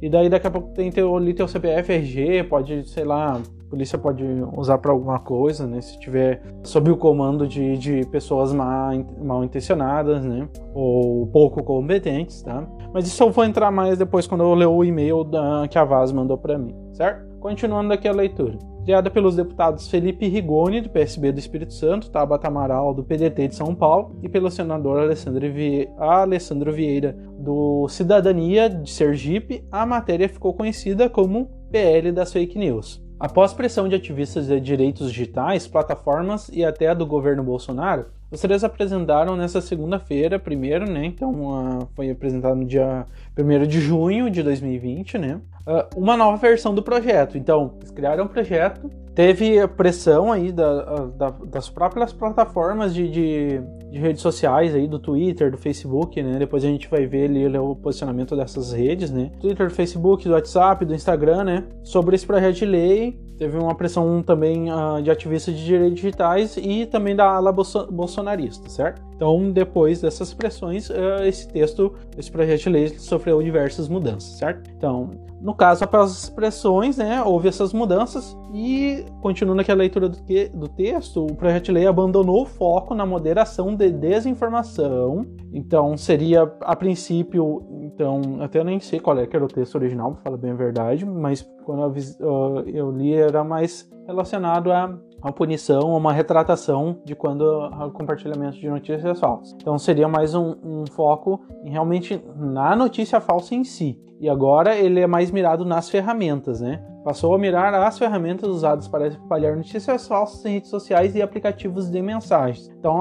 E 0.00 0.08
daí 0.08 0.28
daqui 0.28 0.46
a 0.46 0.50
pouco 0.50 0.72
tem 0.74 0.90
teu, 0.90 1.16
ali 1.16 1.34
teu 1.34 1.48
CPF, 1.48 1.92
RG, 1.92 2.44
pode, 2.44 2.88
sei 2.88 3.04
lá, 3.04 3.40
polícia 3.74 3.98
pode 3.98 4.24
usar 4.56 4.78
para 4.78 4.92
alguma 4.92 5.18
coisa, 5.18 5.66
né? 5.66 5.80
Se 5.80 5.98
tiver 5.98 6.40
sob 6.62 6.92
o 6.92 6.96
comando 6.96 7.46
de, 7.46 7.76
de 7.76 8.06
pessoas 8.06 8.52
mal, 8.52 8.94
intencionadas, 9.42 10.24
né? 10.24 10.48
Ou 10.72 11.26
pouco 11.26 11.60
competentes, 11.64 12.40
tá? 12.42 12.64
Mas 12.92 13.06
isso 13.08 13.20
eu 13.20 13.30
vou 13.30 13.44
entrar 13.44 13.72
mais 13.72 13.98
depois 13.98 14.28
quando 14.28 14.44
eu 14.44 14.54
ler 14.54 14.66
o 14.66 14.84
e-mail 14.84 15.24
da, 15.24 15.66
que 15.68 15.76
a 15.76 15.84
Vaz 15.84 16.12
mandou 16.12 16.38
para 16.38 16.56
mim, 16.56 16.72
certo? 16.92 17.34
Continuando 17.40 17.92
aqui 17.92 18.06
a 18.06 18.12
leitura. 18.12 18.56
Criada 18.84 19.10
pelos 19.10 19.34
deputados 19.34 19.88
Felipe 19.88 20.28
Rigoni, 20.28 20.80
do 20.80 20.90
PSB 20.90 21.32
do 21.32 21.38
Espírito 21.38 21.72
Santo, 21.72 22.10
Tabata 22.10 22.46
Amaral, 22.46 22.94
do 22.94 23.02
PDT 23.02 23.48
de 23.48 23.54
São 23.54 23.74
Paulo, 23.74 24.16
e 24.22 24.28
pelo 24.28 24.50
senador 24.50 25.00
Alessandro, 25.00 25.52
Vie... 25.52 25.88
Alessandro 25.98 26.72
Vieira, 26.72 27.16
do 27.38 27.88
Cidadania 27.88 28.68
de 28.68 28.90
Sergipe, 28.90 29.64
a 29.72 29.84
matéria 29.84 30.28
ficou 30.28 30.54
conhecida 30.54 31.08
como 31.08 31.50
PL 31.70 32.12
das 32.12 32.32
Fake 32.32 32.58
News. 32.58 33.03
Após 33.24 33.54
pressão 33.54 33.88
de 33.88 33.94
ativistas 33.94 34.48
de 34.48 34.60
direitos 34.60 35.10
digitais, 35.10 35.66
plataformas 35.66 36.50
e 36.52 36.62
até 36.62 36.88
a 36.88 36.94
do 36.94 37.06
governo 37.06 37.42
Bolsonaro, 37.42 38.04
os 38.30 38.38
três 38.38 38.62
apresentaram 38.62 39.34
nessa 39.34 39.62
segunda-feira, 39.62 40.38
primeiro, 40.38 40.84
né? 40.84 41.06
Então 41.06 41.30
uh, 41.30 41.88
foi 41.96 42.10
apresentado 42.10 42.54
no 42.54 42.66
dia 42.66 43.06
1 43.34 43.66
de 43.66 43.80
junho 43.80 44.28
de 44.28 44.42
2020, 44.42 45.16
né? 45.16 45.40
Uh, 45.66 45.98
uma 45.98 46.18
nova 46.18 46.36
versão 46.36 46.74
do 46.74 46.82
projeto. 46.82 47.38
Então, 47.38 47.72
eles 47.78 47.90
criaram 47.90 48.24
um 48.24 48.28
projeto, 48.28 48.90
teve 49.14 49.66
pressão 49.68 50.32
aí 50.32 50.50
da, 50.50 51.06
da, 51.06 51.30
das 51.30 51.70
próprias 51.70 52.12
plataformas 52.12 52.94
de, 52.94 53.08
de, 53.08 53.60
de, 53.90 53.98
redes 53.98 54.20
sociais 54.20 54.74
aí, 54.74 54.88
do 54.88 54.98
Twitter, 54.98 55.50
do 55.50 55.56
Facebook, 55.56 56.22
né? 56.22 56.38
Depois 56.38 56.64
a 56.64 56.68
gente 56.68 56.88
vai 56.88 57.06
ver 57.06 57.26
ali 57.26 57.58
o 57.58 57.76
posicionamento 57.76 58.36
dessas 58.36 58.72
redes, 58.72 59.10
né? 59.10 59.30
Twitter, 59.40 59.68
do 59.68 59.74
Facebook, 59.74 60.24
do 60.24 60.34
WhatsApp, 60.34 60.84
do 60.84 60.94
Instagram, 60.94 61.44
né? 61.44 61.64
Sobre 61.82 62.16
esse 62.16 62.26
projeto 62.26 62.56
de 62.56 62.66
lei. 62.66 63.24
Teve 63.36 63.58
uma 63.58 63.74
pressão 63.74 64.22
também 64.22 64.72
uh, 64.72 65.02
de 65.02 65.10
ativistas 65.10 65.56
de 65.56 65.64
direitos 65.64 65.96
digitais 65.96 66.56
e 66.56 66.86
também 66.86 67.16
da 67.16 67.24
ala 67.24 67.52
bolsonarista, 67.52 68.68
certo? 68.68 69.02
Então, 69.16 69.50
depois 69.50 70.00
dessas 70.00 70.32
pressões, 70.32 70.88
uh, 70.88 71.24
esse 71.24 71.48
texto, 71.48 71.92
esse 72.16 72.30
projeto 72.30 72.60
de 72.62 72.68
lei 72.68 72.88
sofreu 72.90 73.42
diversas 73.42 73.88
mudanças, 73.88 74.38
certo? 74.38 74.70
Então, 74.76 75.10
no 75.40 75.54
caso, 75.54 75.84
após 75.84 76.10
as 76.10 76.28
pressões, 76.30 76.96
né, 76.96 77.22
houve 77.22 77.48
essas 77.48 77.72
mudanças 77.72 78.36
e, 78.54 79.03
continuando 79.20 79.60
aqui 79.60 79.70
a 79.70 79.74
leitura 79.74 80.08
do, 80.08 80.22
que, 80.22 80.48
do 80.48 80.68
texto, 80.68 81.24
o 81.24 81.34
projeto 81.34 81.66
de 81.66 81.72
lei 81.72 81.86
abandonou 81.86 82.42
o 82.42 82.46
foco 82.46 82.94
na 82.94 83.04
moderação 83.04 83.74
de 83.74 83.90
desinformação. 83.90 85.26
Então, 85.52 85.96
seria, 85.96 86.42
a 86.60 86.76
princípio, 86.76 87.62
então, 87.82 88.20
até 88.40 88.62
nem 88.62 88.80
sei 88.80 89.00
qual 89.00 89.18
é 89.18 89.28
era 89.34 89.44
o 89.44 89.48
texto 89.48 89.74
original, 89.74 90.12
para 90.12 90.22
falar 90.22 90.36
bem 90.36 90.52
a 90.52 90.54
verdade, 90.54 91.04
mas 91.04 91.42
quando 91.64 91.94
eu, 92.20 92.64
eu 92.66 92.90
li 92.90 93.14
era 93.14 93.42
mais 93.42 93.90
relacionado 94.06 94.70
a 94.70 94.96
uma 95.24 95.32
punição, 95.32 95.96
uma 95.96 96.12
retratação 96.12 97.00
de 97.02 97.14
quando 97.16 97.42
o 97.42 97.90
compartilhamento 97.90 98.58
de 98.58 98.68
notícias 98.68 99.18
falsas. 99.18 99.54
Então 99.54 99.78
seria 99.78 100.06
mais 100.06 100.34
um, 100.34 100.54
um, 100.62 100.84
foco 100.86 101.40
realmente 101.64 102.22
na 102.36 102.76
notícia 102.76 103.20
falsa 103.20 103.54
em 103.54 103.64
si. 103.64 103.98
E 104.20 104.28
agora 104.28 104.76
ele 104.76 105.00
é 105.00 105.06
mais 105.06 105.30
mirado 105.30 105.64
nas 105.64 105.88
ferramentas, 105.88 106.60
né? 106.60 106.84
Passou 107.04 107.34
a 107.34 107.38
mirar 107.38 107.74
as 107.74 107.98
ferramentas 107.98 108.48
usadas 108.48 108.88
para 108.88 109.08
espalhar 109.08 109.56
notícias 109.56 110.08
falsas 110.08 110.44
em 110.46 110.54
redes 110.54 110.70
sociais 110.70 111.14
e 111.14 111.20
aplicativos 111.20 111.90
de 111.90 112.00
mensagens. 112.00 112.70
Então 112.78 112.98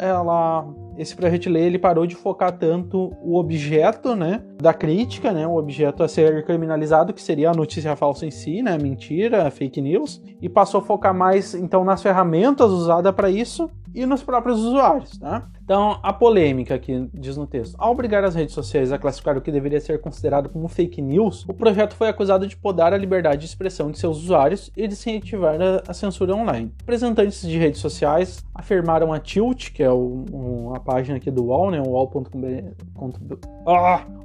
ela 0.00 0.66
esse 0.96 1.16
projeto 1.16 1.48
lei 1.48 1.64
ele 1.64 1.78
parou 1.78 2.06
de 2.06 2.14
focar 2.14 2.52
tanto 2.52 3.16
o 3.22 3.38
objeto, 3.38 4.14
né, 4.14 4.42
da 4.60 4.74
crítica, 4.74 5.32
né, 5.32 5.46
o 5.46 5.56
objeto 5.56 6.02
a 6.02 6.08
ser 6.08 6.44
criminalizado, 6.44 7.14
que 7.14 7.22
seria 7.22 7.50
a 7.50 7.54
notícia 7.54 7.96
falsa 7.96 8.26
em 8.26 8.30
si, 8.30 8.60
né, 8.60 8.76
mentira, 8.76 9.50
fake 9.50 9.80
news, 9.80 10.22
e 10.42 10.48
passou 10.48 10.80
a 10.80 10.84
focar 10.84 11.14
mais 11.14 11.54
então 11.54 11.84
nas 11.84 12.02
ferramentas 12.02 12.70
usadas 12.70 13.14
para 13.14 13.30
isso 13.30 13.70
e 13.94 14.06
nos 14.06 14.22
próprios 14.22 14.58
usuários, 14.60 15.18
tá? 15.18 15.48
Então, 15.62 16.00
a 16.02 16.12
polêmica 16.12 16.76
que 16.78 17.08
diz 17.14 17.36
no 17.36 17.46
texto. 17.46 17.76
Ao 17.78 17.92
obrigar 17.92 18.24
as 18.24 18.34
redes 18.34 18.54
sociais 18.54 18.90
a 18.90 18.98
classificar 18.98 19.36
o 19.36 19.40
que 19.40 19.52
deveria 19.52 19.80
ser 19.80 20.00
considerado 20.00 20.48
como 20.48 20.66
fake 20.66 21.00
news, 21.00 21.44
o 21.48 21.54
projeto 21.54 21.94
foi 21.94 22.08
acusado 22.08 22.46
de 22.46 22.56
podar 22.56 22.92
a 22.92 22.96
liberdade 22.96 23.42
de 23.42 23.46
expressão 23.46 23.90
de 23.90 23.98
seus 23.98 24.18
usuários 24.18 24.72
e 24.76 24.88
de 24.88 24.94
incentivar 24.94 25.58
a, 25.86 25.94
censura 25.94 26.34
online. 26.34 26.72
Representantes 26.80 27.42
de 27.46 27.56
redes 27.56 27.80
sociais 27.80 28.44
afirmaram 28.54 29.12
a 29.12 29.20
Tilt, 29.20 29.70
que 29.72 29.82
é 29.82 29.90
o, 29.90 30.24
um, 30.32 30.74
a 30.74 30.80
página 30.80 31.18
aqui 31.18 31.30
do 31.30 31.44
UOL, 31.44 31.70
né, 31.70 31.80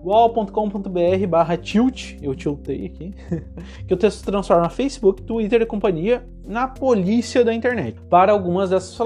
wall.com.br 0.04 1.28
barra 1.30 1.58
tilt, 1.58 2.18
eu 2.22 2.34
tiltei 2.36 2.86
aqui, 2.86 3.14
que 3.88 3.94
o 3.94 3.98
texto 3.98 4.26
transforma 4.26 4.70
Facebook, 4.70 5.22
Twitter 5.22 5.62
e 5.62 5.66
companhia 5.66 6.24
na 6.48 6.68
polícia 6.68 7.44
da 7.44 7.54
internet. 7.54 8.00
Para 8.10 8.32
algumas 8.32 8.70
dessas 8.70 8.98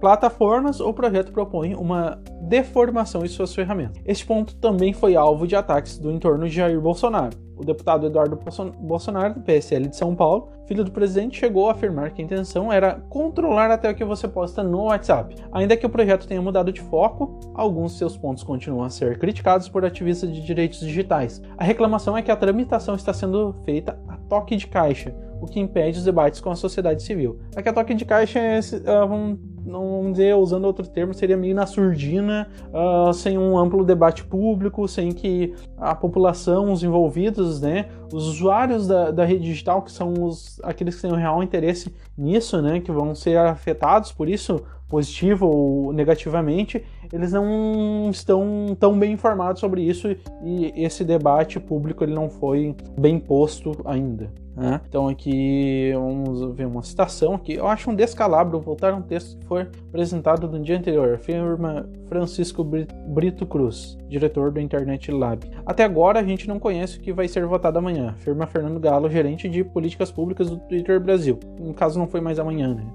plataformas, 0.00 0.80
o 0.80 0.92
projeto 0.92 1.32
propõe 1.32 1.74
uma 1.74 2.20
deformação 2.42 3.24
em 3.24 3.28
suas 3.28 3.54
ferramentas. 3.54 4.02
Este 4.04 4.26
ponto 4.26 4.56
também 4.56 4.92
foi 4.92 5.14
alvo 5.14 5.46
de 5.46 5.54
ataques 5.54 5.98
do 5.98 6.10
entorno 6.10 6.48
de 6.48 6.54
Jair 6.54 6.80
Bolsonaro. 6.80 7.36
O 7.56 7.64
deputado 7.64 8.06
Eduardo 8.06 8.38
Bolsonaro, 8.80 9.34
do 9.34 9.40
PSL 9.40 9.86
de 9.86 9.94
São 9.94 10.16
Paulo, 10.16 10.48
filho 10.66 10.82
do 10.82 10.90
presidente, 10.90 11.38
chegou 11.38 11.68
a 11.68 11.72
afirmar 11.72 12.10
que 12.10 12.22
a 12.22 12.24
intenção 12.24 12.72
era 12.72 12.94
controlar 13.10 13.70
até 13.70 13.90
o 13.90 13.94
que 13.94 14.02
você 14.02 14.26
posta 14.26 14.62
no 14.62 14.84
WhatsApp. 14.84 15.36
Ainda 15.52 15.76
que 15.76 15.84
o 15.84 15.90
projeto 15.90 16.26
tenha 16.26 16.40
mudado 16.40 16.72
de 16.72 16.80
foco, 16.80 17.38
alguns 17.54 17.92
de 17.92 17.98
seus 17.98 18.16
pontos 18.16 18.42
continuam 18.42 18.82
a 18.82 18.88
ser 18.88 19.18
criticados 19.18 19.68
por 19.68 19.84
ativistas 19.84 20.32
de 20.32 20.40
direitos 20.40 20.80
digitais. 20.80 21.42
A 21.58 21.62
reclamação 21.62 22.16
é 22.16 22.22
que 22.22 22.30
a 22.30 22.36
tramitação 22.36 22.94
está 22.94 23.12
sendo 23.12 23.54
feita 23.62 23.98
a 24.08 24.16
toque 24.16 24.56
de 24.56 24.66
caixa, 24.66 25.14
o 25.40 25.46
que 25.46 25.58
impede 25.58 25.98
os 25.98 26.04
debates 26.04 26.40
com 26.40 26.50
a 26.50 26.56
sociedade 26.56 27.02
civil. 27.02 27.38
Aqui 27.56 27.68
a 27.68 27.72
toque 27.72 27.94
de 27.94 28.04
caixa 28.04 28.38
é, 28.38 28.60
uh, 28.60 29.38
vamos, 29.72 29.90
vamos 29.90 30.12
dizer, 30.12 30.34
usando 30.34 30.64
outro 30.64 30.86
termo, 30.86 31.14
seria 31.14 31.36
meio 31.36 31.54
na 31.54 31.66
surdina, 31.66 32.48
uh, 32.72 33.12
sem 33.12 33.38
um 33.38 33.58
amplo 33.58 33.84
debate 33.84 34.24
público, 34.24 34.86
sem 34.88 35.12
que 35.12 35.54
a 35.76 35.94
população, 35.94 36.72
os 36.72 36.82
envolvidos, 36.82 37.60
né, 37.60 37.86
os 38.12 38.26
usuários 38.26 38.86
da, 38.86 39.10
da 39.10 39.24
rede 39.24 39.44
digital, 39.44 39.82
que 39.82 39.92
são 39.92 40.12
os, 40.12 40.60
aqueles 40.62 40.96
que 40.96 41.02
têm 41.02 41.12
um 41.12 41.16
real 41.16 41.42
interesse 41.42 41.94
nisso, 42.16 42.60
né, 42.60 42.80
que 42.80 42.90
vão 42.90 43.14
ser 43.14 43.36
afetados 43.38 44.12
por 44.12 44.28
isso, 44.28 44.62
positivo 44.90 45.46
ou 45.46 45.92
negativamente, 45.92 46.84
eles 47.12 47.32
não 47.32 48.08
estão 48.10 48.76
tão 48.78 48.98
bem 48.98 49.12
informados 49.12 49.60
sobre 49.60 49.82
isso 49.82 50.08
e 50.44 50.72
esse 50.76 51.04
debate 51.04 51.58
público 51.60 52.04
ele 52.04 52.12
não 52.12 52.28
foi 52.28 52.74
bem 52.98 53.18
posto 53.18 53.72
ainda. 53.84 54.30
Né? 54.54 54.80
Então 54.88 55.08
aqui 55.08 55.92
vamos 55.94 56.54
ver 56.54 56.66
uma 56.66 56.82
citação 56.82 57.34
aqui. 57.34 57.54
Eu 57.54 57.66
acho 57.66 57.90
um 57.90 57.94
descalabro 57.94 58.60
voltar 58.60 58.92
a 58.92 58.96
um 58.96 59.02
texto 59.02 59.38
que 59.38 59.46
foi 59.46 59.59
apresentado 59.88 60.48
no 60.48 60.62
dia 60.62 60.78
anterior. 60.78 61.14
Afirma 61.14 61.88
Francisco 62.08 62.64
Brito 62.64 63.46
Cruz, 63.46 63.98
diretor 64.08 64.50
do 64.50 64.60
Internet 64.60 65.10
Lab. 65.10 65.48
Até 65.64 65.84
agora 65.84 66.20
a 66.20 66.24
gente 66.24 66.46
não 66.48 66.58
conhece 66.58 66.98
o 66.98 67.00
que 67.00 67.12
vai 67.12 67.28
ser 67.28 67.44
votado 67.46 67.78
amanhã. 67.78 68.10
Afirma 68.10 68.46
Fernando 68.46 68.80
Galo, 68.80 69.10
gerente 69.10 69.48
de 69.48 69.64
políticas 69.64 70.10
públicas 70.10 70.50
do 70.50 70.58
Twitter 70.58 71.00
Brasil. 71.00 71.38
No 71.58 71.74
caso 71.74 71.98
não 71.98 72.06
foi 72.06 72.20
mais 72.20 72.38
amanhã, 72.38 72.74
né? 72.74 72.86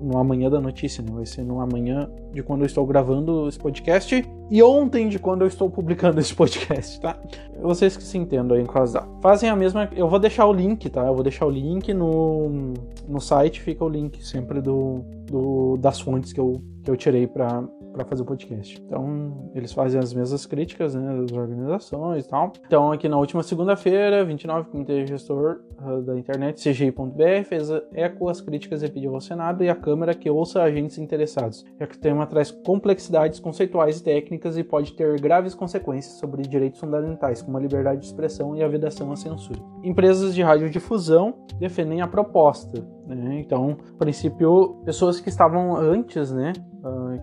no 0.00 0.16
amanhã 0.16 0.48
da 0.48 0.60
notícia, 0.60 1.02
né? 1.02 1.10
Vai 1.12 1.26
ser 1.26 1.42
no 1.42 1.60
amanhã 1.60 2.08
de 2.32 2.42
quando 2.42 2.62
eu 2.62 2.66
estou 2.66 2.86
gravando 2.86 3.48
esse 3.48 3.58
podcast 3.58 4.24
e 4.50 4.62
ontem 4.62 5.08
de 5.08 5.18
quando 5.18 5.42
eu 5.42 5.48
estou 5.48 5.68
publicando 5.68 6.20
esse 6.20 6.34
podcast, 6.34 7.00
tá? 7.00 7.18
Vocês 7.60 7.96
que 7.96 8.02
se 8.02 8.16
entendam 8.16 8.56
aí 8.56 8.62
em 8.62 8.66
casa. 8.66 9.02
Fazem 9.20 9.48
a 9.48 9.56
mesma. 9.56 9.88
Eu 9.94 10.08
vou 10.08 10.18
deixar 10.18 10.46
o 10.46 10.52
link, 10.52 10.88
tá? 10.88 11.06
Eu 11.06 11.14
vou 11.14 11.22
deixar 11.22 11.46
o 11.46 11.50
link 11.50 11.92
no, 11.92 12.74
no 13.06 13.20
site, 13.20 13.60
fica 13.60 13.84
o 13.84 13.88
link 13.88 14.24
sempre 14.24 14.60
do, 14.60 15.04
do 15.30 15.76
das 15.78 16.00
fontes 16.00 16.32
que 16.32 16.40
eu, 16.40 16.62
que 16.88 16.90
eu 16.90 16.96
tirei 16.96 17.26
para 17.26 17.68
fazer 18.08 18.22
o 18.22 18.24
podcast. 18.24 18.82
Então, 18.86 19.50
eles 19.54 19.72
fazem 19.72 20.00
as 20.00 20.14
mesmas 20.14 20.46
críticas 20.46 20.94
né, 20.94 21.20
das 21.20 21.32
organizações 21.32 22.24
e 22.24 22.28
tal. 22.28 22.52
Então, 22.66 22.92
aqui 22.92 23.08
na 23.08 23.18
última 23.18 23.42
segunda-feira, 23.42 24.24
29, 24.24 24.68
o 24.68 24.70
Comitê 24.70 25.06
Gestor 25.06 25.60
uh, 25.82 26.00
da 26.00 26.16
Internet, 26.16 26.62
CGI.br, 26.62 27.44
fez 27.44 27.68
eco 27.92 28.28
às 28.30 28.40
críticas 28.40 28.82
e 28.82 28.88
pediu 28.88 29.14
ao 29.14 29.20
Senado 29.20 29.62
e 29.62 29.68
à 29.68 29.74
Câmara 29.74 30.14
que 30.14 30.30
ouça 30.30 30.62
agentes 30.62 30.96
interessados, 30.96 31.62
já 31.78 31.86
que 31.86 31.96
o 31.96 32.00
tema 32.00 32.26
traz 32.26 32.50
complexidades 32.50 33.38
conceituais 33.38 33.98
e 33.98 34.02
técnicas 34.02 34.56
e 34.56 34.64
pode 34.64 34.94
ter 34.94 35.20
graves 35.20 35.54
consequências 35.54 36.14
sobre 36.14 36.42
direitos 36.42 36.80
fundamentais, 36.80 37.42
como 37.42 37.58
a 37.58 37.60
liberdade 37.60 38.00
de 38.00 38.06
expressão 38.06 38.56
e 38.56 38.62
a 38.62 38.68
vedação 38.68 39.12
à 39.12 39.16
censura. 39.16 39.60
Empresas 39.84 40.34
de 40.34 40.42
radiodifusão 40.42 41.34
defendem 41.58 42.00
a 42.00 42.06
proposta, 42.06 42.82
né? 43.06 43.40
Então, 43.40 43.76
a 43.94 43.98
princípio, 43.98 44.80
pessoas 44.84 45.20
que 45.20 45.28
estavam 45.28 45.76
antes, 45.76 46.30
né, 46.30 46.52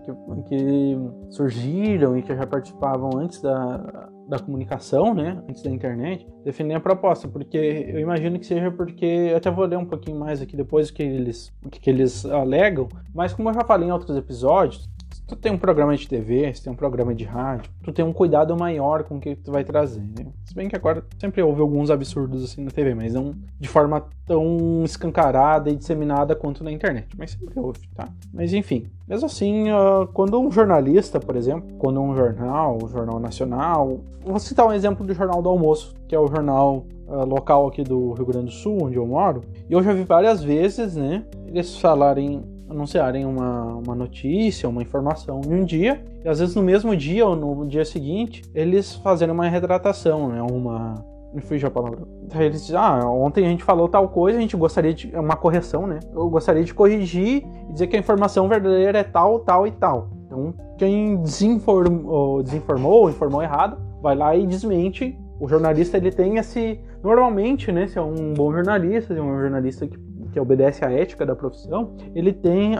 que, 0.04 0.12
que, 0.48 0.98
surgiram 1.30 2.16
e 2.16 2.22
que 2.22 2.34
já 2.34 2.46
participavam 2.46 3.10
antes 3.18 3.40
da, 3.40 4.08
da 4.28 4.38
comunicação, 4.38 5.14
né, 5.14 5.42
antes 5.48 5.62
da 5.62 5.70
internet, 5.70 6.26
defendem 6.44 6.76
a 6.76 6.80
proposta, 6.80 7.28
porque 7.28 7.56
eu 7.56 8.00
imagino 8.00 8.38
que 8.38 8.46
seja 8.46 8.70
porque, 8.70 9.04
eu 9.04 9.36
até 9.36 9.50
vou 9.50 9.64
ler 9.64 9.78
um 9.78 9.84
pouquinho 9.84 10.18
mais 10.18 10.40
aqui 10.40 10.56
depois 10.56 10.90
que 10.90 11.02
eles, 11.02 11.52
que 11.70 11.90
eles 11.90 12.24
alegam, 12.26 12.88
mas 13.14 13.32
como 13.32 13.50
eu 13.50 13.54
já 13.54 13.64
falei 13.64 13.88
em 13.88 13.92
outros 13.92 14.16
episódios, 14.16 14.88
tu 15.26 15.34
tem 15.34 15.50
um 15.50 15.58
programa 15.58 15.96
de 15.96 16.08
TV, 16.08 16.52
se 16.54 16.62
tem 16.62 16.72
um 16.72 16.76
programa 16.76 17.14
de 17.14 17.24
rádio, 17.24 17.70
tu 17.82 17.92
tem 17.92 18.04
um 18.04 18.12
cuidado 18.12 18.56
maior 18.56 19.02
com 19.04 19.16
o 19.16 19.20
que 19.20 19.34
tu 19.34 19.50
vai 19.50 19.64
trazer, 19.64 20.00
né? 20.00 20.26
Se 20.44 20.54
bem 20.54 20.68
que 20.68 20.76
agora 20.76 21.04
sempre 21.18 21.42
houve 21.42 21.60
alguns 21.60 21.90
absurdos 21.90 22.44
assim 22.44 22.62
na 22.64 22.70
TV, 22.70 22.94
mas 22.94 23.14
não 23.14 23.34
de 23.58 23.68
forma 23.68 24.04
tão 24.24 24.82
escancarada 24.84 25.68
e 25.70 25.76
disseminada 25.76 26.36
quanto 26.36 26.62
na 26.62 26.70
internet, 26.70 27.08
mas 27.18 27.32
sempre 27.32 27.58
houve, 27.58 27.80
tá? 27.94 28.08
Mas 28.32 28.52
enfim, 28.52 28.86
mesmo 29.08 29.26
assim, 29.26 29.70
uh, 29.70 30.06
quando 30.12 30.40
um 30.40 30.50
jornalista, 30.50 31.18
por 31.18 31.34
exemplo, 31.34 31.76
quando 31.78 32.00
um 32.00 32.14
jornal, 32.14 32.78
um 32.82 32.88
jornal 32.88 33.18
nacional, 33.18 34.00
vou 34.24 34.38
citar 34.38 34.66
um 34.66 34.72
exemplo 34.72 35.04
do 35.04 35.12
Jornal 35.12 35.42
do 35.42 35.48
Almoço, 35.48 35.94
que 36.06 36.14
é 36.14 36.18
o 36.18 36.28
jornal 36.28 36.86
uh, 37.08 37.24
local 37.24 37.66
aqui 37.66 37.82
do 37.82 38.12
Rio 38.12 38.26
Grande 38.26 38.46
do 38.46 38.52
Sul, 38.52 38.78
onde 38.84 38.96
eu 38.96 39.06
moro, 39.06 39.42
e 39.68 39.72
eu 39.72 39.82
já 39.82 39.92
vi 39.92 40.04
várias 40.04 40.42
vezes, 40.42 40.94
né, 40.94 41.24
eles 41.48 41.78
falarem 41.78 42.55
anunciarem 42.68 43.24
uma, 43.24 43.76
uma 43.76 43.94
notícia, 43.94 44.68
uma 44.68 44.82
informação 44.82 45.40
em 45.46 45.54
um 45.54 45.64
dia, 45.64 46.02
e 46.24 46.28
às 46.28 46.40
vezes 46.40 46.54
no 46.54 46.62
mesmo 46.62 46.96
dia 46.96 47.26
ou 47.26 47.36
no 47.36 47.66
dia 47.66 47.84
seguinte, 47.84 48.42
eles 48.54 48.94
fazerem 48.96 49.32
uma 49.32 49.48
retratação, 49.48 50.28
né? 50.28 50.42
Uma. 50.42 50.94
Me 51.34 51.42
fugiu 51.42 51.68
a 51.68 51.70
palavra. 51.70 51.98
Eles 52.34 52.62
dizem, 52.62 52.76
ah, 52.78 53.04
ontem 53.04 53.44
a 53.44 53.48
gente 53.50 53.62
falou 53.62 53.88
tal 53.88 54.08
coisa, 54.08 54.38
a 54.38 54.40
gente 54.40 54.56
gostaria 54.56 54.94
de. 54.94 55.14
É 55.14 55.20
uma 55.20 55.36
correção, 55.36 55.86
né? 55.86 56.00
Eu 56.14 56.28
gostaria 56.30 56.64
de 56.64 56.72
corrigir 56.72 57.44
e 57.68 57.72
dizer 57.72 57.88
que 57.88 57.96
a 57.96 57.98
informação 57.98 58.48
verdadeira 58.48 58.98
é 58.98 59.04
tal, 59.04 59.40
tal 59.40 59.66
e 59.66 59.70
tal. 59.72 60.08
Então, 60.26 60.54
quem 60.78 61.16
desinformou, 61.18 62.42
desinformou 62.42 63.10
informou 63.10 63.42
errado, 63.42 63.78
vai 64.00 64.16
lá 64.16 64.34
e 64.34 64.46
desmente. 64.46 65.18
O 65.38 65.46
jornalista 65.46 65.98
ele 65.98 66.10
tem 66.10 66.38
esse. 66.38 66.80
Normalmente, 67.02 67.70
né? 67.70 67.86
Se 67.86 67.98
é 67.98 68.02
um 68.02 68.32
bom 68.32 68.52
jornalista, 68.52 69.12
se 69.12 69.20
é 69.20 69.22
um 69.22 69.38
jornalista 69.38 69.86
que 69.86 69.98
que 70.36 70.40
obedece 70.40 70.84
à 70.84 70.92
ética 70.92 71.24
da 71.24 71.34
profissão, 71.34 71.94
ele 72.14 72.30
tem 72.30 72.74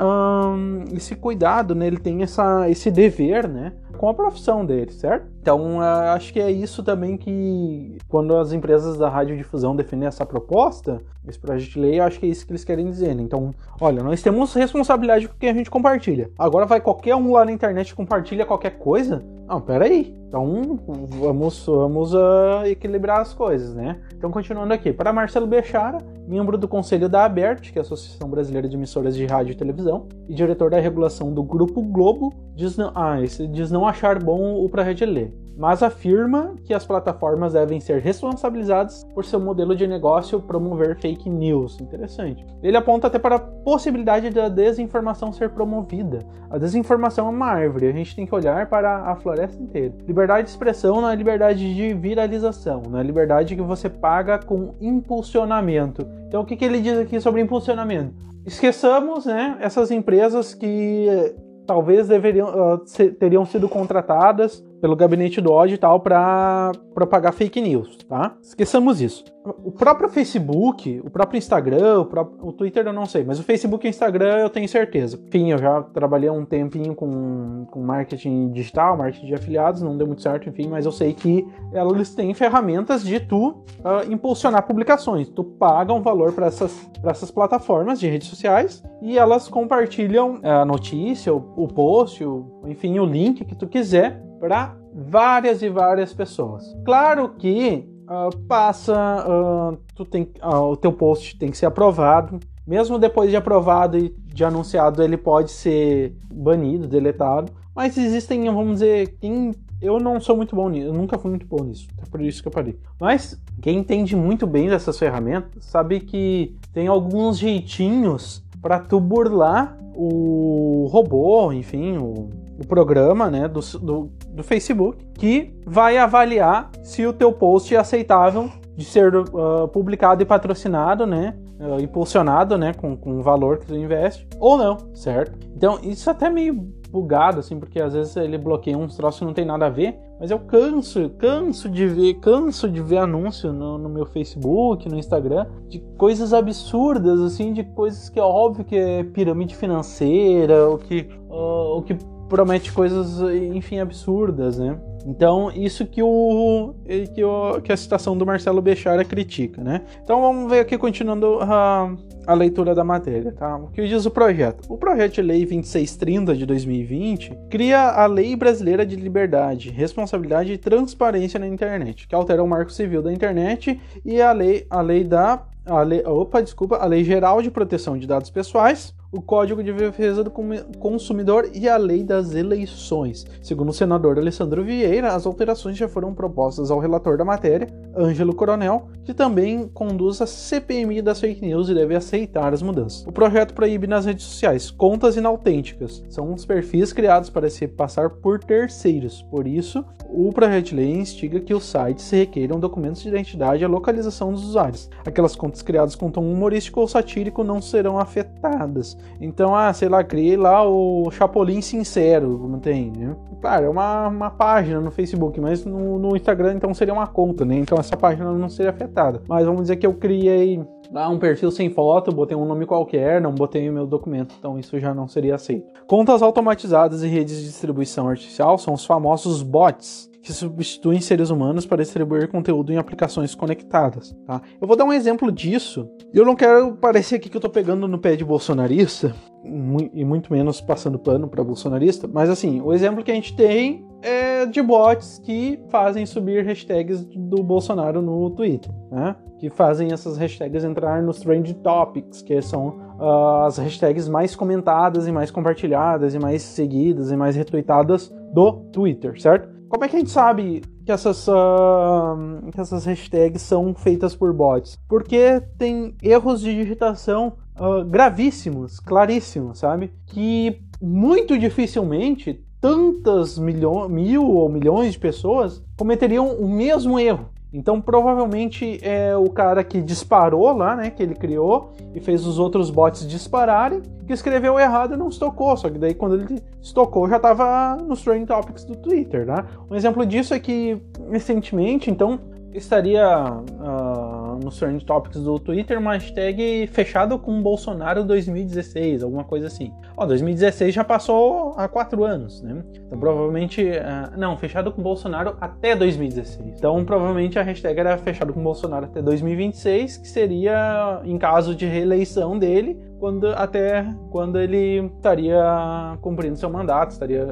esse 0.95 1.17
cuidado, 1.17 1.75
né? 1.75 1.87
Ele 1.87 1.97
tem 1.97 2.23
essa, 2.23 2.69
esse 2.69 2.91
dever, 2.91 3.49
né? 3.49 3.73
com 3.97 4.11
a 4.11 4.15
profissão 4.15 4.63
dele, 4.65 4.93
certo? 4.93 5.27
Então, 5.41 5.81
acho 5.81 6.31
que 6.31 6.39
é 6.39 6.51
isso 6.51 6.83
também 6.83 7.17
que, 7.17 7.97
quando 8.09 8.37
as 8.37 8.53
empresas 8.53 8.99
da 8.99 9.09
radiodifusão 9.09 9.75
defendem 9.75 10.07
essa 10.07 10.27
proposta, 10.27 11.01
esse 11.29 11.39
projeto 11.39 11.71
de 11.71 11.81
lei, 11.81 11.99
eu 11.99 12.05
acho 12.05 12.19
que 12.19 12.27
é 12.27 12.29
isso 12.29 12.47
que 12.47 12.53
eles 12.53 12.65
querem 12.65 12.89
dizer. 12.89 13.15
Né? 13.15 13.23
Então, 13.23 13.55
olha, 13.81 14.03
nós 14.03 14.23
temos 14.23 14.55
responsabilidade 14.55 15.29
com 15.29 15.35
o 15.35 15.39
que 15.39 15.47
a 15.47 15.55
gente 15.55 15.71
compartilha. 15.71 16.31
Agora 16.39 16.67
vai 16.67 16.81
qualquer 16.81 17.15
um 17.17 17.33
lá 17.33 17.45
na 17.45 17.53
internet 17.53 17.95
compartilha 17.95 18.47
qualquer 18.47 18.79
coisa? 18.79 19.23
Não, 19.47 19.61
peraí. 19.61 20.15
Então, 20.29 20.79
vamos, 20.83 21.65
vamos 21.67 22.15
uh, 22.15 22.65
equilibrar 22.67 23.21
as 23.21 23.33
coisas, 23.33 23.75
né? 23.75 24.01
Então, 24.17 24.31
continuando 24.31 24.75
aqui. 24.75 24.93
Para 24.93 25.13
Marcelo 25.13 25.47
Bechara, 25.47 25.99
membro 26.27 26.59
do 26.59 26.67
Conselho 26.67 27.09
da 27.09 27.25
ABERT, 27.25 27.73
que 27.73 27.79
é 27.79 27.81
a 27.81 27.83
Associação 27.83 28.29
Brasileira 28.29 28.69
de 28.69 28.77
Emissoras 28.77 29.15
de 29.15 29.25
Rádio 29.25 29.53
e 29.53 29.55
Televisão, 29.55 30.09
e 30.29 30.35
diretor 30.35 30.71
da 30.71 30.81
regulação 30.81 31.33
do 31.33 31.43
Grupo 31.43 31.81
Globo, 31.81 32.35
diz 32.55 32.77
não, 32.77 32.91
ah, 32.95 33.17
diz 33.51 33.71
não 33.71 33.87
achar 33.87 34.23
bom 34.23 34.65
o 34.65 34.69
projeto 34.69 34.99
de 34.99 35.07
lei, 35.07 35.35
mas 35.57 35.83
afirma 35.83 36.55
que 36.65 36.75
as 36.75 36.85
plataformas 36.85 37.55
devem 37.55 37.81
ser 37.81 38.01
responsabilizadas 38.01 39.05
por 39.15 39.25
seu 39.25 39.41
modelo 39.41 39.75
de 39.75 39.87
negócio 39.87 40.41
promover 40.41 40.97
fake 40.97 41.31
news. 41.31 41.81
Interessante. 41.81 42.45
Ele 42.63 42.77
aponta 42.77 43.07
até 43.07 43.19
para 43.19 43.37
a 43.37 43.41
possibilidade 43.41 44.31
da 44.31 44.49
desinformação 44.49 45.33
ser 45.33 45.51
promovida. 45.51 46.19
A 46.51 46.59
desinformação 46.59 47.27
é 47.27 47.31
uma 47.31 47.47
árvore, 47.47 47.87
a 47.87 47.93
gente 47.93 48.15
tem 48.15 48.27
que 48.27 48.35
olhar 48.35 48.69
para 48.69 49.11
a 49.11 49.17
floresta 49.17 49.63
inteira. 49.63 49.95
Liberdade 50.07 50.45
de 50.45 50.51
expressão 50.51 51.01
não 51.01 51.11
é 51.11 51.15
liberdade 51.15 51.75
de 51.75 51.95
viralização, 51.95 52.83
não 52.89 52.99
é 52.99 53.03
liberdade 53.03 53.57
que 53.57 53.63
você 53.63 53.89
paga 53.89 54.39
com 54.39 54.75
impulsionamento. 54.81 56.07
Então 56.29 56.43
o 56.43 56.45
que, 56.45 56.57
que 56.57 56.65
ele 56.65 56.81
diz 56.81 56.99
aqui 56.99 57.19
sobre 57.21 57.41
impulsionamento? 57.41 58.15
Esqueçamos 58.45 59.27
né, 59.27 59.57
essas 59.61 59.91
empresas 59.91 60.55
que 60.55 61.35
talvez 61.67 62.07
deveriam, 62.09 62.75
uh, 62.75 62.79
teriam 63.19 63.45
sido 63.45 63.69
contratadas 63.69 64.65
pelo 64.81 64.97
gabinete 64.97 65.41
do 65.41 65.53
ódio 65.53 65.75
e 65.75 65.79
tal 65.79 66.01
para 66.01 66.73
propagar 66.95 67.33
fake 67.33 67.61
news, 67.61 67.97
tá? 68.09 68.37
Esqueçamos 68.43 69.01
isso. 69.01 69.25
O 69.65 69.71
próprio 69.71 70.09
Facebook, 70.09 71.01
o 71.05 71.11
próprio 71.11 71.39
Instagram, 71.39 72.01
o, 72.01 72.05
próprio, 72.07 72.49
o 72.49 72.53
Twitter 72.53 72.85
eu 72.85 72.93
não 72.93 73.07
sei, 73.07 73.23
mas 73.23 73.39
o 73.39 73.45
Facebook 73.45 73.87
e 73.87 73.89
o 73.89 73.91
Instagram 73.91 74.39
eu 74.39 74.51
tenho 74.51 74.69
certeza. 74.69 75.21
Enfim, 75.29 75.53
eu 75.53 75.59
já 75.59 75.83
trabalhei 75.83 76.29
um 76.29 76.45
tempinho 76.45 76.95
com, 76.95 77.65
com 77.71 77.81
marketing 77.81 78.51
digital, 78.51 78.97
marketing 78.97 79.27
de 79.27 79.35
afiliados, 79.35 79.83
não 79.83 79.97
deu 79.97 80.07
muito 80.07 80.23
certo, 80.23 80.49
enfim, 80.49 80.67
mas 80.69 80.85
eu 80.85 80.91
sei 80.91 81.13
que 81.13 81.47
eles 81.73 82.15
têm 82.15 82.35
ferramentas 82.35 83.05
de 83.05 83.21
tu 83.21 83.49
uh, 83.51 84.11
impulsionar 84.11 84.67
publicações. 84.67 85.29
Tu 85.29 85.45
paga 85.45 85.93
um 85.93 86.03
valor 86.03 86.33
para 86.33 86.47
essas, 86.47 86.91
essas 87.05 87.31
plataformas 87.31 88.01
de 88.01 88.09
redes 88.09 88.27
sociais 88.27 88.83
e 89.01 89.17
elas 89.17 89.49
compartilham 89.49 90.41
a 90.43 90.65
notícia, 90.65 91.33
o, 91.33 91.53
o 91.57 91.69
post, 91.69 92.25
o, 92.25 92.63
enfim, 92.67 92.99
o 92.99 93.05
link 93.05 93.45
que 93.45 93.55
tu 93.55 93.69
quiser 93.69 94.26
para 94.39 94.77
várias 94.93 95.63
e 95.63 95.69
várias 95.69 96.13
pessoas. 96.13 96.75
Claro 96.85 97.31
que 97.31 97.89
uh, 98.05 98.37
passa, 98.47 99.25
uh, 99.27 99.79
tu 99.95 100.05
tem, 100.05 100.31
uh, 100.43 100.71
o 100.71 100.77
teu 100.77 100.93
post 100.93 101.39
tem 101.39 101.51
que 101.51 101.57
ser 101.57 101.67
aprovado. 101.67 102.39
Mesmo 102.67 102.99
depois 102.99 103.31
de 103.31 103.37
aprovado 103.37 103.97
e 103.97 104.09
de 104.09 104.45
anunciado, 104.45 105.03
ele 105.03 105.17
pode 105.17 105.51
ser 105.53 106.17
banido, 106.33 106.89
deletado. 106.89 107.53
Mas 107.75 107.97
existem, 107.97 108.45
vamos 108.47 108.75
dizer, 108.75 109.17
quem 109.21 109.53
eu 109.81 110.01
não 110.01 110.19
sou 110.19 110.37
muito 110.37 110.57
bom 110.57 110.69
nisso, 110.69 110.89
eu 110.89 110.95
nunca 110.95 111.19
fui 111.19 111.31
muito 111.31 111.47
bom 111.47 111.63
nisso, 111.63 111.87
é 112.03 112.07
por 112.11 112.21
isso 112.21 112.41
que 112.43 112.49
eu 112.49 112.53
parei. 112.53 112.79
Mas 112.99 113.41
quem 113.61 113.79
entende 113.79 114.17
muito 114.17 114.47
bem 114.47 114.69
dessas 114.69 114.99
ferramentas 114.99 115.65
sabe 115.65 116.01
que 116.01 116.57
tem 116.73 116.87
alguns 116.87 117.39
jeitinhos 117.39 118.43
para 118.63 118.81
tu 118.81 118.99
burlar 118.99 119.79
o 119.95 120.89
robô, 120.91 121.53
enfim, 121.53 121.99
o, 121.99 122.31
o 122.59 122.67
programa 122.67 123.31
né, 123.31 123.49
do, 123.49 123.61
do, 123.79 124.11
do, 124.29 124.43
Facebook, 124.43 125.05
que 125.15 125.55
vai 125.67 125.99
avaliar 125.99 126.71
se 126.83 127.07
o 127.07 127.13
teu 127.13 127.33
post 127.33 127.75
é 127.75 127.79
aceitável 127.79 128.51
de 128.75 128.85
ser 128.85 129.15
uh, 129.15 129.69
publicado 129.69 130.23
e 130.23 130.27
patrocinado, 130.27 131.07
né? 131.07 131.35
Uh, 131.59 131.81
impulsionado, 131.81 132.59
né? 132.59 132.75
Com, 132.75 132.97
com 132.97 133.19
o 133.19 133.23
valor 133.23 133.59
que 133.59 133.67
tu 133.67 133.75
investe, 133.75 134.27
ou 134.39 134.59
não, 134.59 134.77
certo? 134.95 135.39
Então, 135.55 135.79
isso 135.83 136.09
é 136.11 136.13
até 136.13 136.29
meio 136.29 136.55
bugado, 136.91 137.41
assim, 137.41 137.59
porque 137.59 137.81
às 137.81 137.95
vezes 137.95 138.17
ele 138.17 138.39
bloqueia 138.39 138.77
uns 138.77 138.97
troços 138.97 139.19
que 139.19 139.25
não 139.25 139.33
tem 139.33 139.45
nada 139.45 139.67
a 139.67 139.71
ver, 139.71 139.99
mas 140.21 140.31
eu 140.31 140.39
canso, 140.39 141.11
canso 141.19 141.69
de 141.69 141.87
ver, 141.87 142.15
canso 142.15 142.69
de 142.69 142.81
ver 142.81 142.99
anúncio 142.99 143.53
no, 143.53 143.77
no, 143.77 143.89
meu 143.89 144.07
Facebook, 144.07 144.89
no 144.89 144.99
Instagram, 144.99 145.47
de 145.69 145.79
coisas 145.99 146.33
absurdas, 146.33 147.21
assim, 147.21 147.53
de 147.53 147.65
coisas 147.65 148.09
que 148.09 148.19
é 148.19 148.23
óbvio 148.23 148.65
que 148.65 148.77
é 148.77 149.05
pirâmide 149.05 149.57
financeira, 149.57 150.69
ou 150.69 150.79
que, 150.79 151.09
uh, 151.29 151.35
ou 151.35 151.83
que 151.83 151.97
promete 152.29 152.73
coisas, 152.73 153.21
enfim, 153.33 153.79
absurdas, 153.79 154.59
né? 154.59 154.79
Então, 155.07 155.53
isso 155.55 155.87
que, 155.87 156.03
o, 156.03 156.75
que, 157.15 157.23
o, 157.23 157.61
que 157.61 157.73
a 157.73 157.77
citação 157.77 158.19
do 158.19 158.27
Marcelo 158.27 158.61
Bechara 158.61 159.05
critica, 159.05 159.63
né? 159.63 159.83
Então, 160.03 160.21
vamos 160.21 160.51
ver 160.51 160.59
aqui, 160.59 160.77
continuando 160.77 161.39
a, 161.41 161.95
a 162.27 162.35
leitura 162.35 162.75
da 162.75 162.83
matéria, 162.83 163.33
tá? 163.33 163.57
O 163.57 163.69
que 163.69 163.87
diz 163.87 164.05
o 164.05 164.11
projeto? 164.11 164.67
O 164.69 164.77
projeto 164.77 165.15
de 165.15 165.23
lei 165.23 165.47
2630 165.47 166.35
de 166.35 166.45
2020 166.45 167.39
cria 167.49 167.91
a 167.91 168.07
Lei 168.07 168.35
Brasileira 168.35 168.85
de 168.85 168.97
Liberdade, 168.97 169.71
Responsabilidade 169.71 170.53
e 170.53 170.59
Transparência 170.59 171.39
na 171.39 171.47
Internet, 171.47 172.09
que 172.09 172.15
altera 172.15 172.43
o 172.43 172.49
Marco 172.49 172.73
Civil 172.73 173.01
da 173.01 173.13
Internet 173.13 173.81
e 174.05 174.21
a 174.21 174.33
lei, 174.33 174.67
a 174.69 174.81
lei 174.81 175.05
da 175.05 175.47
a 175.67 175.83
lei, 175.83 176.01
opa, 176.07 176.41
desculpa, 176.41 176.77
a 176.77 176.87
Lei 176.87 177.03
Geral 177.03 177.43
de 177.43 177.51
Proteção 177.51 177.99
de 177.99 178.07
Dados 178.07 178.31
Pessoais, 178.31 178.95
o 179.17 179.23
Código 179.23 179.63
de 179.63 179.73
Defesa 179.73 180.23
do 180.23 180.31
Consumidor 180.79 181.49
e 181.55 181.69
a 181.69 181.77
Lei 181.77 182.03
das 182.03 182.35
Eleições. 182.35 183.27
Segundo 183.43 183.71
o 183.71 183.73
senador 183.73 184.19
Alessandro 184.19 184.63
Vieira, 184.63 185.15
as 185.15 185.27
alterações 185.27 185.77
já 185.77 185.89
foram 185.89 186.15
propostas 186.15 186.71
ao 186.71 186.79
relator 186.79 187.17
da 187.17 187.25
matéria, 187.25 187.69
Ângelo 187.97 188.35
Coronel, 188.35 188.89
que 189.05 189.15
também 189.15 189.69
conduz 189.69 190.21
a 190.21 190.27
CPMI 190.27 191.01
das 191.01 191.21
fake 191.21 191.41
news 191.41 191.69
e 191.69 191.75
deve 191.75 191.95
aceitar 191.95 192.53
as 192.53 192.61
mudanças. 192.61 193.07
O 193.07 193.13
projeto 193.13 193.55
proíbe 193.55 193.87
nas 193.87 194.05
redes 194.05 194.25
sociais 194.25 194.71
contas 194.71 195.17
inautênticas. 195.17 196.05
São 196.11 196.35
os 196.35 196.45
perfis 196.45 196.93
criados 196.93 197.31
para 197.31 197.49
se 197.49 197.67
passar 197.67 198.11
por 198.11 198.39
terceiros. 198.39 199.23
Por 199.31 199.47
isso, 199.47 199.85
o 200.11 200.31
projeto 200.33 200.67
de 200.67 200.75
lei 200.75 200.93
instiga 200.93 201.41
que 201.41 201.55
os 201.55 201.65
sites 201.65 202.11
requeiram 202.11 202.61
documentos 202.61 203.03
de 203.03 203.09
identidade 203.09 203.63
e 203.63 203.65
a 203.65 203.69
localização 203.69 204.33
dos 204.33 204.45
usuários. 204.45 204.91
Aquelas 205.07 205.35
contas 205.35 205.63
criadas 205.63 205.95
com 205.95 206.11
tom 206.11 206.31
humorístico 206.31 206.81
ou 206.81 206.89
satírico 206.89 207.43
não 207.43 207.63
serão 207.63 207.99
afetadas. 207.99 208.97
Então, 209.21 209.55
ah, 209.55 209.73
sei 209.73 209.89
lá, 209.89 210.05
criei 210.05 210.37
lá 210.37 210.67
o 210.69 211.11
Chapolin 211.11 211.61
Sincero, 211.61 212.47
não 212.49 212.59
tem, 212.59 212.91
né? 212.91 213.17
Claro, 213.41 213.67
é 213.67 213.69
uma, 213.69 214.09
uma 214.09 214.31
página 214.31 214.81
no 214.81 214.91
Facebook, 214.91 215.41
mas 215.41 215.65
no, 215.65 215.99
no 215.99 216.17
Instagram 216.17 216.55
então 216.55 216.73
seria 216.75 216.95
uma 216.95 217.07
conta, 217.07 217.45
né? 217.45 217.57
Então 217.57 217.79
essa 217.79 217.97
página 217.97 218.33
não 218.33 218.49
seria 218.49 218.71
afetada. 218.71 219.23
Mas 219.29 219.45
vamos 219.45 219.63
dizer 219.63 219.77
que 219.77 219.87
eu 219.87 219.95
criei 219.95 220.63
lá 220.93 221.09
um 221.09 221.19
perfil 221.19 221.51
sem 221.51 221.71
foto, 221.71 222.13
botei 222.13 222.37
um 222.37 222.45
nome 222.45 222.67
qualquer, 222.67 223.21
não 223.21 223.33
botei 223.33 223.69
o 223.69 223.73
meu 223.73 223.87
documento, 223.87 224.35
então 224.39 224.59
isso 224.59 224.79
já 224.79 224.95
não 224.95 225.09
seria 225.09 225.35
aceito. 225.35 225.67
Contas 225.87 226.23
automatizadas 226.23 227.03
e 227.03 227.09
redes 227.09 227.39
de 227.39 227.45
distribuição 227.45 228.09
artificial 228.09 228.59
são 228.59 228.75
os 228.75 228.85
famosos 228.85 229.43
bots 229.43 230.11
que 230.27 230.33
substituem 230.33 231.01
seres 231.01 231.31
humanos 231.31 231.65
para 231.65 231.85
distribuir 231.85 232.29
conteúdo 232.29 232.73
em 232.73 232.79
aplicações 232.79 233.33
conectadas. 233.33 234.13
Tá? 234.27 234.43
Eu 234.61 234.67
vou 234.67 234.77
dar 234.77 234.85
um 234.85 234.93
exemplo 234.93 235.31
disso. 235.31 235.89
Eu 236.13 236.25
não 236.25 236.35
quero 236.35 236.75
parecer 236.75 237.15
aqui 237.15 237.29
que 237.29 237.37
eu 237.37 237.39
estou 237.39 237.51
pegando 237.51 237.87
no 237.87 237.97
pé 237.97 238.17
de 238.17 238.25
bolsonarista, 238.25 239.15
e 239.45 240.05
muito 240.05 240.33
menos 240.33 240.61
passando 240.61 240.99
pano 240.99 241.29
para 241.29 241.45
bolsonarista, 241.45 242.09
mas 242.13 242.29
assim, 242.29 242.61
o 242.61 242.73
exemplo 242.73 243.05
que 243.05 243.13
a 243.13 243.15
gente 243.15 243.37
tem 243.37 243.87
é 244.03 244.45
de 244.47 244.61
bots 244.61 245.21
que 245.21 245.61
fazem 245.69 246.05
subir 246.05 246.45
hashtags 246.45 247.05
do 247.05 247.45
Bolsonaro 247.45 248.03
no 248.03 248.29
Twitter, 248.31 248.73
né? 248.91 249.15
Que 249.39 249.49
fazem 249.49 249.93
essas 249.93 250.17
hashtags 250.17 250.65
entrar 250.65 251.01
nos 251.03 251.21
trend 251.21 251.55
topics, 251.55 252.21
que 252.21 252.43
são 252.43 252.97
uh, 252.99 253.45
as 253.47 253.59
hashtags 253.59 254.09
mais 254.09 254.35
comentadas 254.35 255.07
e 255.07 255.13
mais 255.13 255.31
compartilhadas 255.31 256.15
e 256.15 256.19
mais 256.19 256.43
seguidas 256.43 257.13
e 257.13 257.17
mais 257.17 257.37
retweetadas 257.37 258.13
do 258.33 258.53
Twitter, 258.73 259.21
certo? 259.21 259.56
Como 259.69 259.85
é 259.85 259.89
que 259.89 259.97
a 259.97 259.99
gente 259.99 260.11
sabe 260.11 260.63
que 260.85 260.93
essas, 260.93 261.27
uh, 261.27 262.51
que 262.53 262.61
essas 262.61 262.85
hashtags 262.85 263.43
são 263.43 263.75
feitas 263.75 264.15
por 264.15 264.33
bots? 264.33 264.79
Porque 264.89 265.43
tem 265.59 265.97
erros 266.01 266.41
de 266.41 266.55
digitação 266.55 267.33
uh, 267.59 267.85
gravíssimos, 267.85 268.79
claríssimos, 268.79 269.59
sabe? 269.59 269.93
Que 270.07 270.63
muito 270.81 271.37
dificilmente 271.37 272.45
tantas 272.61 273.39
mil 273.39 274.25
ou 274.25 274.49
milhões 274.49 274.93
de 274.93 274.99
pessoas 274.99 275.63
cometeriam 275.77 276.29
o 276.37 276.49
mesmo 276.49 276.99
erro. 276.99 277.29
Então, 277.53 277.81
provavelmente 277.81 278.79
é 278.83 279.17
o 279.17 279.31
cara 279.31 279.63
que 279.63 279.81
disparou 279.81 280.53
lá, 280.57 280.77
né? 280.77 280.91
Que 280.91 281.03
ele 281.03 281.15
criou 281.15 281.73
e 281.95 282.01
fez 282.01 282.27
os 282.27 282.39
outros 282.39 282.71
bots 282.71 283.07
dispararem, 283.07 283.83
que 284.07 284.13
escreveu 284.13 284.59
errado 284.59 284.95
e 284.95 284.97
não 284.97 285.09
estocou. 285.09 285.57
Só 285.57 285.71
que 285.71 285.79
daí, 285.79 285.95
quando 285.95 286.17
ele 286.17 286.43
estocou, 286.61 287.09
já 287.09 287.17
estava 287.17 287.77
nos 287.77 288.03
Trending 288.03 288.27
Topics 288.27 288.65
do 288.65 288.77
Twitter, 288.77 289.25
né? 289.27 289.45
Um 289.71 289.75
exemplo 289.75 290.05
disso 290.05 290.35
é 290.35 290.39
que, 290.39 290.81
recentemente, 291.11 291.91
então, 291.91 292.19
estaria 292.53 293.07
uh, 293.07 294.16
nos 294.39 294.59
Trend 294.59 294.85
Topics 294.85 295.23
do 295.23 295.39
Twitter 295.39 295.79
uma 295.79 295.95
hashtag 295.95 296.67
fechada 296.69 297.17
com 297.19 297.43
Bolsonaro 297.43 298.05
2016, 298.05 299.03
alguma 299.03 299.25
coisa 299.25 299.47
assim. 299.47 299.73
Ó, 299.97 300.07
2016 300.07 300.75
já 300.75 300.85
passou 300.85 301.55
há 301.57 301.69
quatro 301.69 302.05
anos, 302.05 302.43
né? 302.43 302.63
Então 302.87 302.99
provavelmente. 302.99 303.63
Uh, 303.63 304.19
não, 304.19 304.37
fechado 304.37 304.71
com 304.73 304.83
Bolsonaro 304.83 305.37
até 305.41 305.75
2016. 305.75 306.59
Então 306.59 306.85
provavelmente 306.85 307.39
a 307.39 307.43
hashtag 307.43 307.79
era 307.79 307.99
fechado 307.99 308.33
com 308.33 308.43
Bolsonaro 308.43 308.87
até 308.87 309.03
2026, 309.03 309.97
que 309.99 310.09
seria 310.09 311.01
em 311.05 311.19
caso 311.19 311.55
de 311.55 311.67
reeleição 311.67 312.39
dele, 312.39 312.81
quando 312.99 313.29
até 313.29 313.87
quando 314.11 314.39
ele 314.39 314.87
estaria 314.97 315.97
cumprindo 316.01 316.37
seu 316.37 316.51
mandato, 316.51 316.93
estaria 316.93 317.27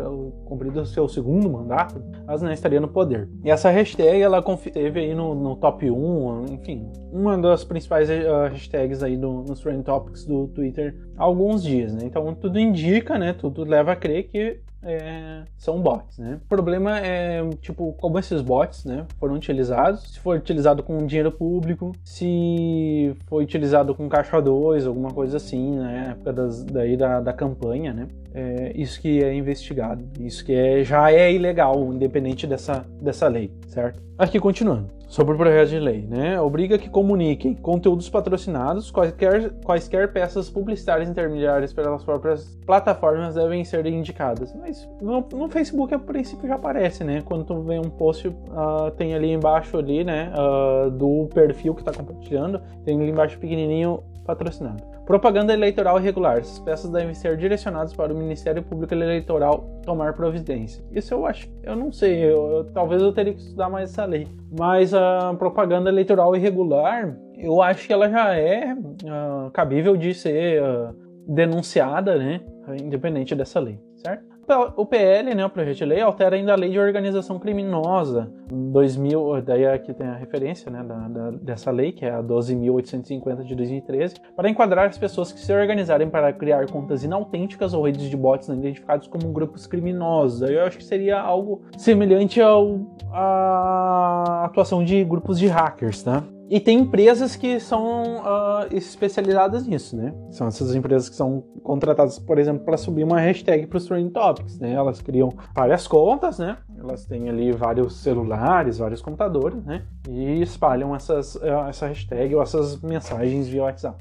cumprindo 0.45 0.85
seu 0.87 1.09
segundo 1.09 1.51
mandato, 1.51 2.03
mas 2.27 2.43
não 2.43 2.53
estaria 2.53 2.81
no 2.81 2.89
poder. 2.89 3.29
E 3.45 3.51
essa 3.51 3.71
hashtag 3.71 4.21
ela 4.21 4.43
teve 4.73 5.01
aí 5.01 5.15
no, 5.15 5.35
no 5.35 5.57
top 5.57 5.91
1, 5.91 6.45
enfim, 6.53 6.91
uma 7.12 7.37
das 7.39 7.65
principais 7.65 8.09
uh, 8.09 8.49
hashtags 8.51 9.03
aí 9.03 9.17
do, 9.17 9.43
nos 9.43 9.61
trend 9.61 9.83
topics 9.85 10.27
do 10.27 10.49
Twitter 10.49 10.97
há 11.17 11.25
alguns 11.25 11.62
dias, 11.62 11.95
né? 11.95 12.03
Então 12.05 12.35
tudo 12.35 12.59
indica, 12.59 13.19
né? 13.19 13.33
Tudo 13.33 13.65
leva 13.65 13.93
a 13.93 13.97
crer 13.97 14.25
que 14.25 14.61
é, 14.85 15.43
são 15.57 15.80
bots, 15.80 16.18
né? 16.18 16.39
O 16.45 16.49
problema 16.49 16.99
é, 16.99 17.43
tipo, 17.61 17.93
como 17.95 18.18
esses 18.18 18.41
bots, 18.41 18.85
né, 18.85 19.07
foram 19.18 19.35
utilizados, 19.35 20.12
se 20.12 20.20
foi 20.20 20.39
utilizado 20.39 20.82
com 20.82 21.07
dinheiro 21.07 21.32
público, 21.32 21.93
se 22.05 23.14
foi 23.26 23.45
utilizado 23.45 23.95
com 23.95 24.09
caixa 24.09 24.41
2, 24.41 24.87
alguma 24.87 25.11
coisa 25.11 25.37
assim, 25.37 25.76
na 25.76 25.85
né, 25.85 26.09
época 26.11 26.32
das, 26.32 26.64
daí 26.64 26.97
da, 26.97 27.20
da 27.20 27.32
campanha, 27.32 27.93
né? 27.93 28.09
É, 28.32 28.72
isso 28.74 29.01
que 29.01 29.22
é 29.22 29.32
investigado, 29.32 30.05
isso 30.20 30.45
que 30.45 30.53
é, 30.53 30.82
já 30.82 31.12
é 31.12 31.32
ilegal, 31.32 31.93
independente 31.93 32.47
dessa, 32.47 32.85
dessa 33.01 33.28
lei, 33.28 33.51
certo? 33.68 34.03
Aqui 34.18 34.41
continuando 34.41 34.89
sobre 35.15 35.35
o 35.35 35.37
projeto 35.37 35.69
de 35.69 35.79
lei, 35.79 36.03
né? 36.03 36.41
Obriga 36.41 36.77
que 36.77 36.91
comuniquem 36.91 37.55
conteúdos 37.55 38.11
patrocinados, 38.11 38.91
quaisquer, 38.91 39.53
quaisquer 39.65 40.12
peças 40.12 40.51
publicitárias 40.51 41.09
intermediárias 41.09 41.73
pelas 41.73 42.03
próprias 42.03 42.59
plataformas 42.67 43.37
devem 43.37 43.65
ser 43.65 43.87
indicadas. 43.87 44.53
Mas 44.55 44.89
no, 45.01 45.25
no 45.33 45.49
Facebook 45.49 45.95
a 45.95 46.01
princípio 46.01 46.49
já 46.49 46.57
aparece, 46.57 47.05
né? 47.05 47.23
Quando 47.25 47.45
tu 47.45 47.61
vê 47.62 47.79
um 47.79 47.91
post, 47.91 48.27
uh, 48.27 48.91
tem 48.97 49.15
ali 49.15 49.31
embaixo 49.31 49.79
ali, 49.79 50.03
né? 50.03 50.33
Uh, 50.35 50.91
do 50.91 51.29
perfil 51.33 51.77
que 51.77 51.83
está 51.83 51.93
compartilhando, 51.93 52.61
tem 52.85 53.01
ali 53.01 53.12
embaixo 53.12 53.39
pequenininho 53.39 54.03
patrocinado. 54.27 54.93
Propaganda 55.07 55.53
eleitoral 55.53 55.99
irregular. 55.99 56.39
Essas 56.39 56.59
peças 56.59 56.91
devem 56.91 57.15
ser 57.15 57.37
direcionadas 57.37 57.93
para 57.93 58.13
o 58.13 58.17
Ministério 58.17 58.63
Público 58.63 58.95
Eleitoral 58.95 59.81
tomar 59.85 60.15
providência. 60.15 60.83
Isso 60.91 61.13
eu 61.13 61.27
acho, 61.27 61.49
eu 61.63 61.77
não 61.77 61.93
sei, 61.93 62.25
eu, 62.25 62.51
eu, 62.51 62.65
talvez 62.73 63.03
eu 63.03 63.13
teria 63.13 63.35
que 63.35 63.41
estudar 63.41 63.69
mais 63.69 63.91
essa 63.91 64.05
lei. 64.05 64.27
Mas 64.59 64.95
a 64.95 65.35
propaganda 65.39 65.91
eleitoral 65.91 66.35
irregular, 66.35 67.17
eu 67.37 67.61
acho 67.61 67.87
que 67.87 67.93
ela 67.93 68.09
já 68.09 68.35
é 68.35 68.73
uh, 68.73 69.51
cabível 69.53 69.97
de 69.97 70.15
ser 70.15 70.63
uh, 70.63 70.95
denunciada, 71.29 72.17
né? 72.17 72.41
Independente 72.83 73.35
dessa 73.35 73.61
lei, 73.61 73.79
certo? 73.97 74.34
O 74.76 74.86
PL, 74.86 75.34
né, 75.34 75.45
o 75.45 75.51
projeto 75.51 75.76
de 75.78 75.84
lei, 75.84 76.01
altera 76.01 76.36
ainda 76.36 76.53
a 76.53 76.57
lei 76.57 76.70
de 76.70 76.78
organização 76.78 77.38
criminosa 77.38 78.30
2000, 78.51 79.42
daí 79.42 79.66
aqui 79.66 79.92
tem 79.95 80.07
a 80.07 80.14
referência 80.14 80.70
né, 80.70 80.82
da, 80.82 81.09
da, 81.09 81.30
dessa 81.30 81.70
lei, 81.70 81.92
que 81.92 82.05
é 82.05 82.11
a 82.11 82.22
12.850 82.22 83.45
de 83.45 83.55
2013, 83.55 84.16
para 84.36 84.49
enquadrar 84.49 84.88
as 84.88 84.99
pessoas 84.99 85.32
que 85.32 85.40
se 85.40 85.53
organizarem 85.53 86.09
para 86.09 86.32
criar 86.32 86.66
contas 86.70 87.03
inautênticas 87.03 87.72
ou 87.72 87.84
redes 87.84 88.09
de 88.09 88.16
bots 88.16 88.49
identificados 88.49 89.07
como 89.09 89.32
grupos 89.32 89.66
criminosos. 89.66 90.49
Eu 90.49 90.64
acho 90.64 90.78
que 90.78 90.84
seria 90.84 91.20
algo 91.20 91.62
semelhante 91.76 92.40
ao, 92.40 92.80
à 93.12 94.45
atuação 94.45 94.84
de 94.84 95.03
grupos 95.05 95.38
de 95.38 95.47
hackers, 95.47 96.03
tá? 96.03 96.22
E 96.51 96.61
tem 96.61 96.80
empresas 96.80 97.36
que 97.36 97.59
são 97.59 98.18
uh, 98.18 98.66
especializadas 98.70 99.66
nisso, 99.66 99.97
né? 99.97 100.12
São 100.30 100.47
essas 100.47 100.74
empresas 100.74 101.09
que 101.09 101.16
são 101.16 101.42
contratadas, 101.62 102.18
por 102.18 102.38
exemplo, 102.38 102.64
para 102.64 102.76
subir 102.76 103.03
uma 103.03 103.18
hashtag 103.18 103.66
para 103.66 103.78
os 103.78 103.86
Trending 103.86 104.11
Topics, 104.11 104.59
né? 104.59 104.72
Elas 104.72 105.01
criam 105.01 105.32
várias 105.55 105.86
contas, 105.86 106.38
né? 106.38 106.59
Elas 106.78 107.07
têm 107.07 107.30
ali 107.30 107.51
vários 107.51 107.97
celulares, 107.97 108.78
vários 108.78 109.01
computadores, 109.01 109.64
né? 109.64 109.82
E 110.09 110.42
espalham 110.42 110.95
essas, 110.95 111.34
uh, 111.36 111.68
essa 111.68 111.86
hashtag 111.86 112.34
ou 112.34 112.42
essas 112.42 112.80
mensagens 112.82 113.49
via 113.49 113.62
WhatsApp. 113.62 113.97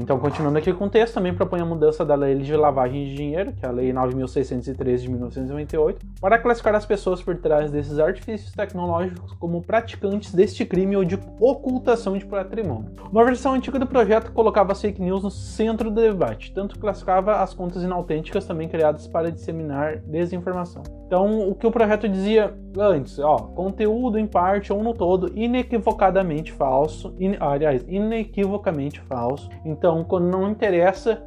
Então, 0.00 0.18
continuando 0.18 0.56
aqui 0.56 0.72
com 0.72 0.86
o 0.86 0.90
texto, 0.90 1.14
também 1.14 1.34
propõe 1.34 1.60
a 1.60 1.64
mudança 1.64 2.04
da 2.04 2.14
lei 2.14 2.36
de 2.36 2.56
lavagem 2.56 3.04
de 3.04 3.14
dinheiro, 3.14 3.52
que 3.52 3.66
é 3.66 3.68
a 3.68 3.70
Lei 3.72 3.92
9.613 3.92 4.96
de 4.96 5.08
1998, 5.10 6.06
para 6.20 6.38
classificar 6.38 6.74
as 6.74 6.86
pessoas 6.86 7.22
por 7.22 7.36
trás 7.36 7.70
desses 7.70 7.98
artifícios 7.98 8.50
tecnológicos 8.52 9.32
como 9.34 9.62
praticantes 9.62 10.32
deste 10.32 10.64
crime 10.64 10.96
ou 10.96 11.04
de 11.04 11.18
ocultação 11.38 11.87
de 12.18 12.26
patrimônio. 12.26 12.90
Uma 13.10 13.24
versão 13.24 13.54
antiga 13.54 13.78
do 13.78 13.86
projeto 13.86 14.32
colocava 14.32 14.72
as 14.72 14.80
fake 14.80 15.00
news 15.00 15.22
no 15.22 15.30
centro 15.30 15.90
do 15.90 16.00
debate, 16.00 16.52
tanto 16.52 16.78
classificava 16.78 17.36
as 17.36 17.54
contas 17.54 17.82
inautênticas 17.82 18.44
também 18.44 18.68
criadas 18.68 19.06
para 19.06 19.32
disseminar 19.32 19.98
desinformação. 19.98 20.82
Então, 21.06 21.48
o 21.48 21.54
que 21.54 21.66
o 21.66 21.70
projeto 21.70 22.06
dizia 22.06 22.54
antes, 22.78 23.18
ó, 23.18 23.36
conteúdo 23.36 24.18
em 24.18 24.26
parte 24.26 24.72
ou 24.72 24.82
no 24.82 24.92
todo 24.92 25.32
inequivocadamente 25.34 26.52
falso, 26.52 27.14
in, 27.18 27.36
aliás, 27.40 27.82
inequivocamente 27.88 29.00
falso. 29.00 29.48
Então, 29.64 30.04
quando 30.04 30.26
não 30.26 30.50
interessa, 30.50 31.22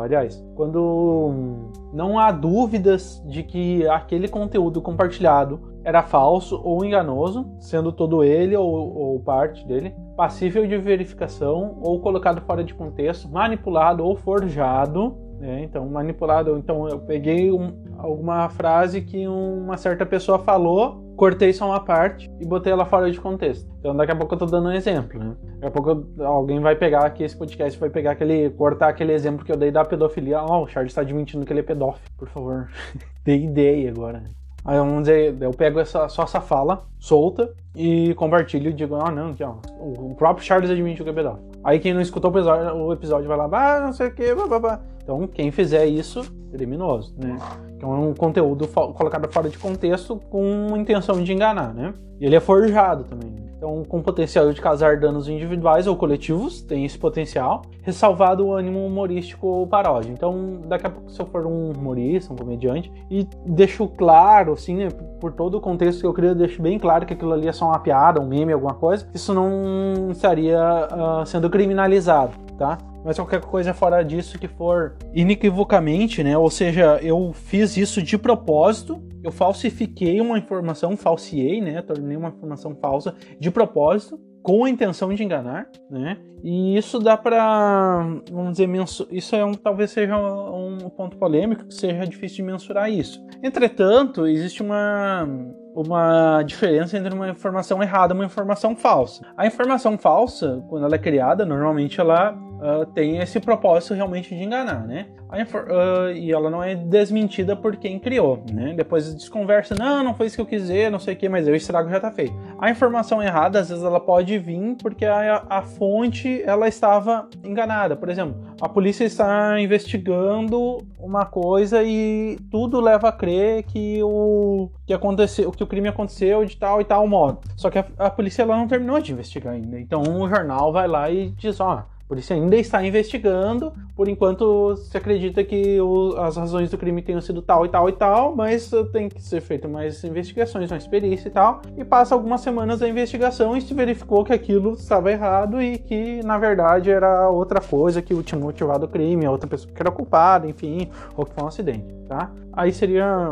aliás, 0.00 0.40
quando 0.54 1.70
não 1.92 2.16
há 2.18 2.30
dúvidas 2.30 3.20
de 3.26 3.42
que 3.42 3.88
aquele 3.88 4.28
conteúdo 4.28 4.80
compartilhado 4.80 5.74
era 5.82 6.02
falso 6.02 6.60
ou 6.64 6.84
enganoso, 6.84 7.46
sendo 7.58 7.92
todo 7.92 8.22
ele 8.24 8.56
ou, 8.56 8.96
ou 8.96 9.20
parte 9.20 9.66
dele, 9.66 9.94
passível 10.16 10.66
de 10.66 10.76
verificação 10.76 11.78
ou 11.80 12.00
colocado 12.00 12.40
fora 12.40 12.62
de 12.62 12.74
contexto, 12.74 13.28
manipulado 13.28 14.04
ou 14.04 14.16
forjado, 14.16 15.16
né? 15.38 15.62
Então, 15.62 15.86
manipulado. 15.88 16.56
Então, 16.56 16.88
eu 16.88 16.98
peguei 17.00 17.50
um, 17.50 17.72
alguma 17.98 18.48
frase 18.48 19.02
que 19.02 19.26
uma 19.26 19.76
certa 19.76 20.06
pessoa 20.06 20.38
falou, 20.38 21.14
cortei 21.16 21.52
só 21.52 21.66
uma 21.66 21.80
parte 21.80 22.30
e 22.40 22.46
botei 22.46 22.72
ela 22.72 22.84
fora 22.84 23.10
de 23.10 23.20
contexto. 23.20 23.70
Então, 23.78 23.94
daqui 23.94 24.12
a 24.12 24.16
pouco 24.16 24.34
eu 24.34 24.38
tô 24.38 24.46
dando 24.46 24.68
um 24.68 24.72
exemplo, 24.72 25.18
né? 25.18 25.36
Daqui 25.54 25.66
a 25.66 25.70
pouco 25.70 26.06
alguém 26.22 26.60
vai 26.60 26.76
pegar 26.76 27.04
aqui 27.04 27.22
esse 27.22 27.36
podcast, 27.36 27.78
vai 27.78 27.90
pegar 27.90 28.12
aquele, 28.12 28.50
cortar 28.50 28.88
aquele 28.88 29.12
exemplo 29.12 29.44
que 29.44 29.52
eu 29.52 29.56
dei 29.56 29.70
da 29.70 29.84
pedofilia. 29.84 30.40
Ó, 30.40 30.60
oh, 30.60 30.64
o 30.64 30.68
Charles 30.68 30.92
está 30.92 31.02
admitindo 31.02 31.44
que 31.44 31.52
ele 31.52 31.60
é 31.60 31.64
pedófilo, 31.64 32.06
por 32.16 32.28
favor. 32.28 32.68
Dei 33.24 33.44
ideia 33.44 33.90
agora. 33.90 34.22
Aí 34.64 34.78
vamos 34.78 35.00
dizer, 35.00 35.36
eu 35.40 35.50
pego 35.50 35.78
essa, 35.78 36.08
só 36.08 36.22
essa 36.22 36.40
fala 36.40 36.84
solta 36.98 37.52
e 37.76 38.14
compartilho 38.14 38.70
e 38.70 38.72
digo, 38.72 38.94
ah 38.94 39.10
não, 39.10 39.30
aqui, 39.30 39.44
ó, 39.44 39.56
o 39.78 40.14
próprio 40.14 40.44
Charles 40.44 40.70
admite 40.70 41.02
o 41.02 41.04
que 41.04 41.10
é. 41.10 41.32
Aí 41.62 41.78
quem 41.78 41.92
não 41.92 42.00
escutou 42.00 42.30
o 42.30 42.34
episódio, 42.34 42.76
o 42.76 42.92
episódio 42.92 43.28
vai 43.28 43.36
lá, 43.36 43.48
ah, 43.52 43.80
não 43.80 43.92
sei 43.92 44.08
o 44.08 44.14
que, 44.14 44.34
blá, 44.34 44.46
blá, 44.46 44.58
blá. 44.58 44.80
Então, 45.02 45.26
quem 45.26 45.50
fizer 45.50 45.84
isso, 45.84 46.22
criminoso, 46.50 47.14
né? 47.18 47.36
Então, 47.76 47.92
é 47.92 47.98
um 47.98 48.14
conteúdo 48.14 48.66
colocado 48.68 49.30
fora 49.30 49.50
de 49.50 49.58
contexto 49.58 50.18
com 50.30 50.74
intenção 50.76 51.22
de 51.22 51.30
enganar, 51.30 51.74
né? 51.74 51.92
E 52.18 52.24
ele 52.24 52.36
é 52.36 52.40
forjado 52.40 53.04
também. 53.04 53.43
Então, 53.64 53.82
com 53.82 54.02
potencial 54.02 54.52
de 54.52 54.60
causar 54.60 54.98
danos 54.98 55.26
individuais 55.26 55.86
ou 55.86 55.96
coletivos, 55.96 56.60
tem 56.60 56.84
esse 56.84 56.98
potencial, 56.98 57.62
ressalvado 57.80 58.44
o 58.44 58.52
ânimo 58.52 58.84
humorístico 58.84 59.46
ou 59.46 59.66
paródia. 59.66 60.12
Então, 60.12 60.60
daqui 60.66 60.86
a 60.86 60.90
pouco, 60.90 61.10
se 61.10 61.18
eu 61.18 61.24
for 61.24 61.46
um 61.46 61.72
humorista, 61.72 62.30
um 62.30 62.36
comediante, 62.36 62.92
e 63.10 63.26
deixo 63.46 63.88
claro, 63.88 64.52
assim, 64.52 64.76
né, 64.76 64.88
por 65.18 65.32
todo 65.32 65.56
o 65.56 65.60
contexto 65.62 66.00
que 66.00 66.06
eu 66.06 66.12
queria, 66.12 66.34
deixo 66.34 66.60
bem 66.60 66.78
claro 66.78 67.06
que 67.06 67.14
aquilo 67.14 67.32
ali 67.32 67.48
é 67.48 67.52
só 67.52 67.64
uma 67.64 67.78
piada, 67.78 68.20
um 68.20 68.26
meme, 68.26 68.52
alguma 68.52 68.74
coisa, 68.74 69.08
isso 69.14 69.32
não 69.32 70.10
estaria 70.10 70.60
uh, 70.60 71.24
sendo 71.24 71.48
criminalizado, 71.48 72.34
tá? 72.58 72.76
Mas 73.04 73.16
qualquer 73.16 73.40
coisa 73.40 73.74
fora 73.74 74.02
disso 74.02 74.38
que 74.38 74.48
for 74.48 74.96
inequivocamente, 75.14 76.24
né? 76.24 76.36
Ou 76.38 76.50
seja, 76.50 76.98
eu 77.02 77.32
fiz 77.32 77.76
isso 77.76 78.02
de 78.02 78.16
propósito, 78.16 79.02
eu 79.22 79.30
falsifiquei 79.30 80.20
uma 80.20 80.38
informação, 80.38 80.96
falsiei, 80.96 81.60
né? 81.60 81.82
Tornei 81.82 82.16
uma 82.16 82.28
informação 82.28 82.74
falsa 82.74 83.14
de 83.38 83.50
propósito, 83.50 84.18
com 84.42 84.64
a 84.64 84.70
intenção 84.70 85.12
de 85.14 85.24
enganar, 85.24 85.66
né? 85.90 86.18
E 86.42 86.76
isso 86.76 86.98
dá 86.98 87.16
para, 87.16 88.06
vamos 88.30 88.52
dizer, 88.52 88.68
isso 89.10 89.34
é 89.34 89.42
um, 89.42 89.54
talvez 89.54 89.90
seja 89.90 90.14
um 90.18 90.90
ponto 90.90 91.16
polêmico, 91.16 91.64
que 91.64 91.72
seja 91.72 92.06
difícil 92.06 92.44
de 92.44 92.52
mensurar 92.52 92.90
isso. 92.90 93.26
Entretanto, 93.42 94.26
existe 94.26 94.62
uma 94.62 95.26
uma 95.74 96.42
diferença 96.44 96.96
entre 96.96 97.12
uma 97.12 97.28
informação 97.28 97.82
errada 97.82 98.14
e 98.14 98.16
uma 98.16 98.24
informação 98.24 98.76
falsa. 98.76 99.26
A 99.36 99.46
informação 99.46 99.98
falsa, 99.98 100.64
quando 100.68 100.86
ela 100.86 100.94
é 100.94 100.98
criada, 100.98 101.44
normalmente 101.44 102.00
ela 102.00 102.38
uh, 102.64 102.86
tem 102.86 103.18
esse 103.18 103.38
propósito 103.38 103.94
realmente 103.94 104.34
de 104.34 104.42
enganar, 104.42 104.86
né? 104.86 105.06
Uh, 105.28 106.12
e 106.14 106.32
ela 106.32 106.48
não 106.48 106.62
é 106.62 106.74
desmentida 106.74 107.56
por 107.56 107.76
quem 107.76 107.98
criou, 107.98 108.42
né? 108.52 108.72
Depois 108.74 109.14
desconversa, 109.14 109.74
não, 109.74 110.02
não 110.02 110.14
foi 110.14 110.26
isso 110.26 110.36
que 110.36 110.42
eu 110.42 110.46
quis 110.46 110.62
dizer, 110.62 110.90
não 110.90 110.98
sei 110.98 111.14
o 111.14 111.16
que, 111.16 111.28
mas 111.28 111.46
o 111.46 111.54
estrago 111.54 111.90
já 111.90 112.00
tá 112.00 112.10
feito. 112.10 112.34
A 112.58 112.70
informação 112.70 113.22
errada, 113.22 113.60
às 113.60 113.68
vezes, 113.68 113.84
ela 113.84 114.00
pode 114.00 114.38
vir 114.38 114.76
porque 114.80 115.04
a, 115.04 115.44
a 115.48 115.62
fonte, 115.62 116.42
ela 116.46 116.68
estava 116.68 117.28
enganada. 117.42 117.96
Por 117.96 118.08
exemplo, 118.08 118.36
a 118.60 118.68
polícia 118.68 119.04
está 119.04 119.60
investigando 119.60 120.78
uma 120.98 121.26
coisa 121.26 121.82
e 121.82 122.38
tudo 122.50 122.80
leva 122.80 123.08
a 123.08 123.12
crer 123.12 123.64
que 123.64 124.00
o 124.02 124.70
que 124.86 124.94
aconteceu, 124.94 125.50
que 125.50 125.64
o 125.64 125.66
crime 125.66 125.88
aconteceu 125.88 126.44
de 126.44 126.56
tal 126.56 126.80
e 126.80 126.84
tal 126.84 127.06
modo. 127.08 127.40
Só 127.56 127.68
que 127.70 127.78
a, 127.78 127.86
a 127.98 128.10
polícia 128.10 128.42
ela 128.42 128.56
não 128.56 128.68
terminou 128.68 129.00
de 129.00 129.12
investigar 129.12 129.54
ainda. 129.54 129.80
Então 129.80 130.02
o 130.02 130.28
jornal 130.28 130.72
vai 130.72 130.86
lá 130.86 131.10
e 131.10 131.30
diz, 131.30 131.58
ó, 131.58 131.84
por 132.06 132.18
isso 132.18 132.32
ainda 132.32 132.56
está 132.56 132.84
investigando. 132.84 133.72
Por 133.96 134.08
enquanto 134.08 134.76
se 134.76 134.96
acredita 134.96 135.42
que 135.42 135.80
o, 135.80 136.16
as 136.18 136.36
razões 136.36 136.70
do 136.70 136.76
crime 136.76 137.02
tenham 137.02 137.20
sido 137.20 137.40
tal 137.40 137.64
e 137.64 137.68
tal 137.68 137.88
e 137.88 137.92
tal, 137.92 138.34
mas 138.34 138.70
tem 138.92 139.08
que 139.08 139.22
ser 139.22 139.40
feito 139.40 139.68
mais 139.68 140.02
investigações, 140.04 140.70
mais 140.70 140.86
perícia 140.86 141.28
e 141.28 141.30
tal. 141.30 141.62
E 141.76 141.84
passa 141.84 142.14
algumas 142.14 142.40
semanas 142.40 142.80
da 142.80 142.88
investigação 142.88 143.56
e 143.56 143.60
se 143.60 143.72
verificou 143.72 144.24
que 144.24 144.32
aquilo 144.32 144.74
estava 144.74 145.10
errado 145.10 145.62
e 145.62 145.78
que 145.78 146.22
na 146.24 146.38
verdade 146.38 146.90
era 146.90 147.28
outra 147.28 147.60
coisa 147.60 148.02
que 148.02 148.14
tinha 148.22 148.40
motivado 148.40 148.86
o 148.86 148.88
crime, 148.88 149.26
outra 149.26 149.48
pessoa 149.48 149.72
que 149.72 149.80
era 149.80 149.90
culpada, 149.90 150.48
enfim, 150.48 150.90
ou 151.16 151.24
que 151.24 151.32
foi 151.32 151.44
um 151.44 151.48
acidente, 151.48 151.94
tá? 152.08 152.30
Aí 152.52 152.72
seria, 152.72 153.30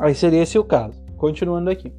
aí 0.00 0.14
seria 0.14 0.42
esse 0.42 0.58
o 0.58 0.64
caso. 0.64 1.02
Continuando 1.16 1.70
aqui. 1.70 1.92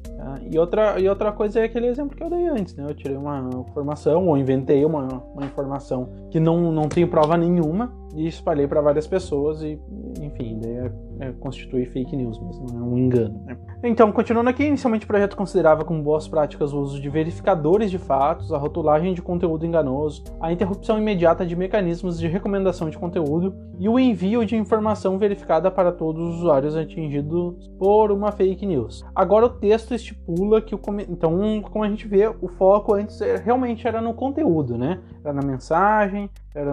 E, 0.50 0.58
outra, 0.58 0.98
e 1.00 1.08
outra 1.08 1.32
coisa 1.32 1.60
é 1.60 1.64
aquele 1.64 1.86
exemplo 1.86 2.16
que 2.16 2.22
eu 2.22 2.30
dei 2.30 2.46
antes, 2.46 2.74
né? 2.76 2.84
Eu 2.88 2.94
tirei 2.94 3.16
uma 3.16 3.48
informação 3.68 4.26
ou 4.28 4.36
inventei 4.36 4.84
uma, 4.84 5.06
uma 5.34 5.44
informação 5.44 6.10
que 6.30 6.38
não, 6.38 6.70
não 6.70 6.88
tem 6.88 7.06
prova 7.06 7.36
nenhuma 7.36 7.92
e 8.14 8.26
espalhei 8.26 8.66
para 8.66 8.80
várias 8.80 9.06
pessoas 9.06 9.62
e, 9.62 9.78
enfim, 10.20 10.58
daí 10.60 10.73
é, 11.20 11.32
constitui 11.32 11.86
fake 11.86 12.16
news, 12.16 12.40
mas 12.40 12.58
não 12.60 12.80
é 12.80 12.82
um 12.82 12.98
engano. 12.98 13.42
Né? 13.44 13.56
Então, 13.82 14.10
continuando 14.12 14.50
aqui, 14.50 14.64
inicialmente 14.64 15.04
o 15.04 15.08
projeto 15.08 15.36
considerava 15.36 15.84
como 15.84 16.02
boas 16.02 16.26
práticas 16.26 16.72
o 16.72 16.80
uso 16.80 17.00
de 17.00 17.08
verificadores 17.08 17.90
de 17.90 17.98
fatos, 17.98 18.52
a 18.52 18.58
rotulagem 18.58 19.14
de 19.14 19.22
conteúdo 19.22 19.66
enganoso, 19.66 20.24
a 20.40 20.52
interrupção 20.52 20.98
imediata 20.98 21.44
de 21.44 21.54
mecanismos 21.54 22.18
de 22.18 22.26
recomendação 22.26 22.88
de 22.88 22.98
conteúdo 22.98 23.54
e 23.78 23.88
o 23.88 23.98
envio 23.98 24.44
de 24.44 24.56
informação 24.56 25.18
verificada 25.18 25.70
para 25.70 25.92
todos 25.92 26.28
os 26.28 26.36
usuários 26.36 26.76
atingidos 26.76 27.68
por 27.78 28.10
uma 28.10 28.32
fake 28.32 28.64
news. 28.64 29.04
Agora 29.14 29.46
o 29.46 29.50
texto 29.50 29.94
estipula 29.94 30.60
que 30.60 30.74
o 30.74 30.80
então, 31.08 31.62
como 31.62 31.84
a 31.84 31.88
gente 31.88 32.06
vê, 32.06 32.28
o 32.28 32.48
foco 32.48 32.94
antes 32.94 33.20
é, 33.20 33.36
realmente 33.36 33.86
era 33.86 34.00
no 34.00 34.14
conteúdo, 34.14 34.78
né? 34.78 35.00
Era 35.22 35.32
na 35.32 35.42
mensagem, 35.42 36.30
era, 36.54 36.72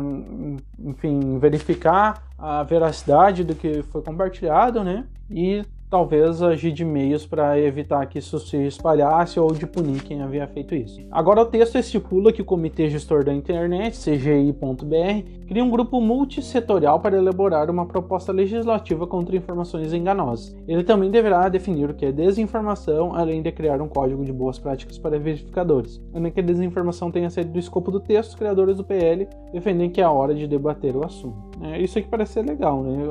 enfim, 0.79 1.39
verificar 1.39 2.23
a 2.37 2.61
veracidade 2.63 3.43
do 3.43 3.55
que 3.55 3.81
foi 3.83 4.01
compartilhado, 4.01 4.83
né? 4.83 5.05
E 5.29 5.65
talvez 5.91 6.41
agir 6.41 6.71
de 6.71 6.85
meios 6.85 7.25
para 7.25 7.59
evitar 7.59 8.05
que 8.05 8.17
isso 8.17 8.39
se 8.39 8.55
espalhasse 8.65 9.37
ou 9.37 9.51
de 9.51 9.67
punir 9.67 10.01
quem 10.01 10.21
havia 10.21 10.47
feito 10.47 10.73
isso. 10.73 11.01
Agora 11.11 11.41
o 11.41 11.45
texto 11.45 11.77
estipula 11.77 12.31
que 12.31 12.41
o 12.41 12.45
Comitê 12.45 12.89
Gestor 12.89 13.25
da 13.25 13.33
Internet, 13.33 13.97
CGI.br, 13.97 15.41
cria 15.45 15.61
um 15.61 15.69
grupo 15.69 15.99
multissetorial 15.99 17.01
para 17.01 17.17
elaborar 17.17 17.69
uma 17.69 17.85
proposta 17.85 18.31
legislativa 18.31 19.05
contra 19.05 19.35
informações 19.35 19.91
enganosas. 19.91 20.55
Ele 20.65 20.81
também 20.81 21.11
deverá 21.11 21.49
definir 21.49 21.89
o 21.89 21.93
que 21.93 22.05
é 22.05 22.11
desinformação, 22.11 23.13
além 23.13 23.41
de 23.41 23.51
criar 23.51 23.81
um 23.81 23.89
código 23.89 24.23
de 24.23 24.31
boas 24.31 24.57
práticas 24.57 24.97
para 24.97 25.19
verificadores. 25.19 26.01
Ainda 26.13 26.31
que 26.31 26.39
a 26.39 26.43
desinformação 26.43 27.11
tenha 27.11 27.29
sido 27.29 27.51
do 27.51 27.59
escopo 27.59 27.91
do 27.91 27.99
texto, 27.99 28.29
os 28.29 28.35
criadores 28.35 28.77
do 28.77 28.83
PL 28.85 29.27
defendem 29.51 29.89
que 29.89 29.99
é 29.99 30.07
hora 30.07 30.33
de 30.33 30.47
debater 30.47 30.95
o 30.95 31.05
assunto. 31.05 31.50
É, 31.63 31.79
isso 31.79 31.99
aqui 31.99 32.07
parece 32.07 32.33
ser 32.33 32.41
legal, 32.41 32.81
né? 32.81 33.07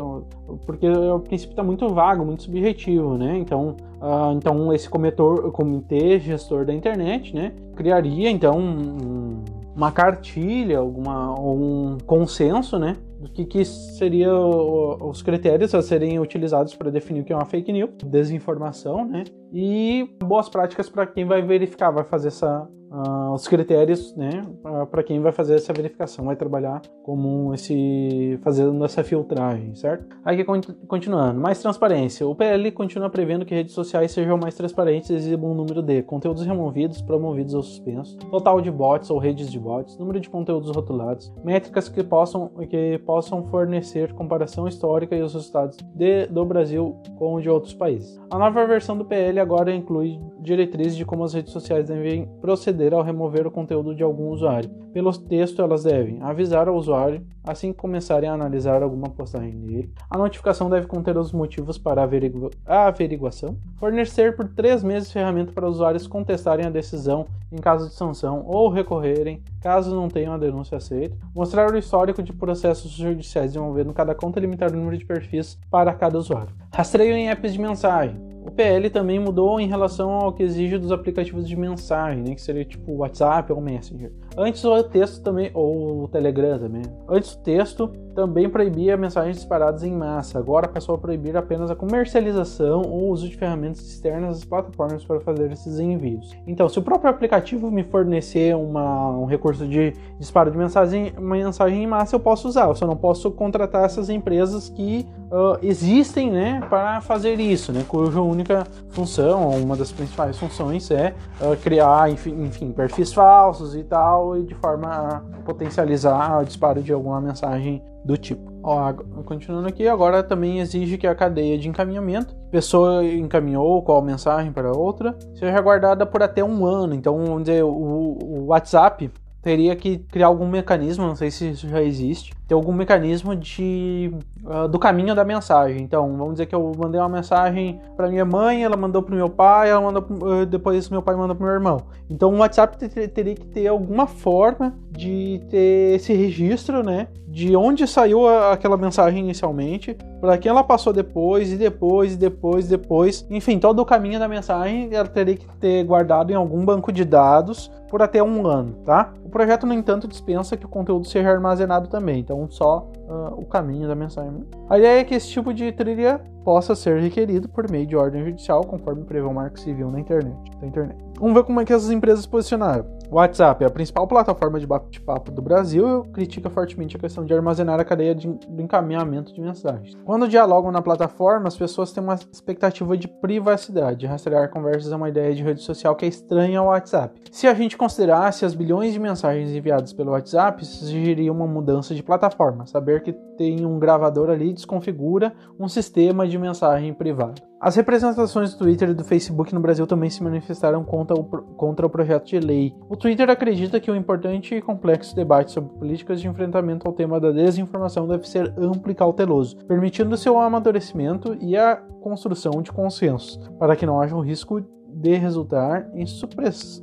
Porque 0.66 0.88
o 0.88 1.20
princípio 1.20 1.52
está 1.52 1.62
muito 1.62 1.88
vago, 1.88 2.24
muito 2.24 2.42
subjetivo, 2.42 3.16
né? 3.16 3.38
Então, 3.38 3.76
uh, 4.00 4.32
então 4.36 4.72
esse 4.72 4.88
cometor, 4.88 5.52
comitê 5.52 6.18
gestor 6.18 6.64
da 6.64 6.74
internet, 6.74 7.34
né? 7.34 7.52
Criaria 7.76 8.28
então 8.28 8.58
um, 8.58 9.44
uma 9.74 9.92
cartilha, 9.92 10.78
alguma, 10.78 11.38
um 11.40 11.96
consenso, 12.04 12.78
né? 12.78 12.96
Do 13.20 13.30
que, 13.30 13.44
que 13.44 13.64
seria 13.64 14.34
os 14.34 15.22
critérios 15.22 15.74
a 15.74 15.82
serem 15.82 16.18
utilizados 16.18 16.74
para 16.74 16.90
definir 16.90 17.20
o 17.20 17.24
que 17.24 17.32
é 17.32 17.36
uma 17.36 17.44
fake 17.44 17.72
news, 17.72 17.90
desinformação, 18.04 19.04
né? 19.04 19.24
E 19.52 20.08
boas 20.24 20.48
práticas 20.48 20.88
para 20.88 21.06
quem 21.06 21.24
vai 21.24 21.40
verificar, 21.42 21.90
vai 21.90 22.04
fazer 22.04 22.28
essa, 22.28 22.68
uh, 22.90 23.32
os 23.32 23.46
critérios, 23.46 24.14
né, 24.16 24.44
para 24.90 25.02
quem 25.02 25.20
vai 25.20 25.32
fazer 25.32 25.54
essa 25.54 25.72
verificação, 25.72 26.24
vai 26.24 26.36
trabalhar 26.36 26.82
como 27.02 27.54
esse 27.54 28.38
fazendo 28.42 28.84
essa 28.84 29.02
filtragem, 29.02 29.74
certo? 29.74 30.16
Aqui 30.24 30.44
continuando, 30.86 31.40
mais 31.40 31.60
transparência. 31.60 32.26
O 32.26 32.34
PL 32.34 32.70
continua 32.72 33.08
prevendo 33.08 33.44
que 33.44 33.54
redes 33.54 33.74
sociais 33.74 34.10
sejam 34.12 34.36
mais 34.36 34.54
transparentes 34.54 35.10
e 35.10 35.14
exibam 35.14 35.52
um 35.52 35.54
número 35.54 35.82
de 35.82 36.02
conteúdos 36.02 36.44
removidos, 36.44 37.00
promovidos 37.00 37.54
ou 37.54 37.62
suspensos, 37.62 38.16
total 38.30 38.60
de 38.60 38.70
bots 38.70 39.10
ou 39.10 39.18
redes 39.18 39.50
de 39.50 39.58
bots, 39.58 39.96
número 39.98 40.20
de 40.20 40.28
conteúdos 40.28 40.70
rotulados, 40.74 41.32
métricas 41.44 41.88
que 41.88 42.02
possam 42.02 42.50
que 42.68 42.98
possam 42.98 43.44
fornecer 43.46 44.12
comparação 44.12 44.66
histórica 44.66 45.16
e 45.16 45.22
os 45.22 45.34
resultados 45.34 45.78
de, 45.94 46.26
do 46.26 46.44
Brasil 46.44 46.96
com 47.16 47.34
o 47.34 47.40
de 47.40 47.48
outros 47.48 47.74
países. 47.74 48.20
A 48.30 48.38
nova 48.38 48.66
versão 48.66 48.96
do 48.96 49.04
PL 49.04 49.38
agora 49.40 49.74
inclui 49.74 50.20
diretrizes 50.40 50.96
de 50.96 51.04
como 51.04 51.24
as 51.24 51.34
redes 51.34 51.52
sociais 51.52 51.86
devem 51.86 52.28
proceder 52.40 52.79
proceder 52.80 52.94
ao 52.94 53.02
remover 53.02 53.46
o 53.46 53.50
conteúdo 53.50 53.94
de 53.94 54.02
algum 54.02 54.30
usuário. 54.30 54.70
Pelo 54.92 55.12
texto, 55.12 55.60
elas 55.60 55.84
devem 55.84 56.20
avisar 56.22 56.66
ao 56.66 56.76
usuário 56.76 57.24
assim 57.44 57.72
que 57.72 57.78
começarem 57.78 58.28
a 58.28 58.32
analisar 58.32 58.82
alguma 58.82 59.08
postagem 59.08 59.52
dele. 59.60 59.92
A 60.10 60.18
notificação 60.18 60.68
deve 60.68 60.86
conter 60.86 61.16
os 61.16 61.32
motivos 61.32 61.78
para 61.78 62.02
a 62.02 62.86
averiguação. 62.86 63.56
Fornecer 63.76 64.36
por 64.36 64.48
três 64.48 64.82
meses 64.82 65.12
ferramenta 65.12 65.52
para 65.52 65.68
usuários 65.68 66.06
contestarem 66.06 66.66
a 66.66 66.70
decisão 66.70 67.26
em 67.52 67.56
caso 67.56 67.88
de 67.88 67.94
sanção 67.94 68.44
ou 68.46 68.68
recorrerem 68.68 69.42
caso 69.60 69.94
não 69.94 70.08
tenham 70.08 70.32
a 70.32 70.38
denúncia 70.38 70.78
aceita. 70.78 71.16
Mostrar 71.34 71.72
o 71.72 71.78
histórico 71.78 72.22
de 72.22 72.32
processos 72.32 72.92
judiciais 72.92 73.54
envolvendo 73.54 73.92
cada 73.92 74.14
conta 74.14 74.38
e 74.38 74.42
limitar 74.42 74.70
o 74.70 74.76
número 74.76 74.96
de 74.96 75.04
perfis 75.04 75.58
para 75.70 75.92
cada 75.94 76.18
usuário. 76.18 76.54
Rastreio 76.72 77.14
em 77.14 77.30
apps 77.30 77.52
de 77.52 77.60
mensagem. 77.60 78.29
O 78.42 78.50
PL 78.50 78.88
também 78.90 79.18
mudou 79.18 79.60
em 79.60 79.66
relação 79.66 80.10
ao 80.12 80.32
que 80.32 80.42
exige 80.42 80.78
dos 80.78 80.90
aplicativos 80.90 81.46
de 81.46 81.56
mensagem, 81.56 82.22
né, 82.22 82.34
que 82.34 82.40
seria 82.40 82.64
tipo 82.64 82.92
WhatsApp 82.92 83.52
ou 83.52 83.60
Messenger. 83.60 84.10
Antes 84.36 84.64
o 84.64 84.82
texto 84.84 85.22
também, 85.22 85.50
ou 85.54 86.04
o 86.04 86.08
Telegram 86.08 86.58
também. 86.58 86.82
Antes 87.08 87.34
o 87.34 87.38
texto 87.38 87.88
também 88.14 88.48
proibia 88.48 88.96
mensagens 88.96 89.36
disparadas 89.36 89.82
em 89.82 89.92
massa. 89.92 90.38
Agora 90.38 90.68
passou 90.68 90.94
a 90.94 90.98
proibir 90.98 91.36
apenas 91.36 91.70
a 91.70 91.76
comercialização 91.76 92.82
ou 92.82 93.04
o 93.04 93.10
uso 93.10 93.28
de 93.28 93.36
ferramentas 93.36 93.80
externas 93.80 94.36
das 94.36 94.44
plataformas 94.44 95.04
para 95.04 95.20
fazer 95.20 95.50
esses 95.52 95.78
envios. 95.78 96.34
Então, 96.46 96.68
se 96.68 96.78
o 96.78 96.82
próprio 96.82 97.10
aplicativo 97.10 97.70
me 97.70 97.82
fornecer 97.82 98.54
uma, 98.54 99.10
um 99.10 99.26
recurso 99.26 99.66
de 99.66 99.94
disparo 100.18 100.50
de 100.50 100.58
mensagem, 100.58 101.12
mensagem 101.18 101.82
em 101.82 101.86
massa, 101.86 102.16
eu 102.16 102.20
posso 102.20 102.48
usar. 102.48 102.68
Eu 102.68 102.74
só 102.74 102.86
não 102.86 102.96
posso 102.96 103.30
contratar 103.30 103.84
essas 103.84 104.10
empresas 104.10 104.68
que 104.68 105.06
uh, 105.30 105.58
existem 105.62 106.30
né, 106.30 106.60
para 106.68 107.00
fazer 107.00 107.40
isso, 107.40 107.72
né, 107.72 107.84
cuja 107.86 108.20
única 108.20 108.66
função, 108.90 109.50
uma 109.50 109.76
das 109.76 109.92
principais 109.92 110.36
funções 110.36 110.90
é 110.90 111.14
uh, 111.40 111.56
criar, 111.56 112.10
enfim, 112.10 112.44
enfim, 112.44 112.72
perfis 112.72 113.12
falsos 113.12 113.74
e 113.74 113.84
tal, 113.84 114.29
e 114.36 114.42
de 114.42 114.54
forma 114.54 114.88
a 114.88 115.20
potencializar 115.44 116.40
o 116.40 116.44
disparo 116.44 116.82
de 116.82 116.92
alguma 116.92 117.20
mensagem 117.20 117.82
do 118.04 118.16
tipo. 118.16 118.50
Ó, 118.62 118.92
continuando 119.24 119.68
aqui, 119.68 119.88
agora 119.88 120.22
também 120.22 120.60
exige 120.60 120.98
que 120.98 121.06
a 121.06 121.14
cadeia 121.14 121.58
de 121.58 121.68
encaminhamento, 121.68 122.34
pessoa 122.50 123.04
encaminhou 123.04 123.82
qual 123.82 124.02
mensagem 124.02 124.52
para 124.52 124.72
outra, 124.72 125.16
seja 125.34 125.60
guardada 125.60 126.04
por 126.04 126.22
até 126.22 126.44
um 126.44 126.64
ano. 126.64 126.94
Então, 126.94 127.18
vamos 127.18 127.44
dizer, 127.44 127.64
o, 127.64 127.68
o 127.68 128.46
WhatsApp 128.46 129.10
teria 129.42 129.74
que 129.74 129.98
criar 129.98 130.26
algum 130.26 130.46
mecanismo, 130.46 131.06
não 131.06 131.16
sei 131.16 131.30
se 131.30 131.50
isso 131.50 131.68
já 131.68 131.82
existe, 131.82 132.32
ter 132.50 132.54
algum 132.54 132.72
mecanismo 132.72 133.36
de 133.36 134.12
uh, 134.44 134.66
do 134.66 134.76
caminho 134.76 135.14
da 135.14 135.24
mensagem. 135.24 135.80
Então, 135.82 136.16
vamos 136.16 136.32
dizer 136.32 136.46
que 136.46 136.54
eu 136.54 136.72
mandei 136.76 137.00
uma 137.00 137.08
mensagem 137.08 137.80
para 137.96 138.08
minha 138.08 138.24
mãe, 138.24 138.64
ela 138.64 138.76
mandou 138.76 139.04
para 139.04 139.14
meu 139.14 139.30
pai, 139.30 139.70
ela 139.70 139.80
mandou 139.80 140.02
uh, 140.02 140.44
depois 140.44 140.88
meu 140.88 141.00
pai 141.00 141.14
mandou 141.14 141.36
para 141.36 141.46
meu 141.46 141.54
irmão. 141.54 141.82
Então, 142.10 142.34
o 142.34 142.38
WhatsApp 142.38 142.76
teria 142.76 143.36
que 143.36 143.46
ter 143.46 143.68
alguma 143.68 144.08
forma 144.08 144.74
de 144.90 145.40
ter 145.48 145.94
esse 145.94 146.12
registro, 146.12 146.82
né, 146.82 147.06
de 147.28 147.54
onde 147.54 147.86
saiu 147.86 148.26
a, 148.26 148.52
aquela 148.52 148.76
mensagem 148.76 149.20
inicialmente, 149.20 149.96
para 150.20 150.36
quem 150.36 150.50
ela 150.50 150.64
passou 150.64 150.92
depois 150.92 151.52
e 151.52 151.56
depois 151.56 152.14
e 152.14 152.16
depois 152.16 152.66
e 152.66 152.70
depois, 152.70 153.26
enfim, 153.30 153.60
todo 153.60 153.78
o 153.78 153.84
caminho 153.86 154.18
da 154.18 154.26
mensagem 154.26 154.88
ela 154.92 155.06
teria 155.06 155.36
que 155.36 155.46
ter 155.58 155.84
guardado 155.84 156.32
em 156.32 156.34
algum 156.34 156.64
banco 156.64 156.90
de 156.90 157.04
dados 157.04 157.70
por 157.88 158.02
até 158.02 158.22
um 158.22 158.46
ano, 158.46 158.74
tá? 158.84 159.12
O 159.24 159.28
projeto, 159.28 159.66
no 159.66 159.74
entanto, 159.74 160.06
dispensa 160.06 160.56
que 160.56 160.64
o 160.64 160.68
conteúdo 160.68 161.06
seja 161.06 161.30
armazenado 161.30 161.88
também. 161.88 162.20
Então, 162.20 162.39
só 162.48 162.90
uh, 163.08 163.40
o 163.40 163.44
caminho 163.46 163.88
da 163.88 163.94
mensagem. 163.94 164.44
A 164.68 164.78
ideia 164.78 165.00
é 165.00 165.04
que 165.04 165.14
esse 165.14 165.28
tipo 165.28 165.52
de 165.52 165.72
trilha 165.72 166.20
possa 166.44 166.74
ser 166.74 167.00
requerido 167.00 167.48
por 167.48 167.70
meio 167.70 167.86
de 167.86 167.96
ordem 167.96 168.24
judicial, 168.24 168.64
conforme 168.64 169.04
prevê 169.04 169.26
o 169.26 169.32
marco 169.32 169.58
civil 169.58 169.90
na 169.90 170.00
internet, 170.00 170.36
internet. 170.62 170.96
Vamos 171.18 171.34
ver 171.34 171.44
como 171.44 171.60
é 171.60 171.64
que 171.64 171.72
essas 171.72 171.90
empresas 171.90 172.22
se 172.22 172.28
posicionaram. 172.28 172.86
WhatsApp 173.10 173.64
é 173.64 173.66
a 173.66 173.70
principal 173.70 174.06
plataforma 174.06 174.60
de 174.60 174.66
bate-papo 174.68 175.32
do 175.32 175.42
Brasil 175.42 176.04
e 176.06 176.12
critica 176.12 176.48
fortemente 176.48 176.96
a 176.96 177.00
questão 177.00 177.24
de 177.24 177.34
armazenar 177.34 177.80
a 177.80 177.84
cadeia 177.84 178.14
de, 178.14 178.28
do 178.28 178.62
encaminhamento 178.62 179.34
de 179.34 179.40
mensagens. 179.40 179.96
Quando 180.04 180.28
dialogam 180.28 180.70
na 180.70 180.80
plataforma, 180.80 181.48
as 181.48 181.56
pessoas 181.56 181.90
têm 181.90 182.04
uma 182.04 182.14
expectativa 182.14 182.96
de 182.96 183.08
privacidade. 183.08 184.06
Rastrear 184.06 184.48
conversas 184.48 184.92
é 184.92 184.96
uma 184.96 185.08
ideia 185.08 185.34
de 185.34 185.42
rede 185.42 185.60
social 185.60 185.96
que 185.96 186.04
é 186.04 186.08
estranha 186.08 186.60
ao 186.60 186.66
WhatsApp. 186.66 187.20
Se 187.32 187.48
a 187.48 187.54
gente 187.54 187.76
considerasse 187.76 188.44
as 188.44 188.54
bilhões 188.54 188.92
de 188.92 189.00
mensagens 189.00 189.50
enviadas 189.50 189.92
pelo 189.92 190.12
WhatsApp, 190.12 190.62
isso 190.62 190.84
exigiria 190.84 191.32
uma 191.32 191.48
mudança 191.48 191.92
de 191.96 192.04
plataforma. 192.04 192.64
Saber 192.66 193.02
que 193.02 193.12
tem 193.40 193.64
um 193.64 193.78
gravador 193.78 194.28
ali 194.28 194.52
desconfigura 194.52 195.32
um 195.58 195.66
sistema 195.66 196.28
de 196.28 196.36
mensagem 196.36 196.92
privado. 196.92 197.40
As 197.58 197.74
representações 197.74 198.52
do 198.52 198.58
Twitter 198.58 198.90
e 198.90 198.94
do 198.94 199.02
Facebook 199.02 199.54
no 199.54 199.60
Brasil 199.60 199.86
também 199.86 200.10
se 200.10 200.22
manifestaram 200.22 200.84
contra 200.84 201.18
o, 201.18 201.24
contra 201.24 201.86
o 201.86 201.90
projeto 201.90 202.26
de 202.26 202.38
lei. 202.38 202.74
O 202.86 202.98
Twitter 202.98 203.30
acredita 203.30 203.80
que 203.80 203.90
um 203.90 203.96
importante 203.96 204.54
e 204.54 204.60
complexo 204.60 205.16
debate 205.16 205.52
sobre 205.52 205.72
políticas 205.78 206.20
de 206.20 206.28
enfrentamento 206.28 206.86
ao 206.86 206.92
tema 206.92 207.18
da 207.18 207.30
desinformação 207.30 208.06
deve 208.06 208.28
ser 208.28 208.52
amplo 208.58 208.92
e 208.92 208.94
cauteloso, 208.94 209.56
permitindo 209.66 210.18
seu 210.18 210.38
amadurecimento 210.38 211.34
e 211.40 211.56
a 211.56 211.76
construção 212.02 212.60
de 212.60 212.70
consensos, 212.70 213.40
para 213.58 213.74
que 213.74 213.86
não 213.86 214.02
haja 214.02 214.14
um 214.14 214.20
risco 214.20 214.60
de 214.92 215.14
resultar 215.14 215.88
em 215.94 216.04
supress 216.04 216.82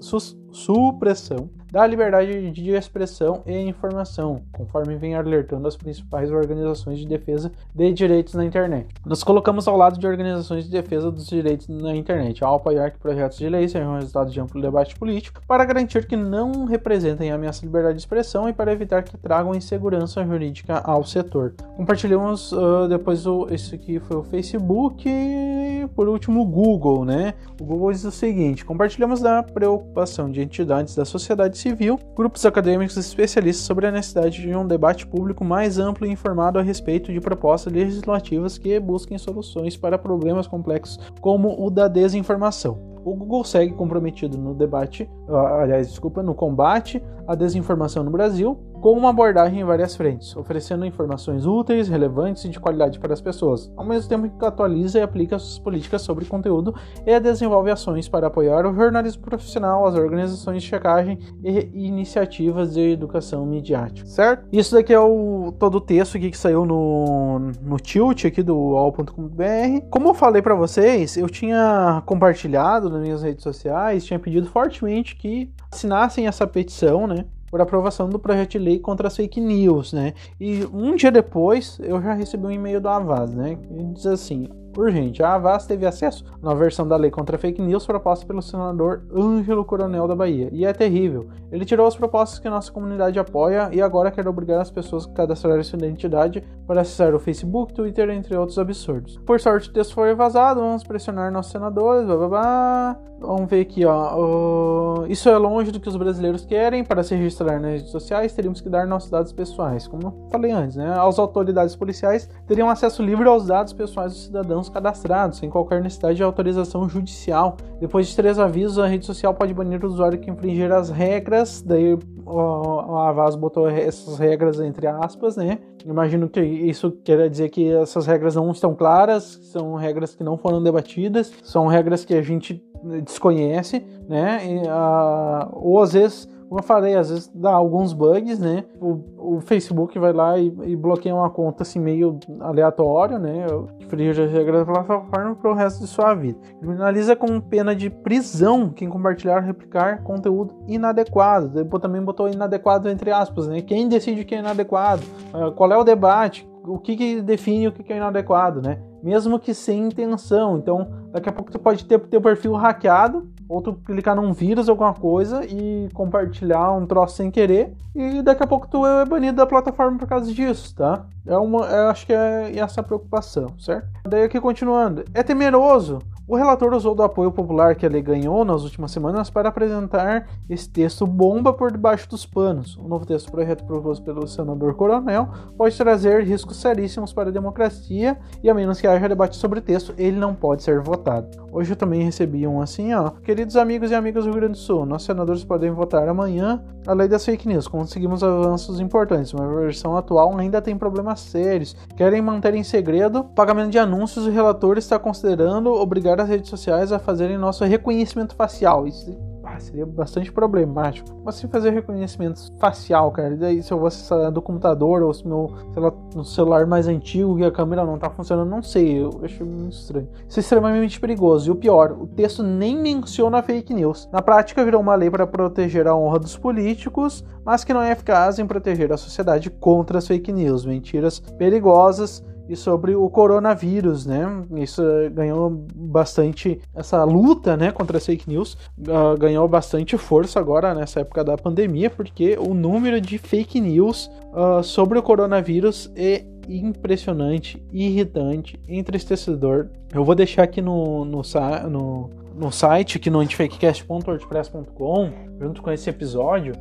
supressão 0.52 1.50
da 1.72 1.86
liberdade 1.86 2.50
de 2.52 2.72
expressão 2.72 3.42
e 3.46 3.58
informação, 3.58 4.42
conforme 4.52 4.96
vem 4.96 5.16
alertando 5.16 5.68
as 5.68 5.76
principais 5.76 6.32
organizações 6.32 7.00
de 7.00 7.06
defesa 7.06 7.52
de 7.76 7.92
direitos 7.92 8.34
na 8.34 8.46
internet. 8.46 8.88
Nos 9.06 9.24
colocamos 9.24 9.68
ao 9.68 9.76
lado 9.76 10.00
de 10.00 10.08
organizações 10.08 10.64
de 10.64 10.72
defesa 10.72 11.12
dos 11.12 11.28
direitos 11.28 11.68
na 11.68 11.96
internet, 11.96 12.44
ao 12.44 12.56
apoiar 12.56 12.92
que 12.92 13.00
projetos 13.00 13.38
de 13.38 13.50
lei 13.50 13.68
sejam 13.68 13.96
resultado 13.96 14.32
de 14.32 14.40
amplo 14.40 14.62
debate 14.62 14.96
político, 14.96 15.42
para 15.48 15.66
garantir 15.66 16.08
que 16.08 16.16
não 16.16 16.66
representem 16.66 17.32
ameaça 17.32 17.64
à 17.64 17.66
liberdade 17.66 17.96
de 17.96 18.02
expressão 18.02 18.48
e 18.48 18.54
para 18.54 18.72
evitar 18.72 19.04
que 19.04 19.18
tragam 19.18 19.54
insegurança 19.54 20.26
jurídica 20.26 20.80
ao 20.80 21.04
setor. 21.04 21.54
Compartilhamos 21.76 22.52
uh, 22.54 22.88
depois 22.88 23.26
o, 23.26 23.48
esse 23.52 23.76
aqui 23.76 24.00
foi 24.00 24.18
o 24.18 24.24
Facebook 24.24 25.04
e 25.08 25.88
por 25.96 26.08
último 26.08 26.42
o 26.42 26.46
Google, 26.46 27.04
né? 27.04 27.34
O 27.60 27.66
Google 27.66 27.92
diz 27.92 28.04
o 28.04 28.12
seguinte: 28.12 28.64
compartilhamos 28.64 29.20
da 29.20 29.44
preocupação 29.44 30.32
de 30.32 30.37
entidades 30.42 30.96
da 30.96 31.06
sociedade 31.06 31.58
civil, 31.58 32.00
grupos 32.16 32.46
acadêmicos 32.46 32.98
e 32.98 33.00
especialistas 33.00 33.66
sobre 33.66 33.88
a 33.88 33.92
necessidade 33.92 34.42
de 34.42 34.56
um 34.56 34.68
debate 34.68 35.06
público 35.06 35.44
mais 35.44 35.80
amplo 35.80 36.06
e 36.06 36.12
informado 36.12 36.60
a 36.60 36.62
respeito 36.62 37.12
de 37.12 37.20
propostas 37.20 37.74
legislativas 37.74 38.58
que 38.58 38.80
busquem 38.80 39.18
soluções 39.18 39.78
para 39.78 39.98
problemas 39.98 40.48
complexos 40.48 41.00
como 41.22 41.64
o 41.64 41.70
da 41.70 41.88
desinformação. 41.88 42.98
O 43.06 43.16
Google 43.16 43.46
segue 43.46 43.74
comprometido 43.74 44.38
no 44.38 44.54
debate, 44.54 45.10
aliás, 45.30 45.88
desculpa, 45.88 46.22
no 46.22 46.36
combate 46.36 47.02
à 47.26 47.36
desinformação 47.36 48.04
no 48.04 48.12
Brasil, 48.12 48.60
com 48.82 48.94
uma 48.94 49.10
abordagem 49.10 49.62
em 49.62 49.64
várias 49.64 49.96
frentes, 49.96 50.36
oferecendo 50.36 50.86
informações 50.86 51.46
úteis, 51.46 51.88
relevantes 51.88 52.46
e 52.46 52.50
de 52.50 52.60
qualidade 52.60 53.00
para 53.00 53.14
as 53.14 53.22
pessoas, 53.22 53.72
ao 53.76 53.86
mesmo 53.86 54.10
tempo 54.10 54.30
que 54.30 54.46
atualiza 54.46 55.00
e 55.00 55.02
aplica 55.02 55.40
suas 55.40 55.60
políticas 55.60 56.02
sobre 56.02 56.26
conteúdo 56.26 56.76
e 57.06 57.20
desenvolve 57.20 57.72
ações 57.72 58.08
para 58.08 58.28
apoiar 58.28 58.66
o 58.66 58.74
jornalismo 58.74 59.24
profissional, 59.24 59.86
as 59.86 59.96
organizações 59.96 60.62
de 60.64 60.70
checagem 60.70 61.20
e 61.44 61.88
iniciativas 61.88 62.74
de 62.74 62.92
educação 62.92 63.46
midiática, 63.46 64.08
certo? 64.08 64.48
Isso 64.52 64.76
daqui 64.76 64.94
é 64.94 65.00
o 65.00 65.54
todo 65.58 65.76
o 65.76 65.82
texto 65.82 66.18
aqui 66.18 66.30
que 66.30 66.38
saiu 66.38 66.66
no, 66.66 67.52
no 67.62 67.78
tilt 67.78 68.26
aqui 68.26 68.44
do 68.44 68.76
all.com.br. 68.76 69.88
Como 69.90 70.10
eu 70.10 70.14
falei 70.14 70.42
para 70.42 70.56
vocês, 70.56 71.18
eu 71.18 71.30
tinha 71.30 72.02
compartilhado 72.06 72.90
nas 72.90 73.02
minhas 73.02 73.24
redes 73.24 73.44
sociais, 73.44 74.06
tinha 74.06 74.20
pedido 74.20 74.48
fortemente 74.48 75.16
que 75.16 75.52
assinassem 75.72 76.28
essa 76.28 76.46
petição, 76.46 77.08
né? 77.08 77.26
Por 77.50 77.62
aprovação 77.62 78.10
do 78.10 78.20
projeto 78.20 78.52
de 78.52 78.60
lei 78.60 78.80
contra 78.80 79.08
as 79.08 79.16
fake 79.16 79.40
news, 79.40 79.94
né? 79.94 80.14
E 80.40 80.66
um 80.74 80.96
dia 80.96 81.12
depois 81.12 81.80
eu 81.82 82.02
já 82.02 82.14
recebi 82.14 82.46
um 82.46 82.52
e-mail 82.52 82.82
do 82.82 82.90
Avaz, 82.90 83.34
né? 83.34 83.56
Que 83.56 83.84
diz 83.94 84.06
assim: 84.06 84.50
urgente. 84.78 85.24
A 85.24 85.34
Avaz 85.34 85.66
teve 85.66 85.86
acesso 85.86 86.24
à 86.42 86.54
versão 86.54 86.88
da 86.88 86.96
lei 86.96 87.12
contra 87.12 87.38
fake 87.38 87.62
news 87.62 87.86
proposta 87.86 88.26
pelo 88.26 88.42
senador 88.42 89.04
Ângelo 89.16 89.66
Coronel 89.66 90.08
da 90.08 90.16
Bahia. 90.16 90.50
E 90.52 90.66
é 90.66 90.74
terrível. 90.74 91.28
Ele 91.52 91.66
tirou 91.66 91.88
as 91.88 91.96
propostas 91.96 92.40
que 92.40 92.50
nossa 92.50 92.72
comunidade 92.72 93.20
apoia 93.20 93.70
e 93.72 93.82
agora 93.82 94.12
quer 94.12 94.28
obrigar 94.28 94.62
as 94.62 94.72
pessoas 94.72 95.06
a 95.06 95.12
cadastrarem 95.12 95.64
sua 95.64 95.78
identidade 95.78 96.44
para 96.66 96.82
acessar 96.82 97.14
o 97.16 97.20
Facebook, 97.20 97.74
Twitter, 97.74 98.10
entre 98.10 98.36
outros 98.36 98.60
absurdos. 98.60 99.18
Por 99.26 99.40
sorte, 99.40 99.70
o 99.70 99.74
texto 99.74 99.94
foi 99.94 100.14
vazado. 100.14 100.60
Vamos 100.60 100.84
pressionar 100.84 101.32
nossos 101.32 101.52
senadores. 101.52 102.06
Blá, 102.06 102.16
blá, 102.16 102.28
blá. 102.28 103.00
Vamos 103.20 103.50
ver 103.50 103.62
aqui, 103.62 103.84
ó. 103.84 104.16
Uh, 104.16 105.08
isso 105.08 105.28
é 105.28 105.38
longe 105.38 105.72
do 105.72 105.80
que 105.80 105.90
os 105.90 105.96
brasileiros 105.96 106.46
querem. 106.46 106.84
Para 106.84 107.02
se 107.02 107.16
registrar 107.16 107.60
nas 107.60 107.72
redes 107.72 107.90
sociais, 107.90 108.34
teríamos 108.34 108.62
que 108.62 108.70
dar 108.70 108.86
nossos 108.86 109.10
dados 109.10 109.34
pessoais. 109.34 109.88
Como 109.88 110.28
falei 110.32 110.52
antes, 110.52 110.76
né? 110.76 110.94
As 111.00 111.18
autoridades 111.18 111.76
policiais 111.76 112.30
teriam 112.46 112.70
acesso 112.70 113.02
livre 113.02 113.28
aos 113.28 113.48
dados 113.48 113.74
pessoais 113.74 114.14
dos 114.14 114.26
cidadãos 114.26 114.67
cadastrados, 114.70 115.40
sem 115.40 115.50
qualquer 115.50 115.82
necessidade 115.82 116.16
de 116.16 116.24
autorização 116.24 116.88
judicial. 116.88 117.58
Depois 117.80 118.08
de 118.08 118.16
três 118.16 118.40
avisos, 118.40 118.80
a 118.80 118.88
rede 118.88 119.06
social 119.06 119.34
pode 119.34 119.54
banir 119.54 119.84
o 119.84 119.88
usuário 119.88 120.20
que 120.20 120.30
infringir 120.30 120.72
as 120.72 120.90
regras. 120.90 121.62
Daí 121.62 121.98
a 122.28 123.10
Avaz 123.10 123.36
botou 123.36 123.70
essas 123.70 124.18
regras 124.18 124.60
entre 124.60 124.88
aspas, 124.88 125.38
né? 125.38 125.60
Imagino 125.86 126.28
que 126.28 126.42
isso 126.42 126.92
quer 127.04 127.30
dizer 127.30 127.50
que 127.50 127.72
essas 127.72 128.06
regras 128.06 128.36
não 128.36 128.52
estão 128.52 128.76
claras, 128.76 129.40
são 129.44 129.76
regras 129.76 130.14
que 130.14 130.24
não 130.24 130.38
foram 130.38 130.62
debatidas, 130.62 131.32
são 131.44 131.68
regras 131.68 132.04
que 132.04 132.14
a 132.14 132.22
gente 132.22 132.62
desconhece, 133.04 133.86
né? 134.08 134.40
E, 134.46 134.58
uh, 134.68 135.50
ou 135.54 135.82
às 135.82 135.94
vezes 135.94 136.28
como 136.48 136.62
eu 136.62 136.64
falei, 136.64 136.96
às 136.96 137.10
vezes 137.10 137.28
dá 137.34 137.52
alguns 137.52 137.92
bugs, 137.92 138.40
né? 138.40 138.64
O, 138.80 139.36
o 139.36 139.42
Facebook 139.42 140.00
vai 140.00 140.14
lá 140.14 140.38
e, 140.38 140.48
e, 140.64 140.76
bloqueia 140.76 141.14
uma 141.14 141.30
conta 141.30 141.64
assim 141.64 141.80
meio 141.80 142.20
aleatório, 142.40 143.20
né? 143.20 143.46
Infringe 143.82 144.22
as 144.22 144.32
regras 144.32 144.66
da 144.66 144.74
plataforma 144.74 145.36
para 145.36 145.52
o 145.52 145.54
resto 145.54 145.82
de 145.82 145.88
sua 145.88 146.16
vida. 146.16 146.40
Criminaliza 146.60 147.16
com 147.16 147.40
pena 147.42 147.76
de 147.76 147.90
prisão 147.90 148.70
quem 148.70 148.88
compartilhar 148.90 149.38
ou 149.38 149.44
replicar 149.44 150.04
conteúdo 150.04 150.54
inadequado. 150.68 151.50
Depois 151.50 151.82
também 151.82 152.02
botou 152.02 152.30
inadequado 152.30 152.88
entre 152.90 153.12
aspas, 153.12 153.48
né? 153.48 153.62
Quem 153.62 153.90
decide 153.90 154.22
o 154.22 154.26
que 154.26 154.36
é 154.36 154.40
inadequado? 154.40 155.04
Uh, 155.34 155.52
qual 155.52 155.72
é 155.72 155.78
o 155.78 155.84
debate? 155.84 156.48
O 156.66 156.80
que, 156.80 156.96
que 156.96 157.22
define 157.22 157.68
o 157.68 157.72
que 157.72 157.92
é 157.92 157.98
inadequado, 157.98 158.62
né? 158.62 158.80
Mesmo 159.04 159.40
que 159.40 159.54
sem 159.54 159.88
intenção. 159.88 160.58
Então, 160.58 160.88
daqui 161.12 161.30
a 161.30 161.32
pouco 161.32 161.52
tu 161.52 161.60
pode 161.60 161.86
ter 161.86 162.00
teu 162.08 162.22
perfil 162.22 162.54
hackeado 162.54 163.28
ou 163.50 163.62
tu 163.62 163.74
clicar 163.74 164.16
num 164.16 164.34
vírus, 164.34 164.70
alguma 164.70 164.94
coisa, 164.94 165.46
e 165.46 165.90
compartilhar 165.94 166.74
um 166.74 166.86
troço 166.86 167.18
sem 167.18 167.32
querer, 167.32 167.74
e 167.96 168.22
daqui 168.22 168.44
a 168.44 168.48
pouco 168.48 168.68
tu 168.68 168.86
é 168.86 169.06
banido 169.06 169.38
da 169.38 169.46
plataforma 169.46 169.98
por 169.98 170.08
causa 170.08 170.32
disso, 170.34 170.76
tá? 170.76 171.06
É 171.26 171.38
uma, 171.38 171.66
eu 171.66 171.90
acho 171.90 172.06
que 172.06 172.14
é 172.14 172.58
essa 172.58 172.84
preocupação, 172.84 173.48
certo? 173.60 173.88
Daí 174.08 174.24
aqui 174.24 174.40
continuando. 174.40 175.04
É 175.14 175.24
temeroso 175.24 176.00
o 176.28 176.36
relator 176.36 176.74
usou 176.74 176.94
do 176.94 177.04
apoio 177.04 177.32
popular 177.32 177.74
que 177.74 177.86
a 177.86 177.90
lei 177.90 178.02
ganhou 178.02 178.44
nas 178.44 178.64
últimas 178.64 178.92
semanas 178.92 179.30
para 179.30 179.48
apresentar 179.48 180.28
esse 180.50 180.70
texto 180.70 181.08
bomba 181.08 181.54
por 181.54 181.72
debaixo 181.72 182.10
dos 182.10 182.26
panos. 182.26 182.76
O 182.76 182.86
novo 182.86 183.06
texto 183.06 183.32
projeto 183.32 183.64
proposto 183.64 184.04
pelo 184.04 184.28
senador 184.28 184.76
Coronel 184.76 185.30
pode 185.58 185.78
trazer 185.78 186.26
riscos 186.26 186.58
seríssimos 186.58 187.14
para 187.14 187.30
a 187.30 187.32
democracia 187.32 188.18
e 188.44 188.50
a 188.50 188.54
menos 188.54 188.82
que 188.82 188.88
haja 188.88 189.08
debate 189.08 189.38
sobre 189.38 189.60
o 189.60 189.62
texto, 189.62 189.94
ele 189.98 190.18
não 190.18 190.36
pode 190.36 190.64
ser 190.64 190.82
votado. 190.82 191.48
Hoje 191.50 191.72
eu 191.72 191.78
também 191.78 192.04
recebi 192.04 192.46
um 192.46 192.60
assim, 192.60 192.94
ó. 192.94 193.12
Queridos 193.24 193.56
amigos 193.56 193.92
e 193.92 193.96
amigas 193.96 194.26
do 194.26 194.32
Rio 194.32 194.40
Grande 194.42 194.54
do 194.54 194.58
Sul, 194.58 194.86
nossos 194.86 195.06
senadores 195.06 195.46
podem 195.46 195.72
votar 195.72 196.10
amanhã 196.10 196.62
a 196.86 196.94
lei 196.94 197.08
das 197.08 197.24
fake 197.24 197.48
news. 197.48 197.70
Conseguimos 197.70 198.22
avanços 198.22 198.82
importantes, 198.82 199.32
mas 199.32 199.44
a 199.44 199.60
versão 199.60 199.96
atual 199.96 200.38
ainda 200.38 200.62
tem 200.62 200.78
problemas 200.78 201.22
sérios. 201.22 201.74
Querem 201.96 202.22
manter 202.22 202.54
em 202.54 202.64
segredo 202.64 203.24
pagamento 203.24 203.72
de 203.72 203.80
anúncios 203.80 204.26
e 204.26 204.30
o 204.30 204.34
relator 204.34 204.78
está 204.78 205.00
considerando 205.00 205.72
obrigar 205.72 206.17
as 206.22 206.30
redes 206.30 206.50
sociais 206.50 206.92
a 206.92 207.00
fazerem 207.00 207.38
nosso 207.38 207.64
reconhecimento 207.64 208.36
facial. 208.36 208.88
Isso 208.88 209.16
ah, 209.44 209.60
seria 209.60 209.86
bastante 209.86 210.30
problemático. 210.30 211.10
Mas 211.24 211.36
se 211.36 211.48
fazer 211.48 211.70
reconhecimento 211.70 212.52
facial, 212.60 213.12
cara, 213.12 213.34
e 213.34 213.38
daí 213.38 213.64
se 213.64 213.72
eu 213.72 213.78
vou 213.78 213.88
acessar 213.88 214.30
do 214.30 214.42
computador 214.42 215.02
ou 215.02 215.14
se 215.14 215.26
meu 215.26 215.50
lá, 215.76 215.94
celular 216.26 216.68
mais 216.68 216.86
antigo 216.88 217.40
e 217.40 217.46
a 217.46 217.52
câmera 217.52 217.86
não 217.86 217.98
tá 217.98 218.10
funcionando, 218.10 218.50
não 218.50 218.62
sei, 218.62 219.02
eu 219.02 219.22
acho 219.24 219.46
muito 219.46 219.74
estranho. 219.74 220.10
Isso 220.28 220.40
é 220.40 220.42
extremamente 220.42 221.00
perigoso. 221.00 221.50
E 221.50 221.52
o 221.52 221.56
pior, 221.56 221.94
o 221.94 222.08
texto 222.08 222.44
nem 222.44 222.78
menciona 222.78 223.42
fake 223.42 223.74
news. 223.74 224.10
Na 224.12 224.22
prática, 224.22 224.66
virou 224.66 224.82
uma 224.82 224.96
lei 224.96 225.10
para 225.10 225.26
proteger 225.26 225.88
a 225.88 225.96
honra 225.96 226.20
dos 226.20 226.36
políticos, 226.36 227.24
mas 227.46 227.64
que 227.64 227.74
não 227.74 227.82
é 227.82 227.94
eficaz 227.94 228.40
em 228.40 228.46
proteger 228.46 228.92
a 228.92 228.98
sociedade 228.98 229.50
contra 229.50 230.00
as 230.00 230.08
fake 230.08 230.34
news, 230.34 230.66
mentiras 230.66 231.20
perigosas 231.20 232.22
e 232.50 232.56
sobre 232.56 232.96
o 232.96 233.10
coronavírus, 233.10 234.06
né? 234.06 234.26
Isso 234.56 234.82
ganhou 235.12 235.50
bastante 235.76 236.60
essa 236.74 237.04
luta, 237.04 237.58
né, 237.58 237.72
contra 237.72 237.98
as 237.98 238.06
fake 238.06 238.30
news, 238.30 238.58
uh, 238.80 239.18
ganhou 239.18 239.48
bastante 239.48 239.98
força 239.98 240.40
agora 240.40 240.74
nessa 240.74 241.02
época 241.02 241.24
da 241.24 241.38
pandemia, 241.38 241.90
porque 241.90 242.38
o 242.40 242.54
número 242.54 243.02
de 243.02 243.18
fake 243.18 243.60
news 243.60 244.10
uh, 244.34 244.64
sobre 244.64 244.98
o 244.98 245.04
coronavírus 245.04 245.92
é 245.96 246.24
impressionante, 246.48 247.62
irritante, 247.72 248.60
entristecedor. 248.68 249.68
Eu 249.94 250.06
vou 250.06 250.16
deixar 250.16 250.44
aqui 250.44 250.62
no, 250.62 251.04
no, 251.04 251.22
no 251.70 252.10
no 252.38 252.52
site, 252.52 252.98
aqui 252.98 253.10
no 253.10 253.20
antifakecast.wordpress.com, 253.20 255.12
junto 255.40 255.62
com 255.62 255.72
esse 255.72 255.90
episódio, 255.90 256.54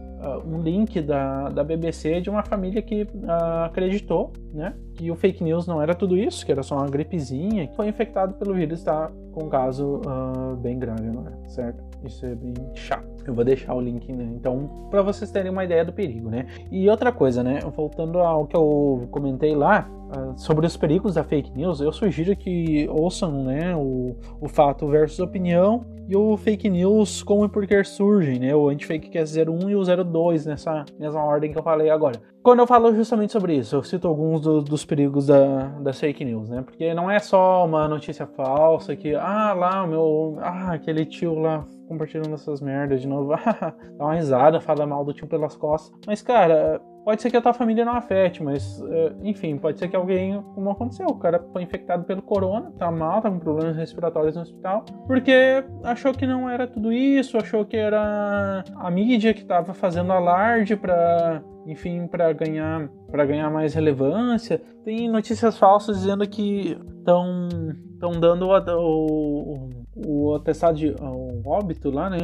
um 0.45 0.61
link 0.61 1.01
da, 1.01 1.49
da 1.49 1.65
BBC 1.65 2.21
de 2.21 2.31
uma 2.31 2.43
família 2.43 2.83
que 2.83 3.03
uh, 3.03 3.65
acreditou 3.65 4.33
né, 4.53 4.75
que 4.95 5.11
o 5.11 5.17
fake 5.17 5.43
news 5.43 5.67
não 5.67 5.81
era 5.81 5.95
tudo 5.95 6.17
isso, 6.17 6.45
que 6.45 6.53
era 6.53 6.63
só 6.63 6.77
uma 6.77 6.89
gripezinha, 6.89 7.67
que 7.67 7.77
foi 7.77 7.89
infectado 7.89 8.35
pelo 8.35 8.55
vírus 8.55 8.79
está 8.81 9.11
com 9.33 9.45
um 9.45 9.49
caso 9.49 10.01
uh, 10.07 10.57
bem 10.57 10.79
grave, 10.79 11.07
é? 11.07 11.49
Certo? 11.49 11.85
Isso 12.05 12.25
é 12.25 12.35
bem 12.35 12.55
chato. 12.75 13.16
Eu 13.27 13.35
vou 13.35 13.45
deixar 13.45 13.75
o 13.75 13.81
link, 13.81 14.13
né? 14.13 14.25
Então, 14.35 14.89
para 14.91 15.03
vocês 15.03 15.31
terem 15.31 15.51
uma 15.51 15.65
ideia 15.65 15.85
do 15.85 15.93
perigo, 15.93 16.31
né? 16.31 16.47
E 16.71 16.89
outra 16.89 17.13
coisa, 17.13 17.43
né? 17.43 17.61
Voltando 17.75 18.19
ao 18.19 18.47
que 18.47 18.57
eu 18.57 19.09
comentei 19.11 19.55
lá, 19.55 19.89
uh, 20.07 20.39
sobre 20.39 20.67
os 20.67 20.77
perigos 20.77 21.15
da 21.15 21.25
fake 21.25 21.53
news, 21.57 21.81
eu 21.81 21.93
sugiro 21.93 22.37
que 22.37 22.89
ouçam, 22.91 23.45
né? 23.45 23.75
O, 23.75 24.17
o 24.41 24.49
fato 24.49 24.87
versus 24.89 25.19
opinião 25.19 25.85
e 26.09 26.17
o 26.17 26.37
fake 26.37 26.69
news 26.69 27.23
como 27.23 27.45
e 27.45 27.49
por 27.49 27.67
que 27.67 27.83
surgem, 27.83 28.39
né? 28.39 28.55
O 28.55 28.69
antifake 28.69 29.09
que 29.11 29.19
é 29.19 29.23
01 29.23 29.71
e 29.71 29.77
o 29.77 29.83
02 29.83 30.47
nessa 30.47 30.85
mesma 30.99 31.23
ordem 31.23 31.51
que 31.51 31.59
eu 31.59 31.63
falei 31.63 31.91
agora. 31.91 32.21
Quando 32.43 32.61
eu 32.61 32.67
falo 32.67 32.95
justamente 32.95 33.33
sobre 33.33 33.57
isso, 33.57 33.75
eu 33.75 33.83
cito 33.83 34.07
alguns 34.07 34.41
do, 34.41 34.63
dos 34.63 34.85
perigos 34.85 35.27
da, 35.27 35.67
das 35.81 35.99
fake 35.99 36.25
news, 36.25 36.49
né? 36.49 36.63
Porque 36.63 36.95
não 36.95 37.11
é 37.11 37.19
só 37.19 37.67
uma 37.67 37.89
notícia 37.89 38.25
falsa 38.25 38.95
que, 38.95 39.17
ah, 39.17 39.53
lá, 39.53 39.83
o 39.83 39.89
meu, 39.89 40.39
ah, 40.41 40.75
aquele 40.75 41.05
tio 41.05 41.35
lá 41.35 41.67
compartilhando 41.89 42.35
essas 42.35 42.61
merdas 42.61 43.01
de 43.01 43.09
novo, 43.09 43.16
dá 43.99 44.05
uma 44.05 44.15
risada, 44.15 44.61
fala 44.61 44.87
mal 44.87 45.05
do 45.05 45.13
tio 45.13 45.27
pelas 45.27 45.57
costas. 45.57 45.99
Mas, 46.07 46.23
cara, 46.23 46.81
pode 47.05 47.23
ser 47.23 47.31
que 47.31 47.37
a 47.37 47.41
tua 47.41 47.53
família 47.53 47.85
não 47.85 47.95
afete, 47.95 48.43
mas, 48.43 48.83
eh, 48.83 49.13
enfim, 49.23 49.57
pode 49.57 49.79
ser 49.79 49.89
que 49.89 49.95
alguém, 49.95 50.43
como 50.55 50.71
aconteceu, 50.71 51.07
o 51.07 51.19
cara 51.19 51.41
foi 51.53 51.63
infectado 51.63 52.05
pelo 52.05 52.21
corona, 52.21 52.73
tá 52.79 52.91
mal, 52.91 53.23
tá 53.23 53.31
com 53.31 53.39
problemas 53.39 53.77
respiratórios 53.77 54.35
no 54.35 54.43
hospital, 54.43 54.85
porque 55.07 55.65
achou 55.85 56.13
que 56.13 56.27
não 56.27 56.51
era 56.51 56.67
tudo 56.67 56.93
isso, 56.93 57.37
achou 57.37 57.65
que 57.65 57.77
era 57.77 58.65
a 58.77 58.91
mídia 58.91 59.33
que 59.33 59.45
tava 59.45 59.73
fazendo 59.73 60.13
alarde 60.13 60.77
pra 60.77 61.43
enfim, 61.67 62.07
para 62.07 62.33
ganhar 62.33 62.89
para 63.11 63.25
ganhar 63.25 63.51
mais 63.51 63.75
relevância. 63.75 64.61
Tem 64.85 65.09
notícias 65.09 65.59
falsas 65.59 65.99
dizendo 65.99 66.27
que 66.29 66.79
estão 66.99 67.49
estão 67.93 68.13
dando 68.13 68.49
o, 68.49 69.69
o, 69.69 69.86
o 69.97 70.35
atestado 70.35 70.77
de 70.77 70.95
o 71.01 71.41
óbito 71.47 71.91
lá, 71.91 72.11
né, 72.11 72.19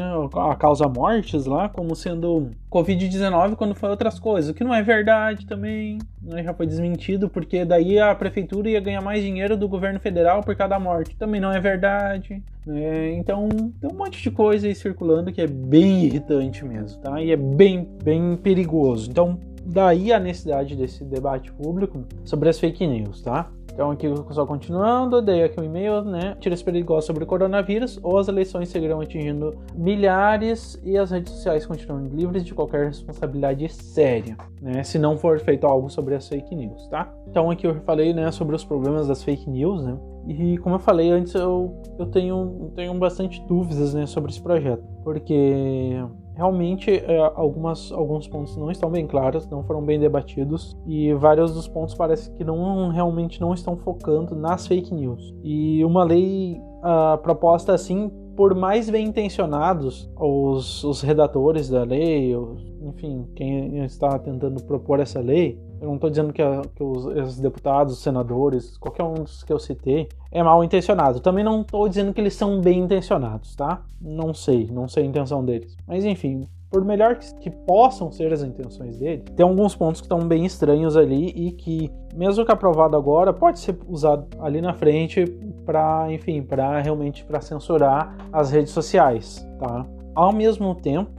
a 0.50 0.54
causa 0.54 0.86
mortes 0.86 1.46
lá 1.46 1.68
como 1.68 1.96
sendo 1.96 2.50
COVID-19 2.70 3.56
quando 3.56 3.74
foi 3.74 3.88
outras 3.88 4.18
coisas, 4.18 4.50
o 4.50 4.54
que 4.54 4.62
não 4.62 4.74
é 4.74 4.82
verdade 4.82 5.46
também, 5.46 5.98
né, 6.22 6.42
já 6.42 6.52
foi 6.52 6.66
desmentido 6.66 7.30
porque 7.30 7.64
daí 7.64 7.98
a 7.98 8.14
prefeitura 8.14 8.68
ia 8.68 8.80
ganhar 8.80 9.00
mais 9.00 9.22
dinheiro 9.22 9.56
do 9.56 9.68
governo 9.68 9.98
federal 9.98 10.42
por 10.42 10.54
cada 10.54 10.78
morte, 10.78 11.16
também 11.16 11.40
não 11.40 11.50
é 11.50 11.60
verdade. 11.60 12.42
Né? 12.66 13.14
Então 13.14 13.48
tem 13.48 13.90
um 13.90 13.96
monte 13.96 14.22
de 14.22 14.30
coisa 14.30 14.66
aí 14.66 14.74
circulando 14.74 15.32
que 15.32 15.40
é 15.40 15.46
bem 15.46 16.04
irritante 16.04 16.64
mesmo, 16.64 17.00
tá? 17.00 17.20
E 17.20 17.32
é 17.32 17.36
bem, 17.36 17.88
bem 18.04 18.36
perigoso. 18.36 19.10
Então 19.10 19.38
daí 19.64 20.12
a 20.12 20.18
necessidade 20.18 20.76
desse 20.76 21.04
debate 21.04 21.52
público 21.52 22.04
sobre 22.24 22.48
as 22.48 22.58
fake 22.58 22.86
news, 22.86 23.22
tá? 23.22 23.50
Então 23.72 23.90
aqui 23.90 24.06
só 24.30 24.44
continuando, 24.44 25.22
dei 25.22 25.44
aqui 25.44 25.60
um 25.60 25.64
e-mail, 25.64 26.02
né? 26.02 26.36
Tiras 26.40 26.62
perigosas 26.62 27.04
sobre 27.04 27.24
o 27.24 27.26
coronavírus 27.26 27.98
ou 28.02 28.18
as 28.18 28.28
eleições 28.28 28.68
seguirão 28.68 29.00
atingindo 29.00 29.54
milhares 29.74 30.80
e 30.84 30.96
as 30.98 31.10
redes 31.10 31.32
sociais 31.32 31.64
continuam 31.64 32.06
livres 32.06 32.44
de 32.44 32.54
qualquer 32.54 32.86
responsabilidade 32.86 33.68
séria, 33.70 34.36
né? 34.60 34.82
Se 34.82 34.98
não 34.98 35.16
for 35.16 35.38
feito 35.40 35.66
algo 35.66 35.88
sobre 35.88 36.14
as 36.14 36.28
fake 36.28 36.54
news, 36.54 36.86
tá? 36.88 37.12
Então 37.26 37.50
aqui 37.50 37.66
eu 37.66 37.74
falei, 37.82 38.12
né, 38.12 38.30
sobre 38.30 38.54
os 38.54 38.64
problemas 38.64 39.08
das 39.08 39.22
fake 39.22 39.48
news, 39.48 39.82
né? 39.82 39.96
E 40.28 40.58
como 40.58 40.76
eu 40.76 40.78
falei 40.78 41.10
antes, 41.10 41.34
eu, 41.34 41.74
eu 41.98 42.06
tenho, 42.06 42.70
tenho 42.76 42.94
bastante 42.94 43.42
dúvidas, 43.48 43.94
né, 43.94 44.06
sobre 44.06 44.30
esse 44.30 44.40
projeto, 44.40 44.84
porque 45.02 45.98
realmente 46.34 46.90
é, 46.90 47.18
algumas, 47.34 47.92
alguns 47.92 48.26
pontos 48.26 48.56
não 48.56 48.70
estão 48.70 48.90
bem 48.90 49.06
claros, 49.06 49.46
não 49.48 49.62
foram 49.62 49.82
bem 49.82 49.98
debatidos 49.98 50.76
e 50.86 51.12
vários 51.14 51.54
dos 51.54 51.68
pontos 51.68 51.94
parece 51.94 52.30
que 52.32 52.44
não 52.44 52.88
realmente 52.88 53.40
não 53.40 53.52
estão 53.52 53.76
focando 53.76 54.34
nas 54.34 54.66
fake 54.66 54.94
news. 54.94 55.34
E 55.42 55.84
uma 55.84 56.04
lei 56.04 56.60
uh, 56.78 57.18
proposta 57.18 57.72
assim 57.74 58.10
por 58.36 58.54
mais 58.54 58.88
bem 58.88 59.06
intencionados 59.06 60.10
os, 60.18 60.82
os 60.84 61.02
redatores 61.02 61.68
da 61.68 61.84
lei, 61.84 62.34
os, 62.34 62.62
enfim, 62.82 63.26
quem 63.36 63.84
está 63.84 64.18
tentando 64.18 64.62
propor 64.64 65.00
essa 65.00 65.20
lei, 65.20 65.58
eu 65.82 65.88
não 65.88 65.96
estou 65.96 66.08
dizendo 66.08 66.32
que, 66.32 66.40
a, 66.40 66.62
que 66.76 66.82
os, 66.82 67.04
os, 67.04 67.40
deputados, 67.40 67.94
os 67.94 68.02
senadores, 68.02 68.76
qualquer 68.78 69.02
um 69.02 69.14
dos 69.14 69.42
que 69.42 69.52
eu 69.52 69.58
citei, 69.58 70.08
é 70.30 70.40
mal 70.40 70.62
intencionado. 70.62 71.18
Também 71.18 71.42
não 71.42 71.62
estou 71.62 71.88
dizendo 71.88 72.14
que 72.14 72.20
eles 72.20 72.34
são 72.34 72.60
bem 72.60 72.78
intencionados, 72.78 73.56
tá? 73.56 73.82
Não 74.00 74.32
sei, 74.32 74.68
não 74.70 74.86
sei 74.86 75.02
a 75.02 75.06
intenção 75.06 75.44
deles. 75.44 75.76
Mas 75.84 76.04
enfim, 76.04 76.46
por 76.70 76.84
melhor 76.84 77.16
que, 77.16 77.34
que, 77.34 77.50
possam 77.50 78.12
ser 78.12 78.32
as 78.32 78.44
intenções 78.44 78.96
dele, 78.96 79.24
tem 79.36 79.44
alguns 79.44 79.74
pontos 79.74 80.00
que 80.00 80.04
estão 80.04 80.20
bem 80.20 80.46
estranhos 80.46 80.96
ali 80.96 81.30
e 81.30 81.50
que, 81.50 81.90
mesmo 82.14 82.46
que 82.46 82.52
aprovado 82.52 82.96
agora, 82.96 83.32
pode 83.32 83.58
ser 83.58 83.76
usado 83.88 84.28
ali 84.38 84.60
na 84.60 84.72
frente 84.74 85.24
para, 85.66 86.06
enfim, 86.12 86.42
para 86.42 86.80
realmente 86.80 87.24
para 87.24 87.40
censurar 87.40 88.16
as 88.32 88.52
redes 88.52 88.72
sociais, 88.72 89.44
tá? 89.58 89.84
Ao 90.14 90.32
mesmo 90.32 90.76
tempo 90.76 91.10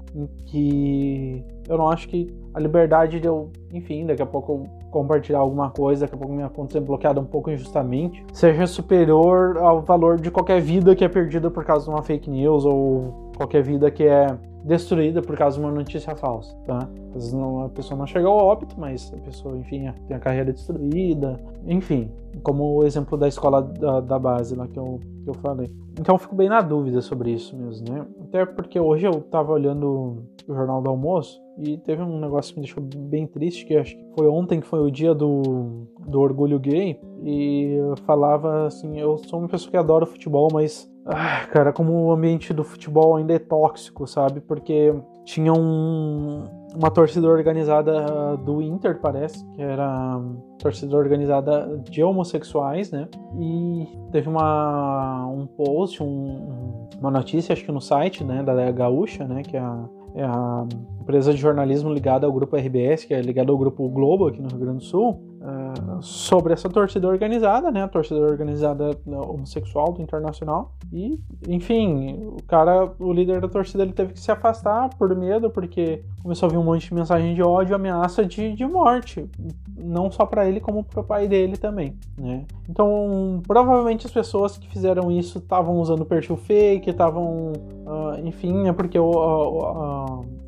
que 0.46 1.44
eu 1.68 1.78
não 1.78 1.90
acho 1.90 2.08
que 2.08 2.34
a 2.54 2.60
liberdade 2.60 3.20
de 3.20 3.28
eu, 3.28 3.50
enfim, 3.72 4.06
daqui 4.06 4.22
a 4.22 4.26
pouco 4.26 4.68
compartilhar 4.92 5.40
alguma 5.40 5.72
coisa, 5.72 6.02
daqui 6.02 6.16
a 6.16 6.18
pouco 6.18 6.34
minha 6.34 6.50
conta 6.50 6.74
ser 6.74 6.82
bloqueada 6.82 7.20
um 7.20 7.26
pouco 7.26 7.50
injustamente, 7.50 8.24
seja 8.32 8.68
superior 8.68 9.58
ao 9.58 9.82
valor 9.82 10.20
de 10.20 10.30
qualquer 10.30 10.62
vida 10.62 10.96
que 10.96 11.04
é 11.04 11.10
perdida 11.10 11.50
por 11.50 11.66
causa 11.66 11.86
de 11.86 11.90
uma 11.90 12.04
fake 12.04 12.30
news 12.30 12.64
ou 12.64 13.32
qualquer 13.36 13.64
vida 13.64 13.90
que 13.90 14.04
é 14.04 14.28
destruída 14.64 15.22
por 15.22 15.38
causa 15.38 15.58
de 15.58 15.64
uma 15.64 15.72
notícia 15.72 16.16
falsa, 16.16 16.56
tá? 16.66 16.90
Às 17.10 17.14
vezes 17.14 17.34
não, 17.34 17.66
a 17.66 17.70
pessoa 17.70 17.98
não 17.98 18.08
chega 18.08 18.28
ao 18.28 18.38
óbito, 18.38 18.76
mas 18.80 19.14
a 19.14 19.18
pessoa, 19.18 19.58
enfim, 19.58 19.92
tem 20.08 20.16
a 20.16 20.20
carreira 20.20 20.52
destruída, 20.52 21.40
enfim, 21.68 22.12
como 22.42 22.78
o 22.78 22.86
exemplo 22.86 23.18
da 23.18 23.28
escola 23.28 23.62
da, 23.62 24.00
da 24.00 24.18
base 24.18 24.56
lá 24.56 24.68
que 24.68 24.80
eu, 24.80 25.00
que 25.24 25.30
eu 25.30 25.34
falei. 25.36 25.70
Então 26.00 26.16
eu 26.16 26.20
fico 26.20 26.36
bem 26.36 26.50
na 26.50 26.62
dúvida 26.62 27.02
sobre 27.02 27.32
isso 27.32 27.56
mesmo, 27.56 27.88
né? 27.92 28.06
Até 28.22 28.46
porque 28.46 28.80
hoje 28.80 29.06
eu 29.06 29.22
tava 29.22 29.52
olhando 29.52 30.24
o 30.48 30.54
Jornal 30.54 30.82
do 30.82 30.90
Almoço 30.90 31.42
e 31.58 31.78
teve 31.78 32.02
um 32.02 32.20
negócio 32.20 32.54
que 32.54 32.60
me 32.60 32.66
deixou 32.66 32.84
bem 32.84 33.28
triste, 33.28 33.66
que 33.66 33.76
acho 33.76 33.96
que 33.96 34.06
foi 34.18 34.28
ontem 34.28 34.60
que 34.60 34.66
foi 34.66 34.80
o 34.80 34.90
dia 34.90 35.14
do, 35.14 35.86
do 36.08 36.20
orgulho 36.20 36.60
gay, 36.60 37.00
e 37.24 37.78
falava 38.06 38.66
assim, 38.66 39.00
eu 39.00 39.18
sou 39.18 39.40
uma 39.40 39.48
pessoa 39.48 39.70
que 39.70 39.78
adora 39.78 40.06
futebol, 40.06 40.48
mas 40.52 40.92
ah, 41.06 41.46
cara, 41.52 41.74
como 41.74 41.94
o 41.94 42.12
ambiente 42.12 42.54
do 42.54 42.64
futebol 42.64 43.18
ainda 43.18 43.34
é 43.34 43.40
tóxico, 43.40 44.08
sabe? 44.08 44.40
Porque 44.40 44.94
tinha 45.26 45.52
um, 45.54 46.48
uma 46.76 46.90
torcida 46.90 47.28
organizada 47.28 48.38
do 48.38 48.62
Inter, 48.62 49.00
parece, 49.00 49.46
que 49.52 49.62
era 49.62 50.20
torcida 50.60 50.96
organizada 50.96 51.78
de 51.90 52.02
homossexuais, 52.02 52.92
né? 52.92 53.08
E 53.38 53.88
teve 54.12 54.30
uma, 54.30 55.28
um 55.28 55.46
post, 55.46 56.02
um, 56.02 56.88
uma 57.00 57.12
notícia, 57.12 57.52
acho 57.52 57.66
que 57.66 57.72
no 57.72 57.82
site, 57.82 58.24
né, 58.24 58.42
da 58.42 58.72
Gaúcha, 58.72 59.28
né, 59.28 59.44
que 59.44 59.58
é 59.58 59.60
a, 59.60 59.86
é 60.16 60.24
a 60.24 60.66
empresa 61.02 61.34
de 61.34 61.40
jornalismo 61.40 61.94
ligada 61.94 62.26
ao 62.26 62.32
grupo 62.32 62.56
RBS, 62.56 63.04
que 63.04 63.14
é 63.14 63.22
ligada 63.22 63.52
ao 63.52 63.58
grupo 63.58 63.90
Globo 63.90 64.28
aqui 64.28 64.42
no 64.42 64.48
Rio 64.48 64.60
Grande 64.60 64.78
do 64.78 64.84
Sul, 64.84 65.20
uh, 65.44 66.02
sobre 66.02 66.54
essa 66.54 66.70
torcida 66.70 67.08
organizada, 67.08 67.70
né? 67.70 67.84
A 67.84 67.88
torcida 67.88 68.20
organizada 68.20 68.98
homossexual 69.06 69.92
do 69.92 70.02
Internacional. 70.02 70.72
E, 70.92 71.20
enfim, 71.48 72.24
o 72.26 72.42
cara, 72.48 72.92
o 72.98 73.12
líder 73.12 73.42
da 73.42 73.48
torcida, 73.48 73.84
ele 73.84 73.94
teve 73.94 74.14
que 74.14 74.20
se 74.20 74.32
afastar 74.32 74.90
por 74.98 75.14
medo, 75.16 75.50
porque 75.50 76.04
começou 76.22 76.48
a 76.48 76.52
vir 76.52 76.58
um 76.58 76.64
monte 76.64 76.88
de 76.88 76.94
mensagem 76.94 77.36
de 77.36 77.44
ódio, 77.44 77.76
ameaça 77.76 78.26
de, 78.26 78.54
de 78.54 78.66
morte. 78.66 79.30
Não 79.78 80.10
só 80.10 80.26
para 80.26 80.48
ele, 80.48 80.60
como 80.60 80.84
para 80.84 81.02
o 81.02 81.04
pai 81.04 81.28
dele 81.28 81.58
também, 81.58 81.96
né? 82.18 82.46
Então, 82.70 83.42
provavelmente 83.46 84.08
as 84.08 84.14
pessoas 84.14 84.58
que 84.58 84.70
fizeram 84.70 85.12
isso 85.12 85.40
estavam 85.40 85.80
usando 85.80 86.06
perfil 86.06 86.38
fake, 86.38 86.90
estavam, 86.90 87.52
uh, 87.86 88.20
enfim, 88.24 88.68
é 88.68 88.74
porque 88.74 88.98
o, 88.98 89.20
a, 89.20 90.06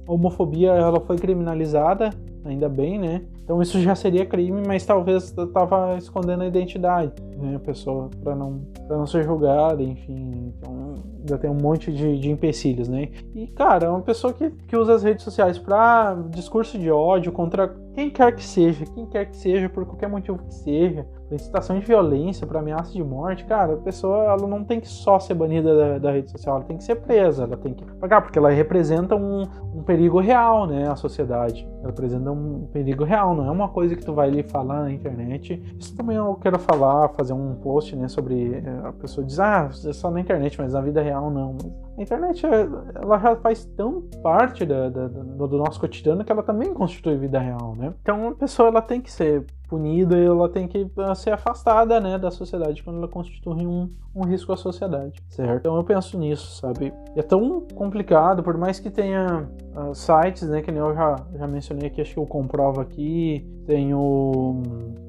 a 0.07 0.11
homofobia 0.11 0.71
ela 0.71 0.99
foi 0.99 1.17
criminalizada, 1.17 2.11
ainda 2.45 2.69
bem, 2.69 2.99
né? 2.99 3.23
Então 3.45 3.61
isso 3.61 3.79
já 3.79 3.93
seria 3.93 4.25
crime, 4.25 4.63
mas 4.65 4.83
talvez 4.83 5.31
estava 5.37 5.95
escondendo 5.99 6.41
a 6.41 6.47
identidade, 6.47 7.13
né, 7.37 7.55
a 7.55 7.59
pessoa, 7.59 8.09
para 8.23 8.35
não, 8.35 8.59
pra 8.87 8.97
não 8.97 9.05
ser 9.05 9.23
julgada, 9.23 9.83
enfim. 9.83 10.51
Então 10.57 10.95
já 11.29 11.37
tem 11.37 11.49
um 11.49 11.53
monte 11.53 11.93
de, 11.93 12.19
de 12.19 12.31
empecilhos, 12.31 12.87
né? 12.87 13.09
E, 13.35 13.45
cara, 13.45 13.85
é 13.85 13.89
uma 13.89 14.01
pessoa 14.01 14.33
que, 14.33 14.49
que 14.49 14.75
usa 14.75 14.95
as 14.95 15.03
redes 15.03 15.23
sociais 15.23 15.59
para 15.59 16.15
discurso 16.31 16.77
de 16.79 16.89
ódio 16.89 17.31
contra 17.31 17.67
quem 17.93 18.09
quer 18.09 18.35
que 18.35 18.43
seja, 18.43 18.83
quem 18.83 19.05
quer 19.05 19.25
que 19.25 19.37
seja, 19.37 19.69
por 19.69 19.85
qualquer 19.85 20.09
motivo 20.09 20.39
que 20.39 20.53
seja, 20.53 21.05
para 21.27 21.35
incitação 21.35 21.79
de 21.79 21.85
violência, 21.85 22.45
para 22.45 22.59
ameaça 22.59 22.91
de 22.93 23.03
morte, 23.03 23.45
cara, 23.45 23.73
a 23.73 23.77
pessoa 23.77 24.25
ela 24.25 24.47
não 24.47 24.63
tem 24.63 24.79
que 24.79 24.87
só 24.87 25.19
ser 25.19 25.33
banida 25.33 25.75
da, 25.75 25.97
da, 25.97 26.11
rede 26.11 26.31
social, 26.31 26.57
ela 26.57 26.65
tem 26.65 26.77
que 26.77 26.83
ser 26.83 26.95
presa, 26.95 27.43
ela 27.43 27.57
tem 27.57 27.73
que 27.73 27.83
pagar, 27.95 28.21
porque 28.21 28.37
ela 28.37 28.51
representa 28.51 29.15
um, 29.15 29.43
um 29.73 29.81
perigo 29.83 30.19
real, 30.19 30.67
né, 30.67 30.89
à 30.89 30.95
sociedade. 30.95 31.67
Ela 31.81 31.89
apresenta 31.89 32.31
um 32.31 32.67
perigo 32.71 33.03
real, 33.03 33.35
não 33.35 33.47
é 33.47 33.51
uma 33.51 33.69
coisa 33.69 33.95
que 33.95 34.05
tu 34.05 34.13
vai 34.13 34.27
ali 34.27 34.43
falar 34.43 34.83
na 34.83 34.91
internet. 34.91 35.61
Isso 35.79 35.95
também 35.95 36.17
eu 36.17 36.35
quero 36.35 36.59
falar, 36.59 37.09
fazer 37.09 37.33
um 37.33 37.55
post, 37.55 37.95
né, 37.95 38.07
sobre 38.07 38.55
eh, 38.55 38.81
a 38.83 38.93
pessoa 38.93 39.25
diz, 39.25 39.39
ah, 39.39 39.69
é 39.85 39.93
só 39.93 40.11
na 40.11 40.19
internet, 40.19 40.59
mas 40.61 40.73
na 40.73 40.81
vida 40.81 41.01
real 41.01 41.31
não. 41.31 41.57
A 41.97 42.01
internet, 42.01 42.45
ela 42.45 43.17
já 43.17 43.35
faz 43.37 43.65
tão 43.65 44.01
parte 44.21 44.65
da, 44.65 44.89
da, 44.89 45.07
do 45.07 45.57
nosso 45.57 45.79
cotidiano 45.79 46.23
que 46.23 46.31
ela 46.31 46.43
também 46.43 46.73
constitui 46.73 47.17
vida 47.17 47.39
real, 47.39 47.73
né? 47.75 47.93
Então 48.01 48.27
a 48.27 48.35
pessoa, 48.35 48.67
ela 48.67 48.81
tem 48.81 48.99
que 48.99 49.11
ser 49.11 49.45
punida 49.75 50.17
e 50.17 50.25
ela 50.25 50.47
tem 50.47 50.67
que 50.67 50.89
ah, 50.97 51.13
ser 51.13 51.31
afastada, 51.31 51.99
né, 51.99 52.17
da 52.17 52.31
sociedade 52.31 52.81
quando 52.81 52.97
ela 52.97 53.07
constitui 53.09 53.67
um, 53.67 53.91
um 54.15 54.23
risco 54.23 54.53
à 54.53 54.57
sociedade, 54.57 55.21
certo? 55.27 55.59
Então 55.59 55.75
eu 55.75 55.83
penso 55.83 56.17
nisso, 56.17 56.61
sabe? 56.61 56.93
É 57.13 57.21
tão 57.21 57.61
complicado, 57.75 58.41
por 58.41 58.57
mais 58.57 58.79
que 58.79 58.89
tenha 58.89 59.49
uh, 59.75 59.93
sites, 59.93 60.47
né, 60.47 60.61
que 60.61 60.71
nem 60.71 60.79
eu 60.79 60.93
já, 60.93 61.17
já 61.33 61.45
mencionei 61.45 61.87
aqui, 61.87 62.01
acho 62.01 62.13
que 62.13 62.19
eu 62.19 62.25
comprovo 62.25 62.79
aqui, 62.79 63.45
tenho 63.65 64.63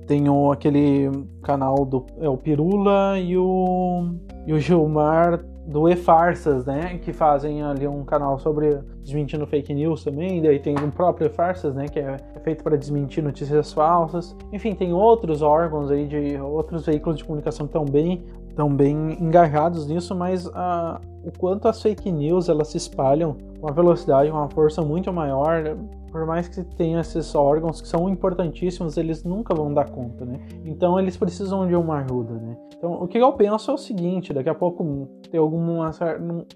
tenho 0.07 0.51
aquele 0.51 1.11
canal 1.43 1.85
do 1.85 2.07
é 2.21 2.29
o 2.29 2.37
Pirula 2.37 3.19
e 3.19 3.37
o 3.37 4.15
e 4.47 4.53
o 4.53 4.59
Gilmar 4.59 5.45
do 5.67 5.89
E-Farsas, 5.89 6.65
né? 6.65 6.99
Que 6.99 7.13
fazem 7.13 7.63
ali 7.63 7.87
um 7.87 8.05
canal 8.05 8.39
sobre 8.39 8.79
desmentindo 9.03 9.47
fake 9.47 9.75
news 9.75 10.05
também. 10.05 10.41
Daí 10.41 10.59
tem 10.61 10.77
o 10.77 10.93
próprio 10.93 11.27
E-Farsas, 11.27 11.75
né? 11.75 11.89
Que 11.89 11.99
é 11.99 12.17
feito 12.43 12.63
para 12.63 12.77
desmentir 12.77 13.23
notícias 13.23 13.73
falsas. 13.73 14.37
Enfim, 14.53 14.75
tem 14.75 14.93
outros 14.93 15.43
órgãos 15.43 15.91
aí, 15.91 16.07
de 16.07 16.39
outros 16.41 16.87
veículos 16.87 17.19
de 17.19 17.25
comunicação 17.25 17.69
bem, 17.91 18.25
tão 18.55 18.75
bem 18.75 19.17
engajados 19.21 19.87
nisso, 19.87 20.15
mas 20.15 20.47
uh, 20.47 20.99
o 21.25 21.33
quanto 21.39 21.69
as 21.69 21.83
fake 21.83 22.11
news 22.11 22.49
elas 22.49 22.69
se 22.69 22.77
espalham 22.77 23.37
com 23.61 23.67
uma 23.67 23.73
velocidade, 23.73 24.31
uma 24.31 24.49
força 24.49 24.83
muito 24.83 25.13
maior, 25.13 25.77
por 26.17 26.25
mais 26.25 26.49
que 26.49 26.65
tenha 26.65 27.01
esses 27.01 27.35
órgãos 27.35 27.83
que 27.83 27.87
são 27.87 28.09
importantíssimos, 28.09 28.97
eles 28.97 29.23
nunca 29.23 29.55
vão 29.55 29.75
dar 29.75 29.91
conta, 29.91 30.25
né? 30.25 30.41
Então 30.65 30.99
eles 30.99 31.15
precisam 31.15 31.67
de 31.67 31.77
uma 31.77 31.99
ajuda, 31.99 32.33
né? 32.33 32.57
Então 32.75 33.03
o 33.03 33.07
que 33.07 33.19
eu 33.19 33.31
penso 33.35 33.71
é 33.71 33.75
o 33.75 33.77
seguinte, 33.77 34.33
daqui 34.33 34.49
a 34.49 34.55
pouco 34.55 35.07
ter 35.31 35.37
alguma 35.37 35.91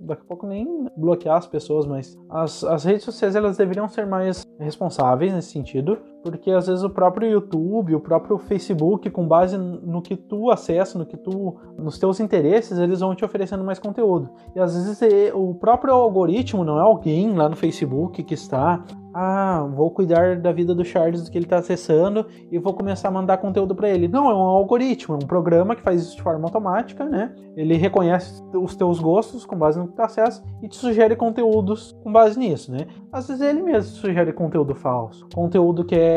daqui 0.00 0.22
a 0.22 0.26
pouco 0.26 0.46
nem 0.46 0.88
bloquear 0.96 1.36
as 1.36 1.46
pessoas, 1.46 1.84
mas 1.84 2.18
as, 2.30 2.64
as 2.64 2.84
redes 2.84 3.04
sociais 3.04 3.36
elas 3.36 3.58
deveriam 3.58 3.86
ser 3.86 4.06
mais 4.06 4.46
responsáveis 4.58 5.34
nesse 5.34 5.50
sentido, 5.50 5.98
porque 6.22 6.50
às 6.50 6.66
vezes 6.66 6.82
o 6.82 6.90
próprio 6.90 7.28
YouTube, 7.28 7.94
o 7.94 8.00
próprio 8.00 8.38
Facebook, 8.38 9.08
com 9.10 9.26
base 9.26 9.56
no 9.56 10.02
que 10.02 10.16
tu 10.16 10.50
acessa, 10.50 10.98
no 10.98 11.06
que 11.06 11.16
tu, 11.16 11.56
nos 11.78 11.98
teus 11.98 12.20
interesses, 12.20 12.78
eles 12.78 13.00
vão 13.00 13.14
te 13.14 13.24
oferecendo 13.24 13.64
mais 13.64 13.78
conteúdo. 13.78 14.30
E 14.54 14.60
às 14.60 14.74
vezes 14.74 15.32
o 15.34 15.54
próprio 15.54 15.94
algoritmo 15.94 16.64
não 16.64 16.78
é 16.78 16.82
alguém 16.82 17.34
lá 17.34 17.48
no 17.48 17.56
Facebook 17.56 18.22
que 18.22 18.34
está 18.34 18.84
ah, 19.12 19.66
vou 19.74 19.90
cuidar 19.90 20.36
da 20.36 20.52
vida 20.52 20.74
do 20.74 20.84
Charles 20.84 21.24
do 21.24 21.30
que 21.30 21.36
ele 21.36 21.44
está 21.44 21.58
acessando 21.58 22.26
e 22.50 22.58
vou 22.58 22.72
começar 22.72 23.08
a 23.08 23.10
mandar 23.10 23.38
conteúdo 23.38 23.74
para 23.74 23.88
ele. 23.88 24.06
Não, 24.06 24.30
é 24.30 24.34
um 24.34 24.38
algoritmo, 24.38 25.14
é 25.14 25.18
um 25.18 25.26
programa 25.26 25.74
que 25.74 25.82
faz 25.82 26.02
isso 26.02 26.16
de 26.16 26.22
forma 26.22 26.46
automática, 26.46 27.04
né? 27.04 27.34
Ele 27.56 27.76
reconhece 27.76 28.42
os 28.54 28.76
teus 28.76 29.00
gostos 29.00 29.44
com 29.44 29.56
base 29.56 29.78
no 29.78 29.88
que 29.88 29.94
tu 29.94 30.02
acessa 30.02 30.42
e 30.62 30.68
te 30.68 30.76
sugere 30.76 31.16
conteúdos 31.16 31.96
com 32.02 32.12
base 32.12 32.38
nisso, 32.38 32.70
né? 32.70 32.86
Às 33.12 33.28
vezes 33.28 33.42
ele 33.42 33.62
mesmo 33.62 33.90
sugere 33.96 34.32
conteúdo 34.32 34.74
falso, 34.74 35.26
conteúdo 35.34 35.84
que 35.84 35.96
é 35.96 36.09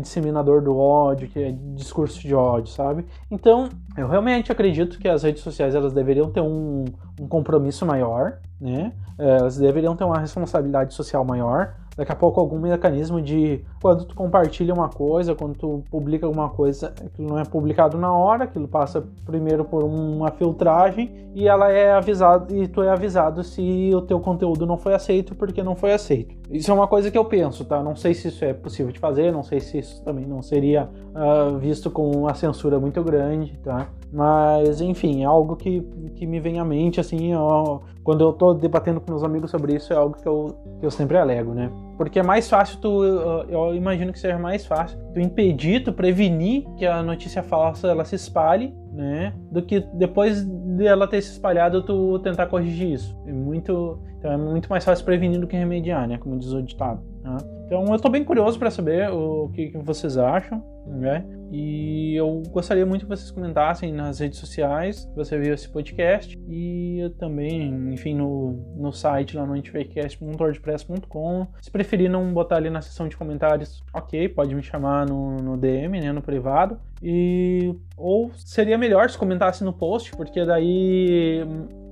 disseminador 0.00 0.62
do 0.62 0.76
ódio, 0.76 1.28
que 1.28 1.38
é 1.38 1.52
discurso 1.74 2.20
de 2.20 2.34
ódio, 2.34 2.72
sabe? 2.72 3.06
Então, 3.30 3.68
eu 3.96 4.08
realmente 4.08 4.50
acredito 4.50 4.98
que 4.98 5.08
as 5.08 5.22
redes 5.22 5.42
sociais 5.42 5.74
elas 5.74 5.92
deveriam 5.92 6.30
ter 6.30 6.40
um, 6.40 6.84
um 7.20 7.28
compromisso 7.28 7.86
maior, 7.86 8.38
né? 8.60 8.92
Elas 9.18 9.56
deveriam 9.56 9.94
ter 9.94 10.04
uma 10.04 10.18
responsabilidade 10.18 10.94
social 10.94 11.24
maior 11.24 11.74
daqui 11.96 12.12
a 12.12 12.16
pouco 12.16 12.40
algum 12.40 12.58
mecanismo 12.58 13.20
de 13.20 13.64
quando 13.80 14.04
tu 14.04 14.14
compartilha 14.14 14.74
uma 14.74 14.88
coisa, 14.88 15.34
quando 15.34 15.56
tu 15.56 15.82
publica 15.90 16.26
alguma 16.26 16.48
coisa, 16.48 16.92
aquilo 17.04 17.28
não 17.28 17.38
é 17.38 17.44
publicado 17.44 17.96
na 17.98 18.12
hora, 18.12 18.44
aquilo 18.44 18.66
passa 18.66 19.04
primeiro 19.24 19.64
por 19.64 19.84
uma 19.84 20.30
filtragem 20.30 21.10
e 21.34 21.48
ela 21.48 21.70
é 21.70 21.92
avisado 21.92 22.54
e 22.54 22.68
tu 22.68 22.82
é 22.82 22.90
avisado 22.90 23.42
se 23.42 23.90
o 23.94 24.02
teu 24.02 24.20
conteúdo 24.20 24.64
não 24.64 24.76
foi 24.76 24.94
aceito 24.94 25.34
porque 25.34 25.62
não 25.62 25.74
foi 25.74 25.92
aceito. 25.92 26.34
Isso 26.50 26.70
é 26.70 26.74
uma 26.74 26.86
coisa 26.86 27.10
que 27.10 27.18
eu 27.18 27.24
penso, 27.24 27.64
tá? 27.64 27.82
Não 27.82 27.96
sei 27.96 28.14
se 28.14 28.28
isso 28.28 28.44
é 28.44 28.52
possível 28.52 28.92
de 28.92 28.98
fazer, 28.98 29.32
não 29.32 29.42
sei 29.42 29.60
se 29.60 29.78
isso 29.78 30.02
também 30.04 30.26
não 30.26 30.42
seria 30.42 30.88
uh, 31.14 31.58
visto 31.58 31.90
com 31.90 32.10
uma 32.10 32.34
censura 32.34 32.78
muito 32.78 33.02
grande, 33.02 33.58
tá? 33.58 33.88
Mas, 34.12 34.80
enfim, 34.80 35.22
é 35.22 35.24
algo 35.24 35.56
que, 35.56 35.80
que 36.14 36.26
me 36.26 36.38
vem 36.38 36.60
à 36.60 36.64
mente, 36.64 37.00
assim, 37.00 37.34
ó, 37.34 37.80
quando 38.04 38.22
eu 38.22 38.32
tô 38.32 38.54
debatendo 38.54 39.00
com 39.00 39.10
meus 39.10 39.24
amigos 39.24 39.50
sobre 39.50 39.74
isso, 39.74 39.92
é 39.92 39.96
algo 39.96 40.16
que 40.16 40.28
eu, 40.28 40.54
que 40.78 40.86
eu 40.86 40.90
sempre 40.90 41.16
alego, 41.18 41.52
né? 41.52 41.70
Porque 41.96 42.18
é 42.18 42.22
mais 42.22 42.48
fácil 42.48 42.80
tu, 42.80 43.04
eu 43.48 43.74
imagino 43.74 44.12
que 44.12 44.18
seja 44.18 44.38
mais 44.38 44.66
fácil 44.66 44.98
tu 45.12 45.20
impedir, 45.20 45.84
tu 45.84 45.92
prevenir 45.92 46.64
que 46.76 46.84
a 46.86 47.02
notícia 47.02 47.42
falsa 47.42 47.88
ela 47.88 48.04
se 48.04 48.16
espalhe, 48.16 48.74
né? 48.92 49.32
Do 49.50 49.62
que 49.62 49.80
depois 49.94 50.44
dela 50.44 51.06
ter 51.06 51.22
se 51.22 51.32
espalhado 51.32 51.82
tu 51.82 52.18
tentar 52.20 52.46
corrigir 52.46 52.92
isso. 52.92 53.16
É 53.26 53.32
muito, 53.32 53.98
então 54.18 54.32
é 54.32 54.36
muito 54.36 54.68
mais 54.68 54.84
fácil 54.84 55.04
prevenir 55.04 55.40
do 55.40 55.46
que 55.46 55.56
remediar, 55.56 56.08
né? 56.08 56.18
Como 56.18 56.38
diz 56.38 56.52
o 56.52 56.62
ditado. 56.62 57.02
Né? 57.22 57.36
Então 57.66 57.84
eu 57.86 57.98
tô 57.98 58.08
bem 58.08 58.24
curioso 58.24 58.58
para 58.58 58.70
saber 58.70 59.10
o 59.10 59.48
que, 59.48 59.70
que 59.70 59.78
vocês 59.78 60.18
acham, 60.18 60.62
né? 60.86 61.24
E 61.50 62.14
eu 62.16 62.42
gostaria 62.50 62.84
muito 62.84 63.06
que 63.06 63.08
vocês 63.08 63.30
comentassem 63.30 63.92
nas 63.92 64.18
redes 64.18 64.38
sociais 64.40 65.08
você 65.14 65.38
viu 65.38 65.54
esse 65.54 65.68
podcast 65.68 66.36
e 66.48 67.12
também, 67.18 67.92
enfim, 67.92 68.14
no, 68.14 68.74
no 68.76 68.92
site 68.92 69.36
lá 69.36 69.46
no 69.46 69.52
antifakecast.wordpress.com. 69.54 71.46
Se 71.60 71.70
preferir 71.84 72.10
não 72.10 72.32
botar 72.32 72.56
ali 72.56 72.70
na 72.70 72.80
seção 72.80 73.06
de 73.06 73.16
comentários, 73.16 73.84
ok, 73.92 74.28
pode 74.30 74.54
me 74.54 74.62
chamar 74.62 75.06
no, 75.06 75.36
no 75.36 75.56
DM, 75.56 76.00
né, 76.00 76.10
no 76.10 76.22
privado. 76.22 76.78
E 77.02 77.74
ou 77.96 78.32
seria 78.34 78.78
melhor 78.78 79.10
se 79.10 79.18
comentasse 79.18 79.62
no 79.62 79.72
post, 79.72 80.12
porque 80.16 80.44
daí, 80.44 81.44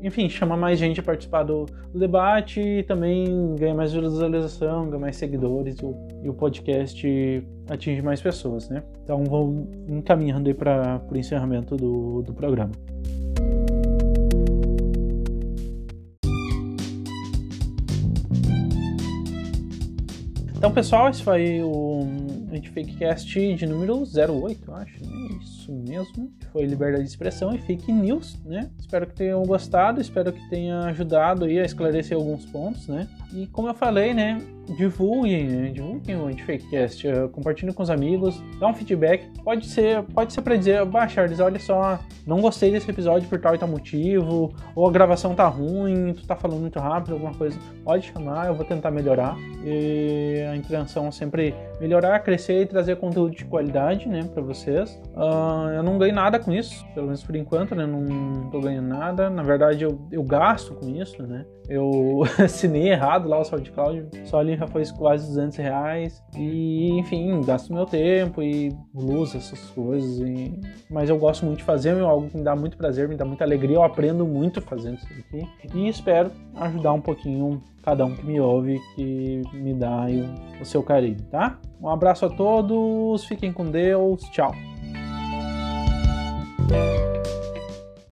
enfim, 0.02 0.28
chama 0.28 0.56
mais 0.56 0.78
gente 0.78 0.98
a 1.00 1.02
participar 1.02 1.42
do, 1.42 1.66
debate 1.94 2.60
e 2.60 2.82
também 2.82 3.54
ganha 3.56 3.74
mais 3.74 3.92
visualização, 3.92 4.86
ganha 4.88 4.98
mais 4.98 5.16
seguidores 5.16 5.76
e 5.78 5.84
o, 5.84 5.94
e 6.22 6.28
o 6.30 6.34
podcast 6.34 7.46
atinge 7.68 8.00
mais 8.00 8.20
pessoas, 8.20 8.70
né? 8.70 8.82
Então 9.04 9.22
vamos 9.24 9.68
encaminhando 9.86 10.48
aí 10.48 10.54
para 10.54 11.02
o 11.10 11.16
encerramento 11.16 11.76
do, 11.76 12.22
do 12.22 12.32
programa. 12.32 12.72
Então, 20.62 20.72
pessoal, 20.72 21.08
esse 21.08 21.24
foi 21.24 21.60
o 21.60 22.06
Antifakecast 22.52 23.56
de 23.56 23.66
número 23.66 24.04
08, 24.04 24.72
acho, 24.74 25.04
né? 25.04 25.38
Isso 25.42 25.72
mesmo. 25.72 26.32
Foi 26.52 26.64
liberdade 26.64 27.04
de 27.04 27.08
expressão 27.08 27.54
e 27.54 27.58
fake 27.58 27.90
news, 27.90 28.38
né? 28.44 28.70
Espero 28.78 29.06
que 29.06 29.14
tenham 29.14 29.42
gostado, 29.42 30.00
espero 30.00 30.32
que 30.32 30.50
tenha 30.50 30.80
ajudado 30.80 31.44
aí 31.44 31.58
a 31.58 31.64
esclarecer 31.64 32.16
alguns 32.16 32.44
pontos, 32.44 32.88
né? 32.88 33.08
E 33.32 33.46
como 33.46 33.68
eu 33.68 33.74
falei, 33.74 34.12
né? 34.12 34.38
divulguem, 34.68 35.48
né? 35.48 35.70
divulguem 35.70 36.16
o 36.16 36.26
Antifakecast, 36.26 37.06
uh, 37.08 37.28
compartilhem 37.28 37.74
com 37.74 37.82
os 37.82 37.90
amigos, 37.90 38.42
dá 38.58 38.68
um 38.68 38.74
feedback. 38.74 39.28
Pode 39.42 39.66
ser, 39.66 40.02
pode 40.04 40.32
ser 40.32 40.42
para 40.42 40.56
dizer, 40.56 40.84
bah, 40.84 41.08
Charles, 41.08 41.40
olha 41.40 41.58
só, 41.58 41.98
não 42.26 42.40
gostei 42.40 42.70
desse 42.70 42.90
episódio 42.90 43.28
por 43.28 43.40
tal 43.40 43.54
e 43.54 43.58
tal 43.58 43.68
motivo, 43.68 44.54
ou 44.74 44.88
a 44.88 44.92
gravação 44.92 45.34
tá 45.34 45.46
ruim, 45.46 46.12
tu 46.14 46.26
tá 46.26 46.36
falando 46.36 46.60
muito 46.60 46.78
rápido, 46.78 47.14
alguma 47.14 47.34
coisa. 47.34 47.58
Pode 47.84 48.06
chamar, 48.06 48.46
eu 48.46 48.54
vou 48.54 48.64
tentar 48.64 48.90
melhorar. 48.90 49.36
E 49.64 50.44
a 50.50 50.56
intenção 50.56 51.08
é 51.08 51.10
sempre 51.10 51.54
melhorar, 51.80 52.20
crescer 52.20 52.62
e 52.62 52.66
trazer 52.66 52.96
conteúdo 52.96 53.34
de 53.34 53.44
qualidade, 53.44 54.08
né, 54.08 54.22
para 54.32 54.42
vocês. 54.42 55.00
Uh, 55.14 55.70
eu 55.76 55.82
não 55.82 55.98
ganho 55.98 56.14
nada 56.14 56.38
com 56.42 56.52
isso, 56.52 56.84
pelo 56.94 57.06
menos 57.06 57.22
por 57.22 57.34
enquanto, 57.36 57.74
né, 57.74 57.86
não 57.86 58.50
tô 58.50 58.60
ganhando 58.60 58.88
nada. 58.88 59.30
Na 59.30 59.42
verdade, 59.42 59.84
eu, 59.84 59.98
eu 60.10 60.22
gasto 60.22 60.74
com 60.74 60.88
isso, 60.88 61.22
né. 61.22 61.44
Eu 61.68 62.22
assinei 62.42 62.90
errado 62.90 63.28
lá 63.28 63.40
o 63.40 63.44
SoundCloud, 63.44 64.08
só 64.24 64.40
ali 64.40 64.56
já 64.56 64.66
foi 64.66 64.84
quase 64.96 65.26
200 65.28 65.56
reais. 65.58 66.22
E, 66.36 66.90
enfim, 66.98 67.40
gasto 67.42 67.72
meu 67.72 67.86
tempo 67.86 68.42
e 68.42 68.76
luz, 68.94 69.34
essas 69.34 69.60
coisas. 69.70 70.18
E... 70.20 70.60
Mas 70.90 71.08
eu 71.08 71.18
gosto 71.18 71.46
muito 71.46 71.58
de 71.58 71.64
fazer, 71.64 71.96
é 71.96 72.00
algo 72.00 72.28
que 72.28 72.36
me 72.36 72.42
dá 72.42 72.54
muito 72.54 72.76
prazer, 72.76 73.08
me 73.08 73.16
dá 73.16 73.24
muita 73.24 73.44
alegria. 73.44 73.76
Eu 73.76 73.82
aprendo 73.82 74.26
muito 74.26 74.60
fazendo 74.60 74.98
isso 74.98 75.06
aqui. 75.06 75.48
E 75.74 75.88
espero 75.88 76.30
ajudar 76.56 76.92
um 76.92 77.00
pouquinho 77.00 77.62
cada 77.82 78.04
um 78.04 78.14
que 78.14 78.24
me 78.24 78.40
ouve, 78.40 78.80
que 78.94 79.42
me 79.52 79.74
dá 79.74 80.06
o, 80.06 80.62
o 80.62 80.64
seu 80.64 80.82
carinho, 80.82 81.20
tá? 81.30 81.58
Um 81.80 81.88
abraço 81.88 82.24
a 82.24 82.30
todos, 82.30 83.24
fiquem 83.24 83.52
com 83.52 83.64
Deus, 83.64 84.22
tchau! 84.30 84.71
you 86.72 87.21